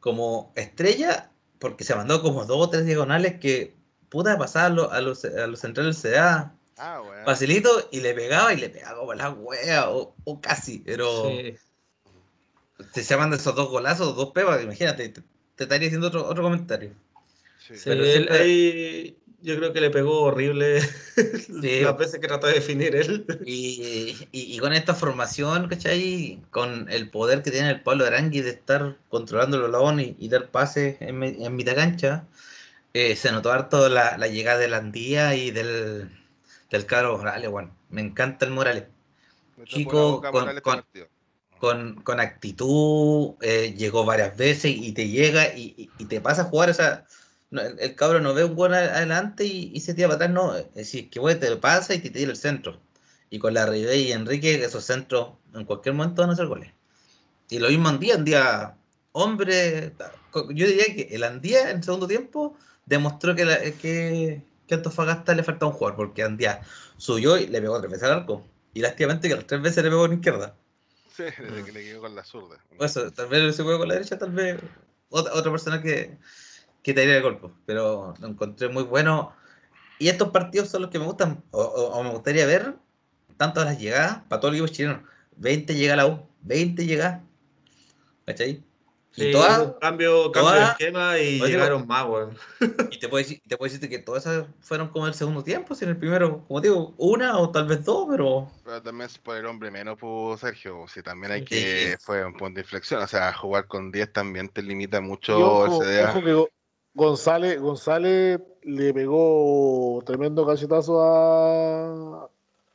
[0.00, 3.74] como estrella porque se mandó como dos o tres diagonales que
[4.08, 7.24] puta pasar a los, a los, a los centrales CDA Ah, weón.
[7.24, 11.56] facilito y le pegaba y le pegaba como la wea o, o casi, pero Sí.
[12.94, 15.22] se se mandan esos dos golazos, dos pebas, imagínate, te,
[15.56, 16.92] te estaría haciendo otro, otro comentario.
[17.68, 17.76] Sí.
[17.76, 20.80] Sí, Pero él siempre- ahí yo creo que le pegó horrible
[21.48, 23.24] las veces que trató de definir él.
[23.44, 26.42] Y, y- y con esta formación, ¿cachai?
[26.50, 30.28] Con el poder que tiene el Pablo Arangui de estar controlando el balón y, y
[30.28, 32.24] dar pases en, en mitad cancha,
[32.94, 36.10] eh, se notó harto la, la llegada del Andía y del,
[36.70, 38.84] del Caro Morales, bueno, me encanta el Morales.
[39.66, 41.08] Chico, con- Morales con- este partido.
[41.58, 46.42] Con, con actitud, eh, llegó varias veces y te llega y, y- y te pasa
[46.42, 47.04] a jugar, o sea,
[47.50, 50.30] no, el, el cabro no ve un buen adelante y, y se tira para atrás,
[50.30, 52.80] no, es decir, que güey, te lo pasa y te tira el centro.
[53.30, 56.72] Y con la Ribey y Enrique, esos centros en cualquier momento van a hacer goles.
[57.50, 58.76] Y lo mismo Andía, Andía,
[59.12, 59.92] hombre,
[60.50, 62.56] yo diría que el Andía en segundo tiempo
[62.86, 66.62] demostró que, la- que, que a Antofagasta le faltaba un jugador, porque Andía
[66.96, 68.46] subió y le pegó tres veces al arco.
[68.74, 70.54] Y lástimamente que las tres veces le pegó en izquierda.
[71.14, 72.58] Sí, desde que le quedó con la zurda.
[72.78, 74.58] Eso, tal vez se juega con la derecha, tal vez
[75.10, 76.16] otra, otra persona que,
[76.88, 77.48] que te haría el golpe.
[77.66, 79.32] Pero lo encontré muy bueno.
[79.98, 82.74] Y estos partidos son los que me gustan, o, o- o me gustaría ver,
[83.36, 85.02] tanto las llegadas, para todo el equipo chileno.
[85.36, 87.22] 20 llega la U, 20 llega.
[88.24, 88.62] ¿Cachai?
[89.16, 92.36] Y, Sí, todas, hubo cambio, cambio de todas- esquema y llegaron más, weón.
[92.92, 95.74] y te puedo decir, te puedo decirte que todas esas fueron como el segundo tiempo,
[95.74, 99.18] si en el primero, como digo, una o tal vez dos, pero Pero también es
[99.18, 100.84] por el hombre menos, pues, Sergio.
[100.86, 101.46] Si también hay Sí.
[101.46, 101.96] que.
[102.00, 103.02] Fue un punto de inflexión.
[103.02, 106.10] O sea, jugar con 10 también te limita mucho Y ojo, el CDA.
[106.10, 106.48] ojo que Go-
[106.98, 112.28] González, González le pegó tremendo cachetazo a,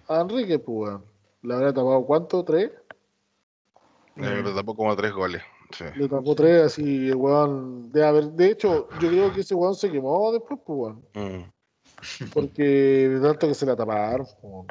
[0.08, 1.06] a Enrique, pues, weón.
[1.41, 2.72] Le habrá tapado cuánto, tres.
[4.16, 5.41] Eh, pero tapó como 3 goles.
[5.72, 5.84] Sí.
[5.98, 7.91] Le tapó tres, así el weón.
[7.91, 11.06] De, haber, de hecho, yo creo que ese weón se quemó después, pues, weón.
[11.16, 12.30] Mm.
[12.34, 12.64] Porque
[13.10, 14.68] de tanto que se la taparon, pues.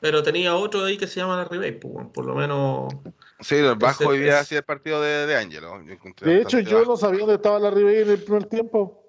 [0.00, 2.94] Pero tenía otro ahí que se llama la Ribey, pues, weón, por lo menos.
[3.40, 6.90] Sí, el bajo hoy día así el partido de, de encontré De hecho, yo bajo.
[6.92, 9.02] no sabía dónde estaba la Ribey en el primer tiempo.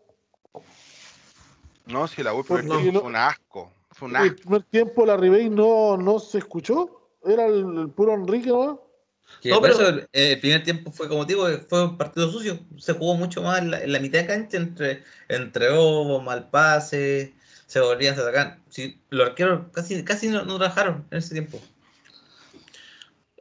[1.85, 3.71] No, si la U fue no- un asco.
[3.91, 7.09] Fue un En el primer tiempo la Ribey no, no se escuchó.
[7.25, 8.81] Era el, el puro Enrique, ¿no?
[9.41, 12.59] Que No, pero- eso eh, el primer tiempo fue como digo, fue un partido sucio.
[12.77, 16.49] Se jugó mucho más en la, en la mitad de cancha entre, entre Ovo, mal
[16.49, 17.33] pase,
[17.67, 18.61] se volvían, se atacaban.
[18.69, 21.59] Sí, los arqueros casi, casi no, no trabajaron en ese tiempo.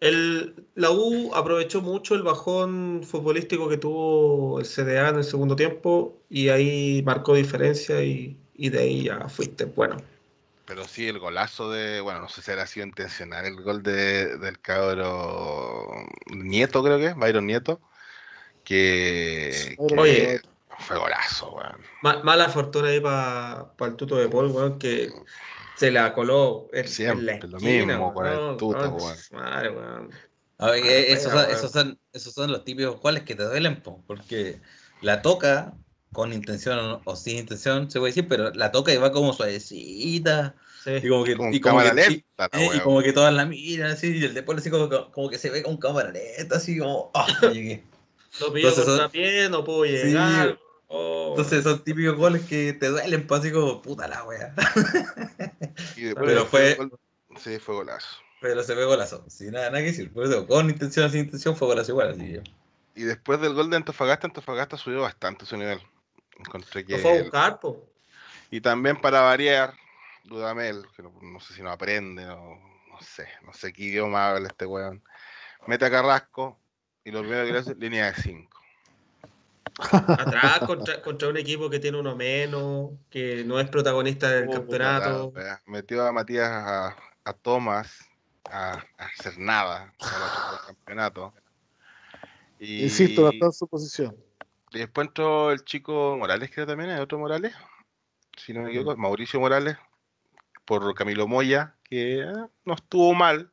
[0.01, 5.55] El, la U aprovechó mucho el bajón futbolístico que tuvo el CDA en el segundo
[5.57, 9.99] tiempo y ahí marcó diferencia y, y de ahí ya fuiste bueno.
[10.65, 12.01] Pero sí, el golazo de.
[12.01, 15.91] Bueno, no sé si era sido intencional el gol de, del cabro
[16.31, 17.81] Nieto, creo que Byron Nieto.
[18.65, 19.77] Que.
[19.77, 20.41] que Oye.
[20.79, 21.77] Fue golazo, weón.
[22.03, 25.13] Ma- mala fortuna ahí para el tuto de Paul, weón, que
[25.81, 30.11] se la coló en, en Siempre, la lo esquina, mismo con el su Madre, weón.
[30.59, 33.35] A ver, eh, Ah, esos, bueno, son, esos, son, esos son los típicos goles que
[33.35, 34.61] te duelen, po, porque
[35.01, 35.73] la toca
[36.13, 40.55] con intención o, sin intención, se puede decir, pero la toca y va como suavecita.
[40.85, 40.91] Sí.
[41.03, 43.33] Y como que, Con y como cámara que- lenta, la eh, y como que todas
[43.33, 46.57] la miran así, y el después así como, como que se ve con cámara lenta,
[46.57, 47.85] así como, ah, llegué.
[48.39, 50.59] No pilló Entonces son- no pudo Sí, llegar.
[50.93, 51.29] Oh.
[51.31, 54.53] Entonces son típicos goles que te duelen, pues así como, puta la wea.
[55.97, 56.99] Y después pero fue- gol-
[57.39, 58.09] Sí, fue golazo.
[58.41, 60.13] Pero se ve golazo, sin nada, nada que decir.
[60.13, 62.43] Por eso, con intención o sin intención, fue golazo igual, así que.
[62.97, 65.81] Y después del gol de Antofagasta, Antofagasta subió bastante su nivel.
[66.39, 66.95] Encontré que.
[66.95, 67.89] Lo fue a buscar, po.
[68.51, 69.75] Y también para variar,
[70.25, 72.59] Dudamel, que no, no sé si no aprende, o
[72.89, 75.05] no sé, no sé qué idioma habla este weón.
[75.69, 76.59] Mete a Carrasco
[77.05, 78.50] y lo primero que le hace, línea de 5.
[79.83, 84.53] Atrás contra, contra un equipo que tiene uno menos, que no es protagonista del Oh,
[84.53, 85.33] campeonato.
[85.67, 88.09] Metió a Matías a, a Tomás
[88.51, 91.35] a, a hacer nada para el campeonato.
[92.59, 94.17] Y, Insisto, en su posición.
[94.73, 97.55] y después entró el chico Morales, creo también, ¿hay otro Morales?
[98.37, 99.77] Si no me equivoco, Mauricio Morales,
[100.65, 102.27] por Camilo Moya, que eh,
[102.65, 103.51] no estuvo mal,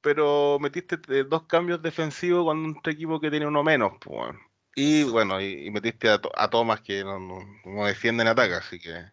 [0.00, 3.92] pero metiste eh, dos cambios defensivos con un equipo que tiene uno menos.
[4.00, 4.38] pues, bueno.
[4.76, 8.30] Y bueno, y, y metiste a, To- a Tomás que no, no, no defiende ni
[8.30, 9.04] ataca, así que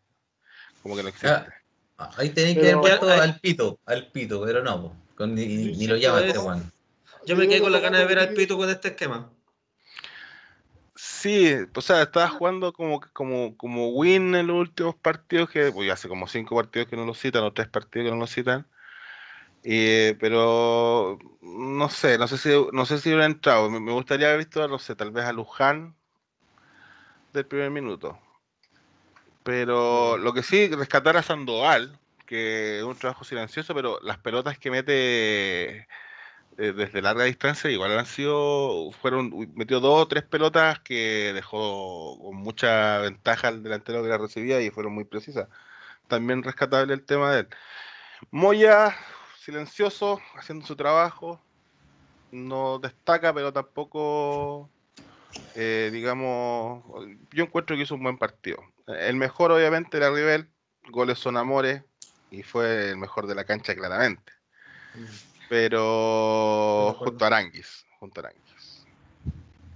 [0.82, 1.28] como que no existe.
[1.98, 5.78] Ah, Ahí tenéis que haber puesto al pito, al pito, pero no, con- ni, ni-
[5.78, 6.72] ni lo llama este Juan.
[7.26, 9.30] Yo me quedé con la gana de ver al Pito con este esquema.
[10.96, 15.90] Sí, o sea, estaba jugando como, como, como win en los últimos partidos, que pues,
[15.92, 18.68] hace como cinco partidos que no lo citan, o tres partidos que no lo citan.
[19.64, 23.70] Eh, pero no sé, no sé si no sé si hubiera entrado.
[23.70, 25.96] Me, me gustaría haber visto, no sé, tal vez a Luján
[27.34, 28.20] del primer minuto.
[29.44, 34.58] Pero lo que sí, rescatar a Sandoval, que es un trabajo silencioso, pero las pelotas
[34.60, 35.88] que mete
[36.58, 42.20] eh, desde larga distancia igual han sido, fueron, metió dos o tres pelotas que dejó
[42.20, 45.48] con mucha ventaja al delantero que la recibía y fueron muy precisas.
[46.08, 47.48] También rescatable el tema de él.
[48.32, 48.96] Moya,
[49.42, 51.42] silencioso, haciendo su trabajo,
[52.32, 54.70] no destaca, pero tampoco,
[55.56, 56.84] eh, digamos,
[57.32, 58.60] yo encuentro que hizo un buen partido.
[58.88, 60.48] El mejor, obviamente, era Rivel,
[60.92, 61.84] goles son amores,
[62.30, 64.32] y fue el mejor de la cancha claramente.
[65.50, 68.86] Pero junto a Aranguis, junto a Aranguis.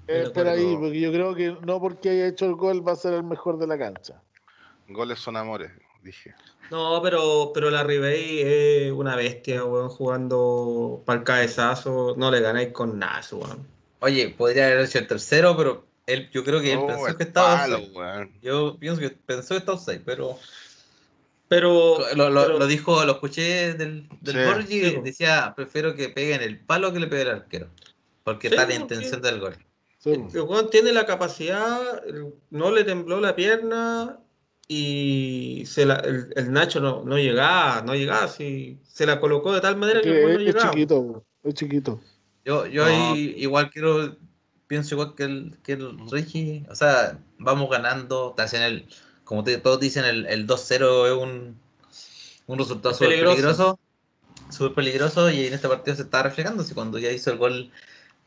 [0.07, 3.13] Espera ahí, porque yo creo que no porque haya hecho el gol va a ser
[3.13, 4.21] el mejor de la cancha.
[4.87, 5.71] Goles son amores,
[6.05, 6.33] dije.
[6.71, 12.15] No, pero, pero la Ribey es una bestia, weón, jugando para el cabezazo.
[12.17, 13.67] No le ganáis con nada, weón.
[13.99, 17.17] Oye, podría haber hecho el tercero, pero él, yo creo que él Oh, pensó el
[17.17, 17.79] que estaba palo.
[18.41, 20.37] Yo pienso que pensó que estaba offside, pero
[21.47, 24.41] Pero, lo, lo- pero- lo dijo, lo escuché del, del Sí.
[24.51, 27.67] Borgi, Sí, decía, prefiero que peguen el palo que le pegue el arquero.
[28.23, 29.21] Porque Sí, está la intención sí.
[29.21, 29.55] del gol.
[29.99, 34.17] Sí, el weón tiene la capacidad, el- no le tembló la pierna
[34.67, 39.53] y se la- el, el Nacho no, no llegaba, no llegaba, sí, se la colocó
[39.53, 40.71] de tal manera que el que no es, es llegaba.
[40.71, 42.01] chiquito, es chiquito.
[42.43, 42.87] Yo, yo No.
[42.87, 44.17] ahí igual quiero,
[44.67, 48.87] pienso igual que el, que el Reggie, o sea, vamos ganando, en el,
[49.23, 51.59] como te- todos dicen, el, el 2-0 es un,
[52.47, 53.35] un resultado Es súper peligroso.
[53.35, 53.79] peligroso,
[54.49, 57.71] súper peligroso, y en este partido se está reflejando, si cuando ya hizo el gol,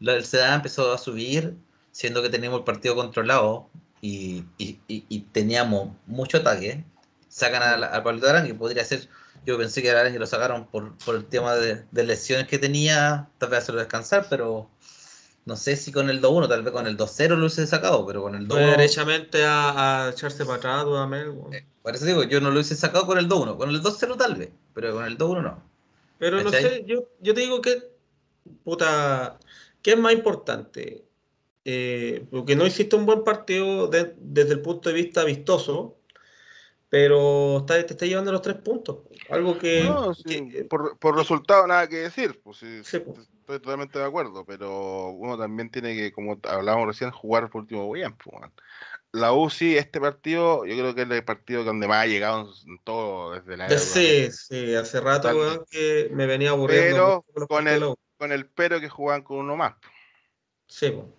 [0.00, 1.56] el CDA empezó a subir,
[1.90, 3.70] siendo que teníamos el partido controlado,
[4.00, 6.84] y, y, y- teníamos mucho ataque,
[7.28, 9.08] sacan al, al Pablo Arán, que podría ser,
[9.44, 13.28] yo pensé que Arán lo sacaron por, por el tema de, de lesiones que tenía,
[13.38, 14.70] tal vez hacerlo descansar, pero
[15.44, 18.22] no sé si con el 2-1, tal vez con el 2-0 lo hubiese sacado, pero
[18.22, 21.56] con el Fue 2-1, derechamente a, a echarse para atrás, Dudamel, weón.
[21.82, 24.34] por eso digo, yo no lo hubiese sacado con el 2-1, con el 2-0 tal
[24.36, 25.62] vez, pero con el 2-1 no.
[26.18, 27.82] Pero no sé, yo, yo te digo que,
[28.64, 29.38] puta,
[29.82, 31.07] ¿qué es más importante?
[31.70, 35.98] Eh, porque no hiciste un buen partido de- desde el punto de vista vistoso,
[36.88, 39.00] pero está- te está llevando los tres puntos.
[39.28, 43.18] Algo que, No, sí, que- por, por resultado nada que decir, pues sí, Sí, pues.
[43.18, 47.92] estoy totalmente de acuerdo, pero uno también tiene que, como hablábamos recién, jugar por último
[47.92, 48.16] bien.
[48.16, 48.50] pues.
[49.12, 52.78] La UCI, este partido, yo creo que es el partido donde más ha llegado en
[52.82, 53.78] todo desde la Euro.
[53.78, 58.80] sí, sí, hace rato, weón, que me venía aburriendo Pero con el, con el pero
[58.80, 59.74] que jugaban con uno más.
[59.82, 59.92] pues.
[60.66, 61.17] Sí, po.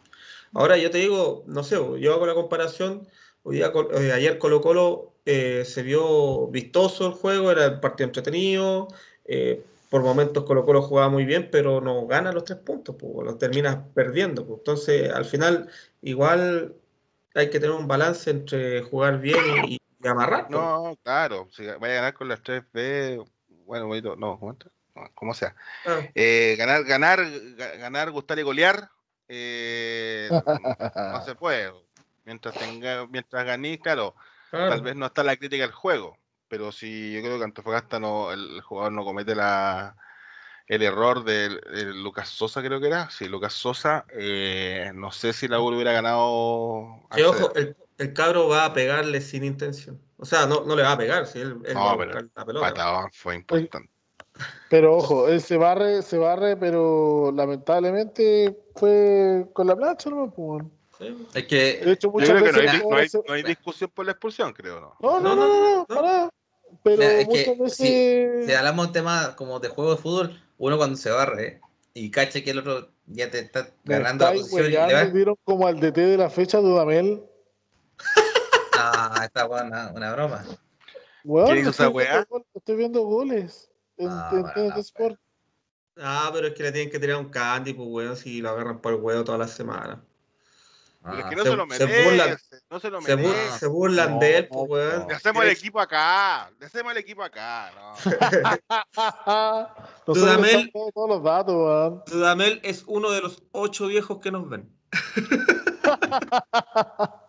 [0.53, 3.07] Ahora yo te digo, no sé, yo hago la comparación.
[3.43, 8.07] Hoy día, eh, ayer Colo Colo eh, se vio vistoso el juego, era el partido
[8.07, 8.88] entretenido.
[9.26, 13.11] eh, por momentos Colo Colo jugaba muy bien, pero no gana los tres puntos, pues,
[13.26, 14.45] los terminas perdiendo.
[14.45, 14.59] pues.
[14.59, 15.67] Entonces, al final,
[16.01, 16.76] igual
[17.34, 20.47] hay que tener un balance entre jugar bien y, y amarrar.
[20.47, 20.59] pues.
[20.59, 23.23] No, claro, si vaya a ganar con las 3B,
[23.65, 24.39] bueno, bonito, no,
[25.13, 25.55] ¿cómo, sea.
[25.85, 28.89] Ah, Eh, ganar, ganar, ga- ganar, gustar y golear,
[29.30, 30.30] eh,
[30.95, 31.72] no se puede.
[32.26, 34.15] Mientras tenga, mientras ganís, claro,
[34.49, 34.69] claro.
[34.69, 38.31] tal vez no está la crítica al juego, pero si yo creo que Antofagasta no,
[38.31, 39.95] el, jugador no comete la
[40.68, 45.34] el error de, de Lucas Sosa, creo que era, sí, Lucas Sosa, eh, no sé
[45.34, 47.07] si la U hubiera ganado.
[47.15, 49.99] Que ojo, el, el cabro va a pegarle sin intención.
[50.18, 52.30] O sea, no, no le va a pegar, si él, él No, va a pero
[52.35, 52.68] la pelota.
[52.68, 53.91] Patadón fue importante.
[54.70, 60.32] Pero ojo, él se barre, se barre, pero lamentablemente fue con la plancha, ¿no?
[60.32, 60.72] Pues, bueno.
[60.99, 61.28] Sí.
[61.34, 62.82] Es que De hecho, Yo creo que no hay, veces.
[62.82, 64.95] di- no, hay, no hay discusión por la expulsión, creo, ¿no?
[64.99, 66.30] No, no, no, no, no, pará.
[66.84, 68.45] Pero Mira, es que muchas veces.
[68.45, 71.61] si hablamos de tema como de juego de fútbol, uno cuando se barre
[71.94, 75.66] y cacha que el otro ya te está ganando la posición y le vieron como
[75.66, 77.24] al DT de la fecha Dudamel.
[78.78, 80.45] Ah, esta weá, una, broma.
[81.24, 82.28] Weón, ¿Quién hizo estoy esa weá?
[82.53, 83.68] Estoy viendo goles
[84.07, 85.19] Ah, en Sport.
[85.97, 88.80] Ah, pero es que le tienen que tirar un candy, pues, weón, si lo agarran
[88.80, 90.01] por el huevo toda la semana.
[91.01, 92.38] Pero es Ah, que no se- se, lo se merece, burlan-
[92.69, 93.59] no se lo Se, bur- merece.
[93.59, 95.07] se burlan No, de él, pues, weón.
[95.07, 97.95] Le hacemos el equipo acá, le hacemos el equipo acá, ¿no?
[100.05, 102.03] Dudamel- le estamos dando todos los datos, weón.
[102.05, 104.69] Dudamel es uno de los ocho viejos que nos ven.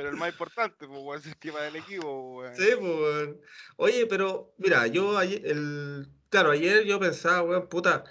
[0.00, 2.56] Pero el más importante, pues, weón, es el esquema del equipo, weón.
[2.56, 3.40] Sí, pues, weón.
[3.76, 8.04] Oye, pero, mira, yo ayer, el, claro, ayer yo pensaba, weón, puta,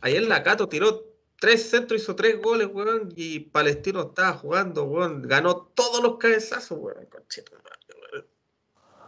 [0.00, 1.04] ayer la Cato tiró
[1.38, 6.78] tres centros, hizo tres goles, weón, y Palestino estaba jugando, weón, ganó todos los cabezazos,
[6.80, 7.68] weón, conchetumare,
[8.12, 8.26] weón.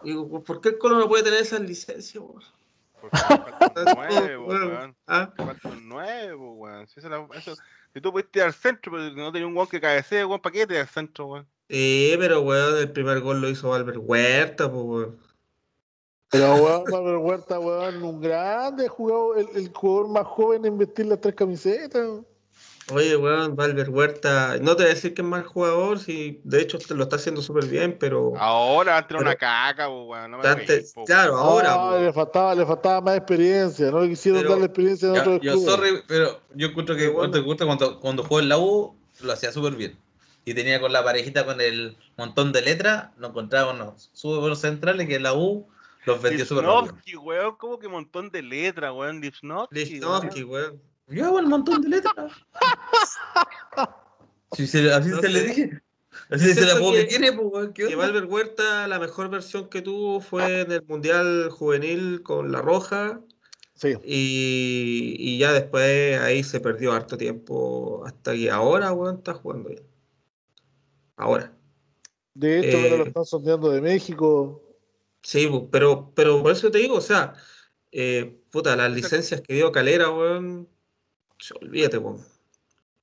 [0.02, 2.44] Digo, ¿por qué el Colo no puede tener esas licencias, weón?
[3.00, 4.96] Porque falta un nuevo, weón.
[5.06, 6.86] Ah, Falta un nuevo, weón.
[6.88, 7.56] Si, eso-
[8.02, 10.66] tú pudiste ir al centro, pero no tenía un weón que cabecee, weón, ¿para qué
[10.66, 11.48] te ir al centro, weón?
[11.69, 15.19] Sí, pero weón, el primer gol lo hizo Albert Huerta, pues weón.
[16.31, 20.77] Pero, weón, Manuel Huerta, weón, un grande, ha jugado el, el jugador más joven en
[20.78, 22.07] vestir las tres camisetas.
[22.90, 26.62] Oye, weón, Albert Huerta, no te voy a decir que es mal jugador, si de
[26.62, 29.86] hecho te lo está haciendo súper bien, pero Ahora va a entrar Pero- una caca,
[29.89, 30.31] po, weón.
[30.31, 32.05] No me antes- claro, ahora, Ah, weón.
[32.07, 35.40] le faltaba, le faltaba más experiencia, no le quisieron Pero- darle experiencia en Ya, otros
[35.43, 35.70] yo, clubes.
[35.70, 37.31] sorry, pero yo encuentro que Pero bueno.
[37.31, 39.99] cuando, gusta cuando, cuando jugó en la U lo hacía súper bien.
[40.50, 44.60] Y tenía con la parejita con el montón de letras, nos encontraba unos súper buenos
[44.60, 45.68] centrales que la U
[46.06, 47.20] los vendió súper rápido.
[47.20, 49.20] Weón, como que montón de letras, weón.
[49.20, 50.80] Lipnowski, Lichnowsky, weón.
[51.08, 52.32] Yo hago el montón de letras.
[54.52, 55.82] Si se- así No se le dije.
[56.30, 58.06] Así se la puedo que- que tiene, pues, weón, ¿qué Que onda?
[58.06, 63.20] Albert Huerta, la mejor versión que tuvo fue en el Mundial Juvenil con La Roja,
[63.74, 69.34] Sí, y, y ya después ahí se perdió harto tiempo, hasta que ahora, weón, está
[69.34, 69.82] jugando bien.
[71.19, 71.53] Ahora.
[72.35, 74.62] de hecho, ahora lo Eh, están sondeando de México.
[75.23, 77.35] Sí, pero, pero por eso te digo, o sea,
[77.90, 80.69] eh, puta, las licencias que dio Calera, weón,
[81.61, 82.24] olvídate, weón.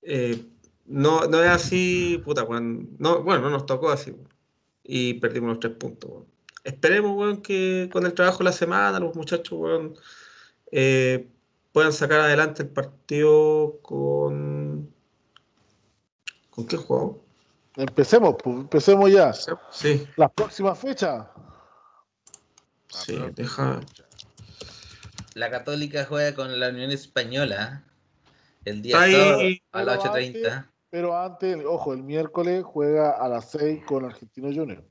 [0.02, 0.46] Eh,
[0.86, 2.96] no, no es así, puta, weón.
[3.00, 4.30] No, bueno, no nos tocó así, weón.
[4.84, 6.26] Y perdimos los tres puntos, weón.
[6.64, 9.94] Esperemos, weón, que con el trabajo de la semana los muchachos, weón,
[10.72, 11.28] eh,
[11.74, 14.94] puedan sacar adelante el partido con...
[16.50, 17.24] ¿Con qué juego?
[17.77, 19.34] Empecemos, pues, empecemos ya.
[19.72, 21.26] Sí, Las próximas fechas.
[22.89, 23.81] sí, deja...
[25.34, 27.84] La Católica juega con la Unión Española
[28.64, 29.41] el día Está sábado
[29.73, 30.72] a las antes- 8.30.
[30.89, 34.81] Pero antes, ojo, el miércoles juega a las 6 con Argentino Junior.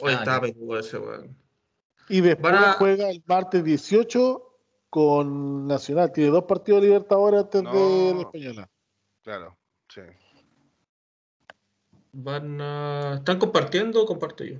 [0.00, 1.36] Hoy Ah, peludo ese, weón.
[2.08, 4.42] Y después a- juega el martes 18
[4.90, 6.10] con Nacional.
[6.10, 8.70] Tiene dos partidos de Libertadores antes de la Española.
[9.22, 9.56] Claro,
[9.88, 10.00] sí.
[12.12, 13.14] Van a...
[13.18, 14.56] ¿Están compartiendo o comparto yo?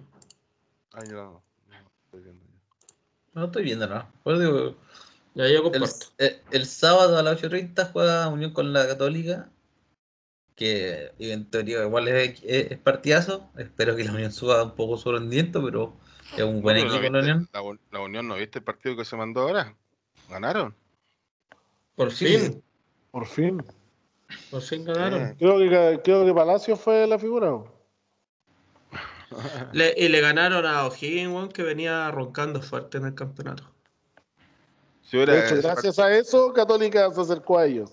[0.92, 2.52] Ay, yo no, no estoy viendo yo.
[3.34, 3.86] No estoy viendo,
[4.38, 4.76] digo,
[5.34, 6.06] Ya yo comparto.
[6.18, 9.48] eh, el sábado a las 8.30 juega Unión con la Católica,
[10.54, 13.48] que en teoría igual es, es- es partidazo.
[13.56, 15.94] Espero que la Unión suba un poco su rendimiento, pero
[16.36, 17.48] es un buen Pero ¿no equipo la viste- Unión.
[17.52, 19.74] La, Un- la Unión, ¿no viste el partido que se mandó ahora?
[20.28, 20.74] ¿Ganaron?
[21.94, 22.26] Por Sí.
[22.38, 22.62] fin,
[23.10, 23.64] Por fin.
[24.50, 25.28] Por fin ganaron.
[25.30, 25.34] Sí.
[25.38, 27.62] Creo que, creo que Palacio fue la figura.
[29.72, 33.64] Le- y le ganaron a O'Higgins, que venía roncando fuerte en el campeonato.
[35.10, 37.90] De hecho, gracias a eso, Católica se acercó a ellos.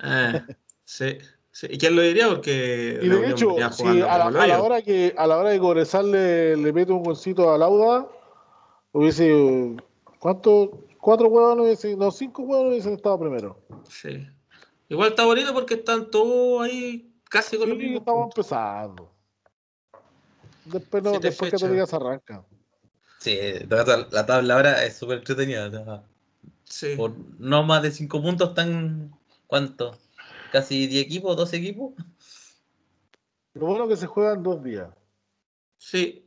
[0.00, 0.44] Ah,
[0.84, 1.18] sí,
[1.50, 1.66] sí.
[1.70, 2.28] ¿Y quién lo diría?
[2.28, 6.10] Porque Y de hecho, jugando a la, a hora que a la hora de Cobresal
[6.10, 8.06] le, le mete un golcito a Lauda,
[8.92, 9.76] hubiese
[10.18, 10.84] ¿cuánto?
[11.00, 13.58] Cuatro huevos hubiesen, no, cinco huevos hubiesen estado primero.
[13.88, 14.28] Sí.
[14.88, 18.38] Igual está bonito porque están todos ahí casi con Sí, los mismos estamos puntos.
[18.46, 19.12] empezando.
[20.64, 21.60] Después, no, después fechas.
[21.62, 22.44] Católica se arranca.
[23.20, 23.38] Sí,
[23.68, 25.68] la, tab- la tabla ahora es súper entretenida.
[25.68, 26.04] ¿no?
[26.64, 26.94] Sí.
[26.96, 29.12] Por no más de 5 puntos están,
[29.46, 29.96] ¿cuánto?
[30.52, 31.92] Casi 10 equipos, 12 equipos.
[33.54, 34.88] Lo bueno que se juegan dos días.
[35.78, 36.24] Sí.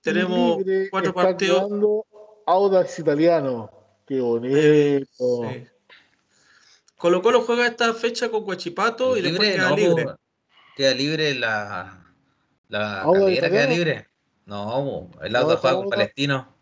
[0.00, 1.62] Tenemos Libre cuatro está partidos.
[1.62, 2.06] jugando
[2.46, 3.70] Audax Italiano.
[4.06, 4.56] Qué bonito.
[5.48, 5.66] Sí.
[7.02, 10.04] Colo Colo juega esta fecha con Guachipato y después queda no, libre.
[10.04, 10.16] po,
[10.76, 11.98] queda libre la.
[12.68, 14.08] La calera queda libre.
[14.46, 15.88] No, po, el No, está juega con.
[15.90, 16.54] Palestino.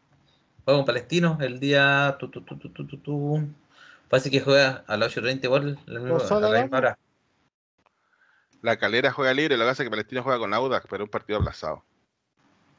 [0.64, 2.16] Juega con Palestino el día.
[2.18, 3.48] Tu, tu, tu, tu, tu, tu, tu.
[4.08, 5.78] Parece que juega a las 8.30 igual.
[5.84, 6.98] la misma- a la la misma hora.
[8.62, 11.08] La calera juega libre, lo que pasa es que Palestino juega con Audax, pero es
[11.08, 11.84] un partido aplazado.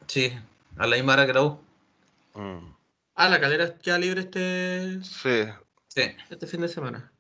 [0.08, 0.34] Sí,
[0.78, 1.60] a la misma hora que la U.
[2.34, 2.74] Mm.
[3.14, 5.44] Ah, la calera queda libre este, Sí.
[5.90, 6.16] Sí.
[6.32, 7.11] este fin de semana.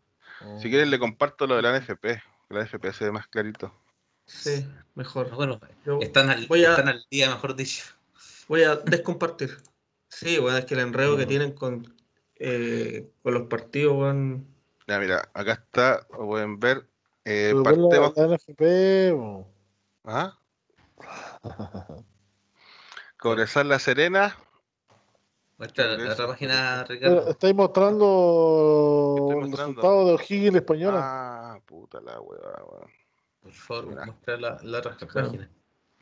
[0.62, 2.02] Si quieren le comparto lo de la NFP.
[2.48, 3.74] que La NFP se ve más clarito.
[4.26, 5.30] Sí, mejor.
[5.36, 7.84] Bueno, Yo están al, voy a- están al día, mejor dicho.
[8.48, 9.58] voy a descompartir.
[10.10, 11.30] Sí, bueno, es que el enredo que Mm.
[11.30, 11.96] tienen con,
[12.36, 14.46] eh, con los partidos, weón.
[14.88, 16.86] Ya, mira, acá está, lo pueden ver.
[17.24, 19.14] Eh, la, la NFP.
[20.04, 20.38] ¿Ah?
[23.18, 24.36] Cobresal La Serena.
[25.68, 27.30] Página, Ricardo.
[27.30, 29.82] Estáis mostrando Estoy el mostrando.
[29.82, 31.00] resultado de O'Higgins Española.
[31.04, 32.92] Ah, puta la hueva, weón.
[33.42, 35.28] Por favor, muestra la, la otra Claro.
[35.28, 35.50] página.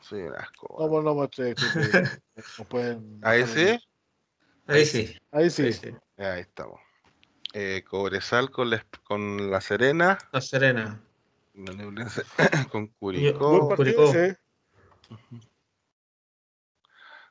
[0.02, 0.68] Soy un asco.
[0.80, 0.90] No, weón.
[0.92, 2.04] pues no muestre esto, que
[2.58, 3.80] no pueden- Ahí sí.
[4.68, 5.16] Ahí sí.
[5.32, 5.64] Ahí sí.
[5.64, 5.96] Ahí sí.
[6.18, 6.80] Ahí estamos.
[7.54, 10.18] Eh, Cobresal con la, con la Serena.
[10.32, 11.02] La Serena.
[11.56, 11.74] La
[12.72, 13.70] con Buen Curicó.
[13.70, 14.14] partido Curicó.
[14.16, 14.38] ¿eh?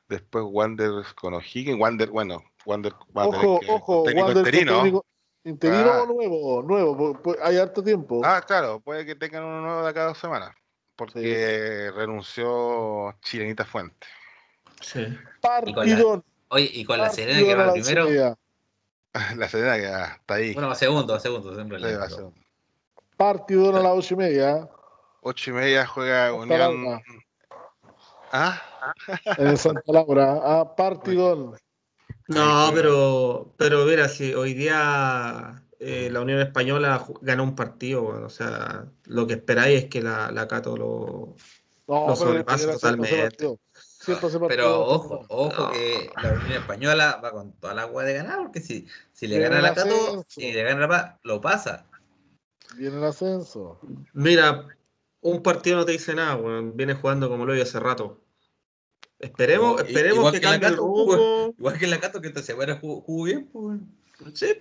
[0.09, 1.79] Después Wander con O'Higgins.
[1.79, 4.73] Wander, bueno, Wander va a tener Ojo, que- ojo, técnico Wander interino.
[4.81, 5.05] técnico-
[5.43, 6.01] interino Ah.
[6.03, 8.21] o nuevo, nuevo, pu- pu- hay harto tiempo.
[8.25, 10.53] Ah, claro, puede que tengan uno nuevo de acá a dos semanas.
[10.95, 14.05] Porque renunció Chilenita Fuente.
[14.81, 15.05] Sí.
[15.41, 16.25] Partidón.
[16.49, 18.05] Oye, y con la Serena que a va la primero.
[19.37, 20.53] La Serena que ah, está ahí.
[20.53, 22.01] Bueno, va segundo, va segundo, en Sí, realidad.
[22.01, 22.09] va a
[23.75, 24.69] a las ocho y media.
[25.21, 27.01] Ocho y media juega Unión.
[28.31, 28.61] Ah,
[29.37, 30.39] En Santa Laura.
[30.43, 31.55] Ah, partidón.
[32.27, 38.27] No, pero, pero mira, si hoy día eh, la Unión Española ganó un partido, bueno,
[38.27, 41.35] o sea, lo que esperáis es que la, la Cato lo...
[41.87, 43.17] No, Lo hace totalmente.
[43.21, 43.57] partido.
[44.05, 44.47] Partido.
[44.47, 45.71] Pero ojo, ojo No.
[45.71, 49.39] que la Unión Española va con toda la agua de ganar, porque si, si le
[49.39, 51.85] Viene gana la Cato, si le gana la Paz, lo pasa.
[52.75, 53.79] Viene el ascenso.
[54.13, 54.67] Mira,
[55.21, 56.75] un partido no te dice nada, weón.
[56.75, 58.21] Viene jugando como lo vi hace rato.
[59.19, 61.55] Esperemos, esperemos igual que que la cambie el rumbo.
[61.57, 63.79] Igual que la Cato que esta semana jugó, jugó bien, pues.
[64.33, 64.57] Sí,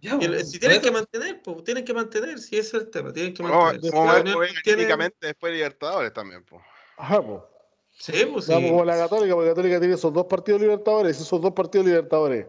[0.00, 3.12] Ya, pues, si tienen que mantener, pues tienen que mantener, si ese es el tema,
[3.12, 3.80] tienen que mantener.
[5.20, 6.44] después de Libertadores también.
[6.44, 6.60] pues.
[6.96, 7.40] Ajá, pues.
[7.96, 8.52] Sí, pues sí.
[8.52, 11.86] Vamos como la Católica, porque la Católica tiene esos dos partidos libertadores, esos dos partidos
[11.86, 12.46] libertadores.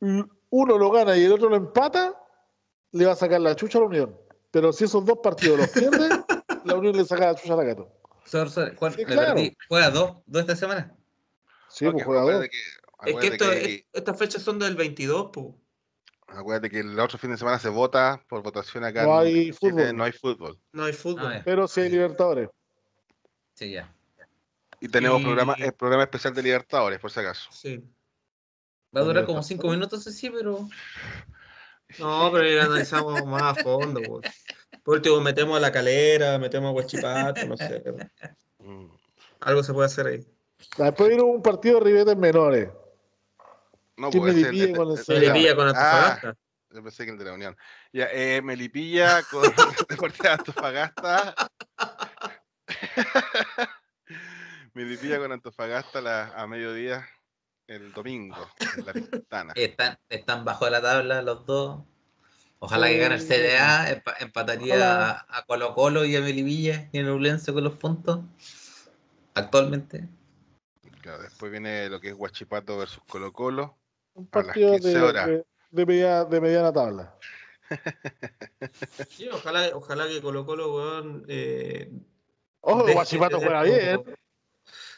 [0.00, 2.20] Uno lo gana y el otro lo empata,
[2.92, 4.27] le va a sacar la chucha a la Unión.
[4.50, 6.08] Pero si esos dos partidos los pierde,
[6.64, 7.92] la Unión le saca la chucha a la Cato.
[8.24, 9.34] Sor- Sor- Juan, Sí, me claro.
[9.34, 9.56] perdí.
[9.68, 10.94] ¿Juega dos, dos esta semana?
[11.68, 12.40] Sí, Ok, pues juega dos.
[12.40, 15.46] que, Es que, acuérdate esto, que- es- estas fechas son del 22, pues.
[16.28, 19.04] acuérdate que el otro fin de semana se vota por votación acá.
[19.04, 19.96] No en hay Chile, fútbol.
[19.96, 20.60] No hay fútbol.
[20.72, 21.32] No hay fútbol.
[21.36, 21.42] Ah.
[21.44, 22.48] Pero si hay Libertadores.
[23.54, 23.94] Sí, ya.
[24.80, 27.48] Y tenemos Y- programa, el programa especial de Libertadores, por si acaso.
[27.52, 27.82] Sí.
[28.96, 30.68] Va a durar como cinco minutos, sí, pero.
[31.98, 34.44] No, pero ya analizamos más a fondo, pues.
[34.82, 37.82] Por último, metemos a la calera, metemos a Huachipato, no sé.
[38.58, 38.86] Mm.
[39.40, 40.26] Algo se puede hacer ahí.
[40.76, 42.68] Después viene un partido de ribetes menores.
[43.96, 46.36] No, ¿Quién pues me ese- divide este- con el con Ah, Antofagasta.
[46.70, 47.56] yo pensé que el de la Unión.
[47.92, 49.42] Ya, eh, Melipilla con
[49.88, 51.34] Deportes de Antofagasta.
[54.74, 57.08] Melipilla con Antofagasta la- a mediodía
[57.68, 58.36] el domingo
[58.76, 59.52] en la Pintana.
[59.54, 61.82] Están, están bajo de la tabla los dos.
[62.60, 63.20] Ojalá que gane el.
[63.20, 65.10] CDA, empa- empataría Ojalá.
[65.28, 68.20] a, a Colo Colo y a Melipilla y a Nublense con los puntos.
[69.34, 70.08] Actualmente.
[71.02, 73.78] Claro, después viene lo que es Huachipato versus Colo Colo.
[74.14, 75.26] Un A las partido 15 de, horas.
[75.28, 77.14] de, de media- de mediana tabla.
[79.10, 81.24] Sí, ojalá, ojalá que Colo Colo, weón.
[81.28, 81.92] Eh,
[82.60, 84.02] Ojo, Guachipato juega bien.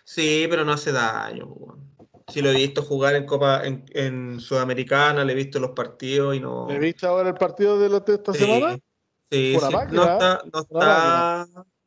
[0.04, 1.89] Sí, pero no hace daño, weón.
[2.30, 6.36] Sí, lo he visto jugar en Copa, en, en Sudamericana, le he visto los partidos
[6.36, 6.66] y no.
[6.68, 8.78] ¿Le viste ahora el partido de, la, de esta Sí, semana?
[9.30, 9.72] Sí, Una sí.
[9.72, 11.46] máquina, No está, no está,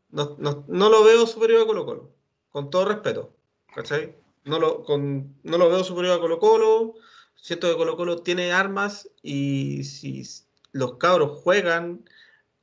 [0.10, 2.16] no, no- no lo veo superior a Colo Colo,
[2.50, 3.34] con todo respeto,
[3.74, 4.16] ¿cachai?
[4.46, 6.94] No lo, con, no lo veo superior a Colo Colo,
[7.36, 10.24] siento que Colo Colo tiene armas y si
[10.72, 12.04] los cabros juegan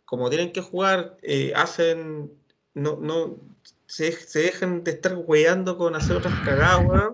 [0.05, 2.33] como tienen que jugar, eh, hacen,
[2.75, 3.37] no, no,
[3.87, 7.13] se, se dejan de estar hueando con hacer otras cagadas.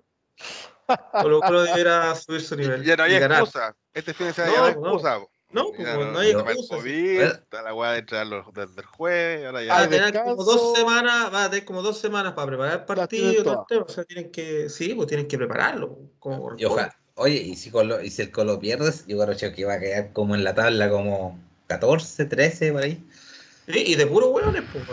[1.23, 3.77] Colo Colo deberá subir su nivel Ya no hay excusa.
[3.95, 5.19] Este fin de semana No, ya no hay excusa.
[5.51, 6.89] No, pues, no hay está el excusa.
[6.89, 9.77] Está la weá de entrar los, desde el jueves, ahora Va ya.
[9.77, 12.85] a Hay tener como dos semanas, va a tener como dos semanas para preparar el
[12.85, 13.79] partido, todo el.
[13.83, 15.99] O sea, tienen que, sí, pues tienen que prepararlo.
[16.19, 16.95] Como Y ojalá.
[17.15, 20.13] Oye, y si, Colo, y si el Colo pierdes, yo creo que va a quedar
[20.13, 23.03] como en la tabla, como 14, 13 por ahí.
[23.67, 24.85] Sí, y de puros hueones, pues,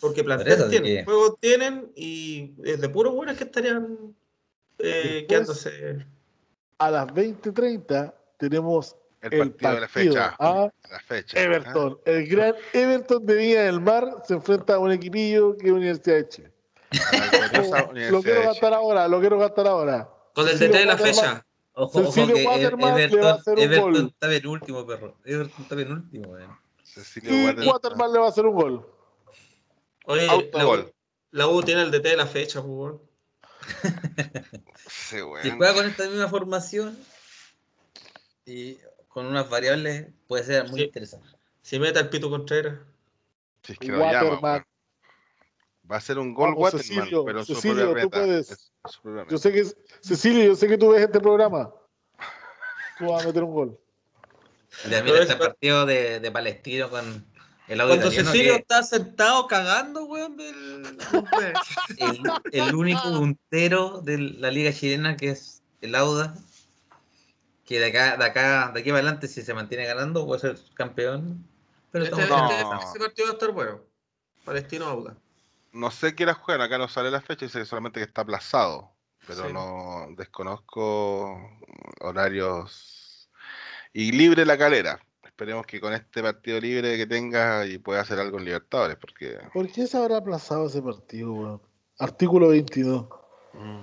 [0.00, 4.14] porque plantel tienen, que- juegos tienen, y es de puros hueones que estarían
[4.82, 6.06] eh, Después- quedándose.
[6.78, 10.36] A las 20:30 tenemos El el partido de la fecha.
[10.38, 11.38] a La fecha.
[11.38, 11.98] Everton.
[12.06, 16.16] El gran Everton de Viña del Mar se enfrenta a un equipillo que es Universidad
[16.16, 16.52] de Chile.
[18.10, 20.08] Lo quiero gastar ahora, lo quiero gastar ahora.
[20.34, 21.44] Con el DT de la fecha.
[21.72, 24.06] Ojo, ojo Cecilio que Waterman le va a Everton, hacer un Everton gol.
[24.06, 25.16] está penúltimo, perro.
[25.24, 26.36] Everton está penúltimo.
[26.82, 27.68] Cecilio Y Waterman.
[27.68, 28.86] Waterman le va a hacer un gol.
[30.06, 30.92] Oye, la U, Autogol.
[31.30, 32.94] la U tiene el DT de la fecha, pues,
[34.88, 35.18] Si
[35.50, 36.98] juega con esta misma formación
[38.44, 38.78] y
[39.08, 40.86] con unas variables, puede ser muy Sí.
[40.86, 41.28] interesante.
[41.62, 42.78] Si mete al Pito Contreras.
[43.62, 44.66] Si es que llama.
[45.90, 48.50] Va a ser un gol Vamos, Waterman, Cecilio, pero su Cecilio, tú puedes.
[48.50, 49.64] Es- su Yo sé que,
[50.00, 51.72] Cecilio, yo sé que tú ves este programa.
[52.98, 53.80] Tú vas a meter un gol.
[54.84, 57.26] Y también Pero está es- el partido de, de Palestino con
[57.70, 60.98] el audio Cuando Cecilio que está sentado cagando, weón, del.
[61.98, 62.20] el,
[62.52, 66.34] el único puntero de la liga chilena que es el Auda,
[67.64, 70.58] que de acá, de acá, de aquí para adelante, si se mantiene ganando, puede ser
[70.74, 71.46] campeón.
[71.92, 72.80] Pero Este, estamos- este- No.
[72.80, 73.80] ese partido va a estar bueno.
[74.44, 75.16] Palestino Auda.
[75.72, 78.90] No sé qué era jugar, acá no sale la fecha, dice solamente que está aplazado.
[79.26, 79.52] pero Sí.
[79.52, 81.38] no desconozco
[82.00, 83.28] horarios.
[83.92, 84.98] Y libre la calera.
[85.40, 89.38] Esperemos que con este partido libre que tenga y pueda hacer algo en Libertadores, porque
[89.54, 91.62] ¿Por qué se habrá aplazado ese partido, weón?
[91.98, 93.06] Artículo 22.
[93.54, 93.80] mm,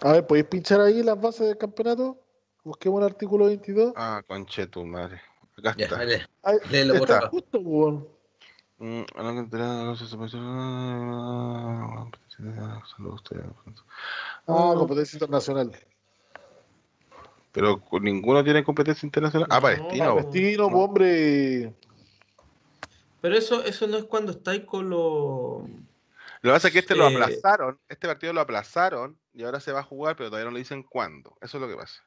[0.00, 2.18] A ver, ¿podéis pinchar ahí las bases del campeonato?
[2.64, 3.92] Busquemos el artículo 22.
[3.96, 5.20] ah, conche tu madre.
[5.58, 5.98] Acá Ya, está.
[5.98, 6.26] dale.
[6.42, 7.30] Ay, léelo, por está favor.
[7.32, 8.08] justo, weón.
[8.78, 9.34] Mm, ah,
[14.46, 15.70] Ah, Ah, competencia internacional.
[17.54, 19.46] Pero ninguno tiene competencia internacional.
[19.48, 20.06] Ah, No, Palestina.
[20.06, 20.14] no.
[20.16, 21.72] Palestino, hombre.
[23.20, 25.62] Pero eso, eso no es cuando estáis con los.
[26.42, 29.60] Lo que pasa es que este lo Eh, aplazaron, este partido lo aplazaron y ahora
[29.60, 31.38] se va a jugar, pero todavía no le dicen cuándo.
[31.40, 32.02] Eso es lo que pasa.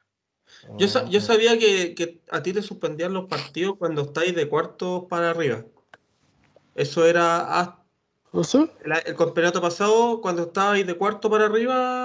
[0.76, 4.48] Yo, sa- yo sabía que, que a ti te suspendían los partidos cuando estáis de
[4.48, 5.64] cuartos para arriba.
[6.74, 7.82] Eso era hasta
[8.32, 8.70] No sé.
[8.84, 11.97] el, el campeonato pasado, cuando estabais de cuarto para arriba,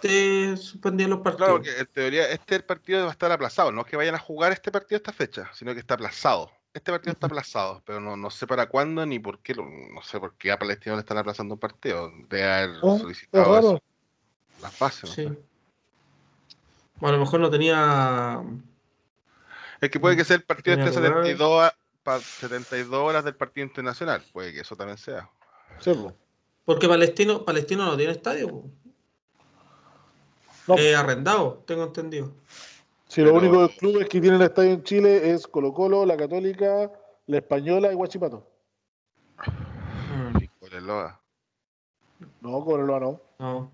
[0.00, 1.48] te suspendían los partidos.
[1.48, 3.72] Claro, porque en teoría este partido va a estar aplazado.
[3.72, 6.50] No es que vayan a jugar este partido esta fecha, sino que está aplazado.
[6.74, 9.54] Este partido está aplazado, pero no, no sé para cuándo ni por qué.
[9.54, 12.12] No sé por qué a Palestina le están aplazando un partido.
[12.28, 13.58] De haber Oh, Es solicitado raro.
[13.76, 13.82] eso,
[14.60, 15.04] las bases.
[15.08, 15.38] no Sí.
[16.98, 18.42] Bueno, a lo mejor no tenía.
[19.80, 21.12] Es que puede que sea el partido este lugar.
[21.24, 24.22] 72, a- pa- 72 horas del partido internacional.
[24.32, 25.30] Puede que eso también sea.
[25.80, 26.14] Sí, po.
[26.64, 28.64] Porque Palestino, Palestino no tiene estadio.
[30.68, 30.76] No.
[30.78, 32.32] Eh, arrendado, tengo entendido.
[33.08, 36.16] Si lo Pero- único de clubes que tienen estadio en Chile es Colo Colo, la
[36.16, 36.90] Católica,
[37.26, 38.44] la Española y Guachipato.
[39.46, 41.20] Mm, Y Cobreloa.
[42.40, 43.20] No, Cobreloa no.
[43.38, 43.70] no.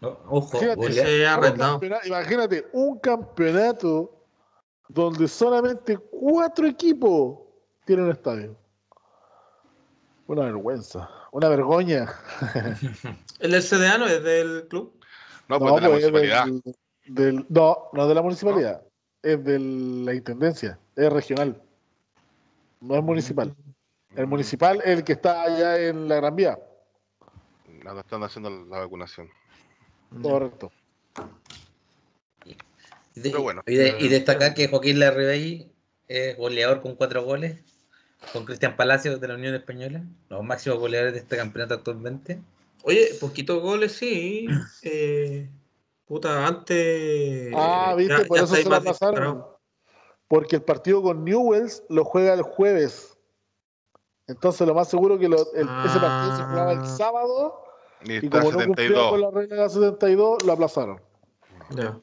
[0.00, 1.72] No, Ojo, Imagínate, Un arrendado.
[1.78, 4.10] campeonato- imagínate, un campeonato
[4.88, 7.38] donde solamente cuatro equipos
[7.84, 8.56] tienen un estadio.
[10.26, 12.12] Una vergüenza, una vergoña.
[13.38, 14.98] ¿El del CDA no es del club?
[15.48, 16.44] No, pues de la pues, es municipalidad.
[16.46, 16.74] del-
[17.06, 18.82] del- no, no es de la municipalidad,
[19.22, 21.60] es de la intendencia, es regional.
[22.80, 23.54] No es municipal.
[24.16, 26.58] El municipal es el que está allá en la Gran Vía.
[27.84, 29.28] No, no están haciendo la vacunación.
[30.22, 30.70] Correcto.
[32.44, 33.62] Y, de- Pero bueno.
[33.66, 35.70] y, de- y destacar que Joaquín Larribey
[36.08, 37.62] es goleador con cuatro goles,
[38.32, 42.40] con Cristian Palacios de la Unión Española, los máximos goleadores de este campeonato actualmente.
[42.82, 44.46] Oye, poquitos goles, sí.
[44.82, 45.48] Eh,
[46.06, 47.52] puta, antes.
[47.56, 49.44] Ah, viste, ya- por ya eso se la pasaron.
[50.28, 53.16] Porque el partido con Newells lo juega el jueves.
[54.28, 56.86] Entonces, lo más seguro que lo- el- ese partido se jugaba el Ah.
[56.86, 57.64] sábado
[58.04, 59.20] Y y como no cumplía con 72.
[59.20, 61.00] la regla de la 72, lo aplazaron.
[61.70, 61.98] Ya,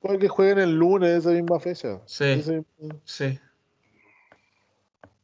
[0.00, 2.00] Puede que jueguen el lunes, esa misma fecha.
[2.06, 2.64] sí, Ese-
[3.04, 3.38] sí.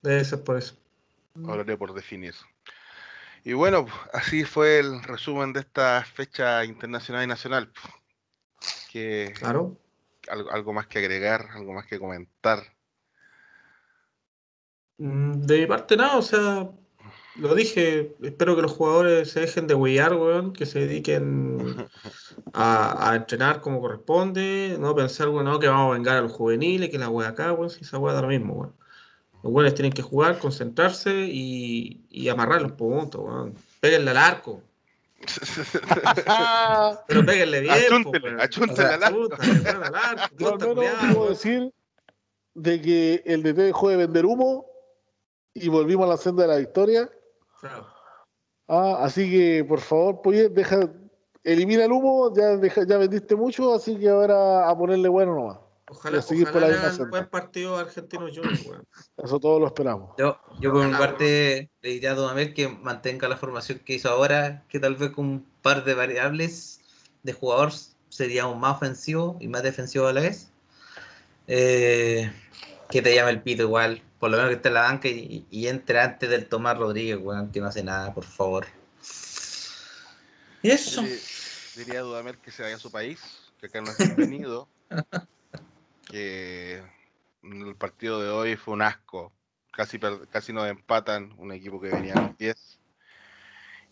[0.03, 0.77] Debe ser por eso.
[1.45, 2.35] Horario por definir.
[3.45, 7.73] Y bueno, así fue el resumen de esta fecha internacional y nacional.
[8.91, 9.79] Que Claro.
[10.29, 12.63] algo, algo más que agregar, algo más que comentar.
[14.99, 16.71] Mm, De mi parte, nada, o sea,
[17.37, 21.59] lo dije, espero que los jugadores se dejen de huear, weón, que se dediquen
[22.53, 26.33] a, a entrenar como corresponde, no pensar, weón, no, que vamos a vengar a los
[26.33, 28.78] juveniles, que la wea acá, weón, si esa wea da lo mismo, weón.
[29.49, 33.55] Los weones tienen que jugar, concentrarse y, y amarrar los puntos, weón.
[33.81, 34.61] Péguenle al arco,
[37.09, 39.29] pero péguenle bien, po, Achúntele, al arco.
[39.39, 40.59] Al arco, yo al
[41.15, 41.73] puedo decir
[42.53, 44.67] de que el DT dejó de vender humo
[45.55, 47.11] y volvimos a la senda de la victoria.
[47.59, 47.87] Claro.
[48.69, 50.91] Ah, así que, por favor, pues, deja,
[51.43, 55.59] elimina el humo, ya, deja- ya vendiste mucho, así que ahora a ponerle bueno nomás.
[55.91, 57.11] Ojalá, seguir por ojalá la misma hagan senda.
[57.11, 58.85] buen partido argentino junior, weón.
[59.17, 60.15] Eso todos lo esperamos.
[60.19, 64.09] Yo, yo por mi parte le diría a Dudamel que mantenga la formación que hizo
[64.11, 66.81] ahora, que tal vez con un par de variables
[67.23, 67.73] de jugador
[68.11, 70.49] sería aún más ofensivo y más defensivo a la vez.
[71.47, 72.31] Eh,
[72.91, 75.47] que te llame el pito igual, por lo menos que esté en la banca y,
[75.51, 78.67] y entre antes del Tomás Rodríguez, weón, que no hace nada, por favor.
[80.63, 81.03] Y eso.
[81.03, 81.19] Diría-
[81.77, 83.21] Diría a Dudamel que se vaya a su país,
[83.61, 84.69] que acá no es bienvenido.
[86.11, 86.83] que
[87.43, 89.33] el partido de hoy fue un asco.
[89.73, 89.99] Casi,
[90.31, 92.81] casi nos empatan un equipo que venía a los 10.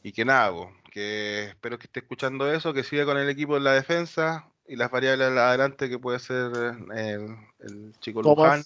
[0.02, 3.56] Y que nada, po, que espero que esté escuchando eso, que siga con el equipo
[3.56, 6.52] en la defensa y las variables adelante que puede ser
[6.94, 8.36] eh, el, el chico Tomás.
[8.36, 8.64] Luján.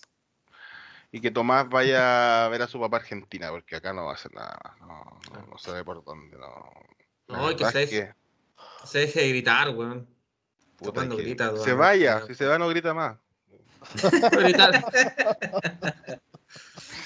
[1.12, 4.14] Y que Tomás vaya a ver a su papá Argentina, porque acá no va a
[4.14, 4.80] hacer nada más.
[4.80, 6.36] No, no, no se ve por dónde.
[6.38, 6.72] No,
[7.28, 8.14] No, y que se es
[8.84, 10.08] se deje de gritar, weón.
[10.76, 13.18] Puta, cuando que grita, se vaya, si se va no grita más.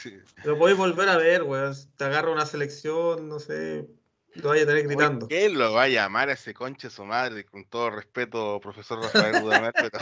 [0.02, 0.18] Sí.
[0.44, 1.74] Lo podéis volver a ver, weón.
[1.96, 3.88] Te agarra una selección, no sé.
[4.34, 5.28] Lo vaya a tener gritando.
[5.28, 7.44] ¿Quién lo va a llamar a ese conche su madre?
[7.44, 9.98] Con todo respeto, profesor Rafael Dudamel, pero,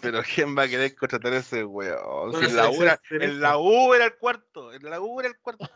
[0.00, 2.38] pero ¿quién va a querer contratar a ese weón?
[2.38, 5.28] Si en, la U era, en la U era el cuarto, en la U era
[5.28, 5.68] el cuarto.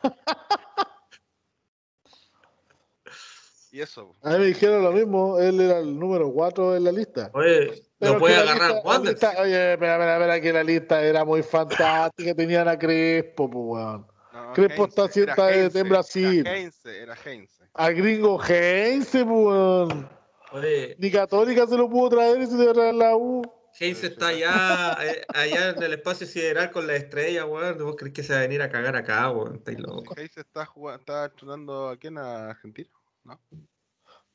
[3.70, 4.16] Y eso.
[4.22, 7.30] A mí me dijeron lo mismo, él era el número 4 en la lista.
[7.34, 9.12] Oye, Pero lo puede agarrar lista- la Wander.
[9.12, 13.64] lista- Oye, espera, espera, espera, que la lista era muy fantástica, tenían a Crespo, pues,
[13.64, 14.06] weón.
[14.32, 16.46] No, Crespo está Heinze, sienta en- Brasil.
[16.46, 17.64] Era Heinze, era Heinze.
[17.74, 20.08] A Gringo Heinze, pues, weón.
[20.52, 23.42] Oye, Ni Católica se lo pudo traer y se le traer la U.
[23.80, 27.78] Heinz está allá, eh, allá en el espacio sideral con la estrella, weón.
[27.78, 29.56] ¿Vos crees que se va a venir a cagar acá, weón?
[29.56, 30.16] Estáis locos.
[30.16, 32.88] Heinze está jugando, está entrenando aquí en Argentina.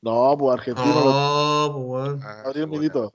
[0.00, 0.86] No, pues Argentino.
[0.86, 2.20] lo- No, pues, weón.
[2.22, 2.66] Ah.
[2.68, 3.12] Milito.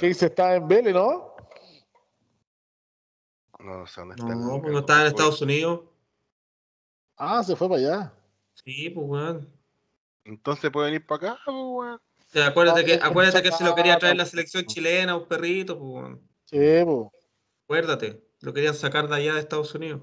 [0.00, 1.34] Heinze está en Vélez, ¿no?
[3.60, 4.34] No sé dónde está.
[4.34, 5.80] No, pues no estaba en Estados Unidos.
[7.16, 8.12] Ah, se fue para allá.
[8.64, 9.52] Sí, pues, weón.
[10.24, 11.94] Entonces puede venir para acá, pues, weón.
[11.96, 14.28] O sea, acuérdate que, No, acuérdate que se lo quería traer la no.
[14.30, 16.28] selección chilena, un perrito, pues, weón.
[16.44, 17.08] Sí, pues.
[17.64, 20.02] Acuérdate, lo querían sacar de allá de Estados Unidos.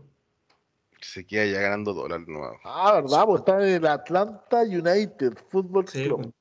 [1.02, 2.58] Se queda ya ganando dólares nuevos.
[2.64, 3.26] Ah, ¿verdad?
[3.26, 6.34] Pues está en el Atlanta United Football Sí, Club.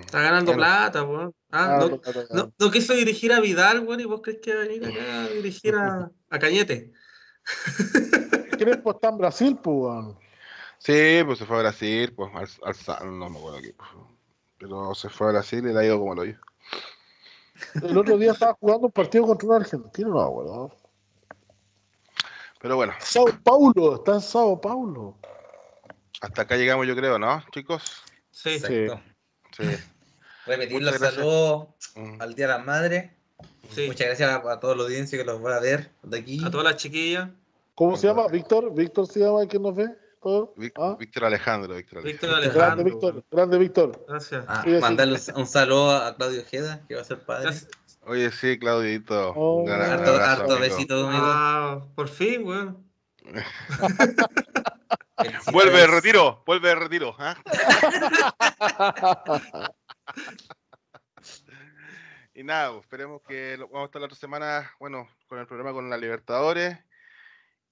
[0.00, 1.34] Está ganando plata, weón.
[1.50, 4.20] Ah, Ah, no, lo- lo- lo- no, no quiso dirigir a Vidal, weón, y vos
[4.22, 6.92] crees que va a venir acá a dirigir a, a Cañete.
[8.58, 10.18] Crespo está en Brasil, pues, weón.
[10.78, 12.30] Sí, pues se fue a Brasil, pues
[12.62, 13.74] al, no me acuerdo qué.
[13.74, 13.88] pues.
[14.58, 16.38] Pero se fue a Brasil y le ha ido como lo oyo.
[17.82, 20.72] El otro día estaba jugando un partido contra un argentino, no, weón.
[22.60, 25.18] Pero bueno, Sao Paulo, está en Sao Paulo.
[26.20, 27.82] hasta acá llegamos yo creo, ¿no, chicos?
[28.30, 28.96] Sí, Exacto.
[28.96, 29.13] Sí.
[29.58, 31.14] Repetir Muchas los gracias.
[31.14, 31.66] saludos
[31.96, 32.20] Mm.
[32.20, 33.10] al Día de las Madres.
[33.70, 33.86] sí.
[33.86, 36.44] Muchas gracias a, a toda la audiencia que los va a ver de aquí.
[36.44, 37.28] A todas las chiquillas.
[37.76, 38.26] ¿Cómo se llama?
[38.28, 38.72] ¿Víctor?
[38.74, 39.88] ¿Víctor se llama el que nos ve?
[40.76, 42.58] Ah, Víctor Alejandro, Víctor Víctor Alejandro.
[42.58, 42.84] grande Alejandro.
[42.84, 44.04] Víctor, grande Víctor.
[44.08, 44.44] Gracias.
[44.48, 44.80] Ah, Sí, sí.
[44.80, 47.42] mandarle un, un saludo a Claudio Ojeda, que va a ser padre.
[47.44, 47.68] Gracias.
[48.06, 49.32] Oye, sí, Claudito.
[49.36, 49.56] Oh.
[49.60, 51.22] un gran Harto, abrazo, harto besito, amigo.
[51.26, 52.84] Ah, por fin, weón.
[55.52, 57.14] Vuelve de retiro, vuelve de retiro.
[57.18, 57.36] ¿ah?
[62.36, 65.46] Y nada, pues, esperemos que lo- vamos a estar la otra semana, bueno, con el
[65.46, 66.76] programa con la Libertadores.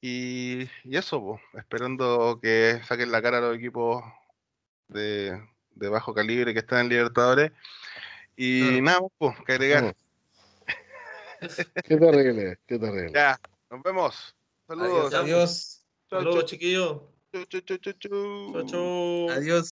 [0.01, 4.05] Y, y eso, pues, esperando que saquen la cara a los equipos
[4.89, 5.40] de,
[5.73, 7.51] de bajo calibre que están en Libertadores.
[8.36, 8.82] Y Claro.
[8.82, 9.97] nada, pues, que agregar.
[11.85, 13.11] Qué terrible, qué terrible.
[13.12, 13.39] Ya,
[13.69, 14.36] nos vemos.
[14.69, 15.12] Saludos.
[15.12, 15.86] Adiós, adiós.
[16.09, 17.03] Chau, Saludos, chau, chiquillos.
[17.33, 18.53] Chau, chau, chau, chau, chau.
[18.53, 19.31] Chau, chau.
[19.37, 19.61] Adiós.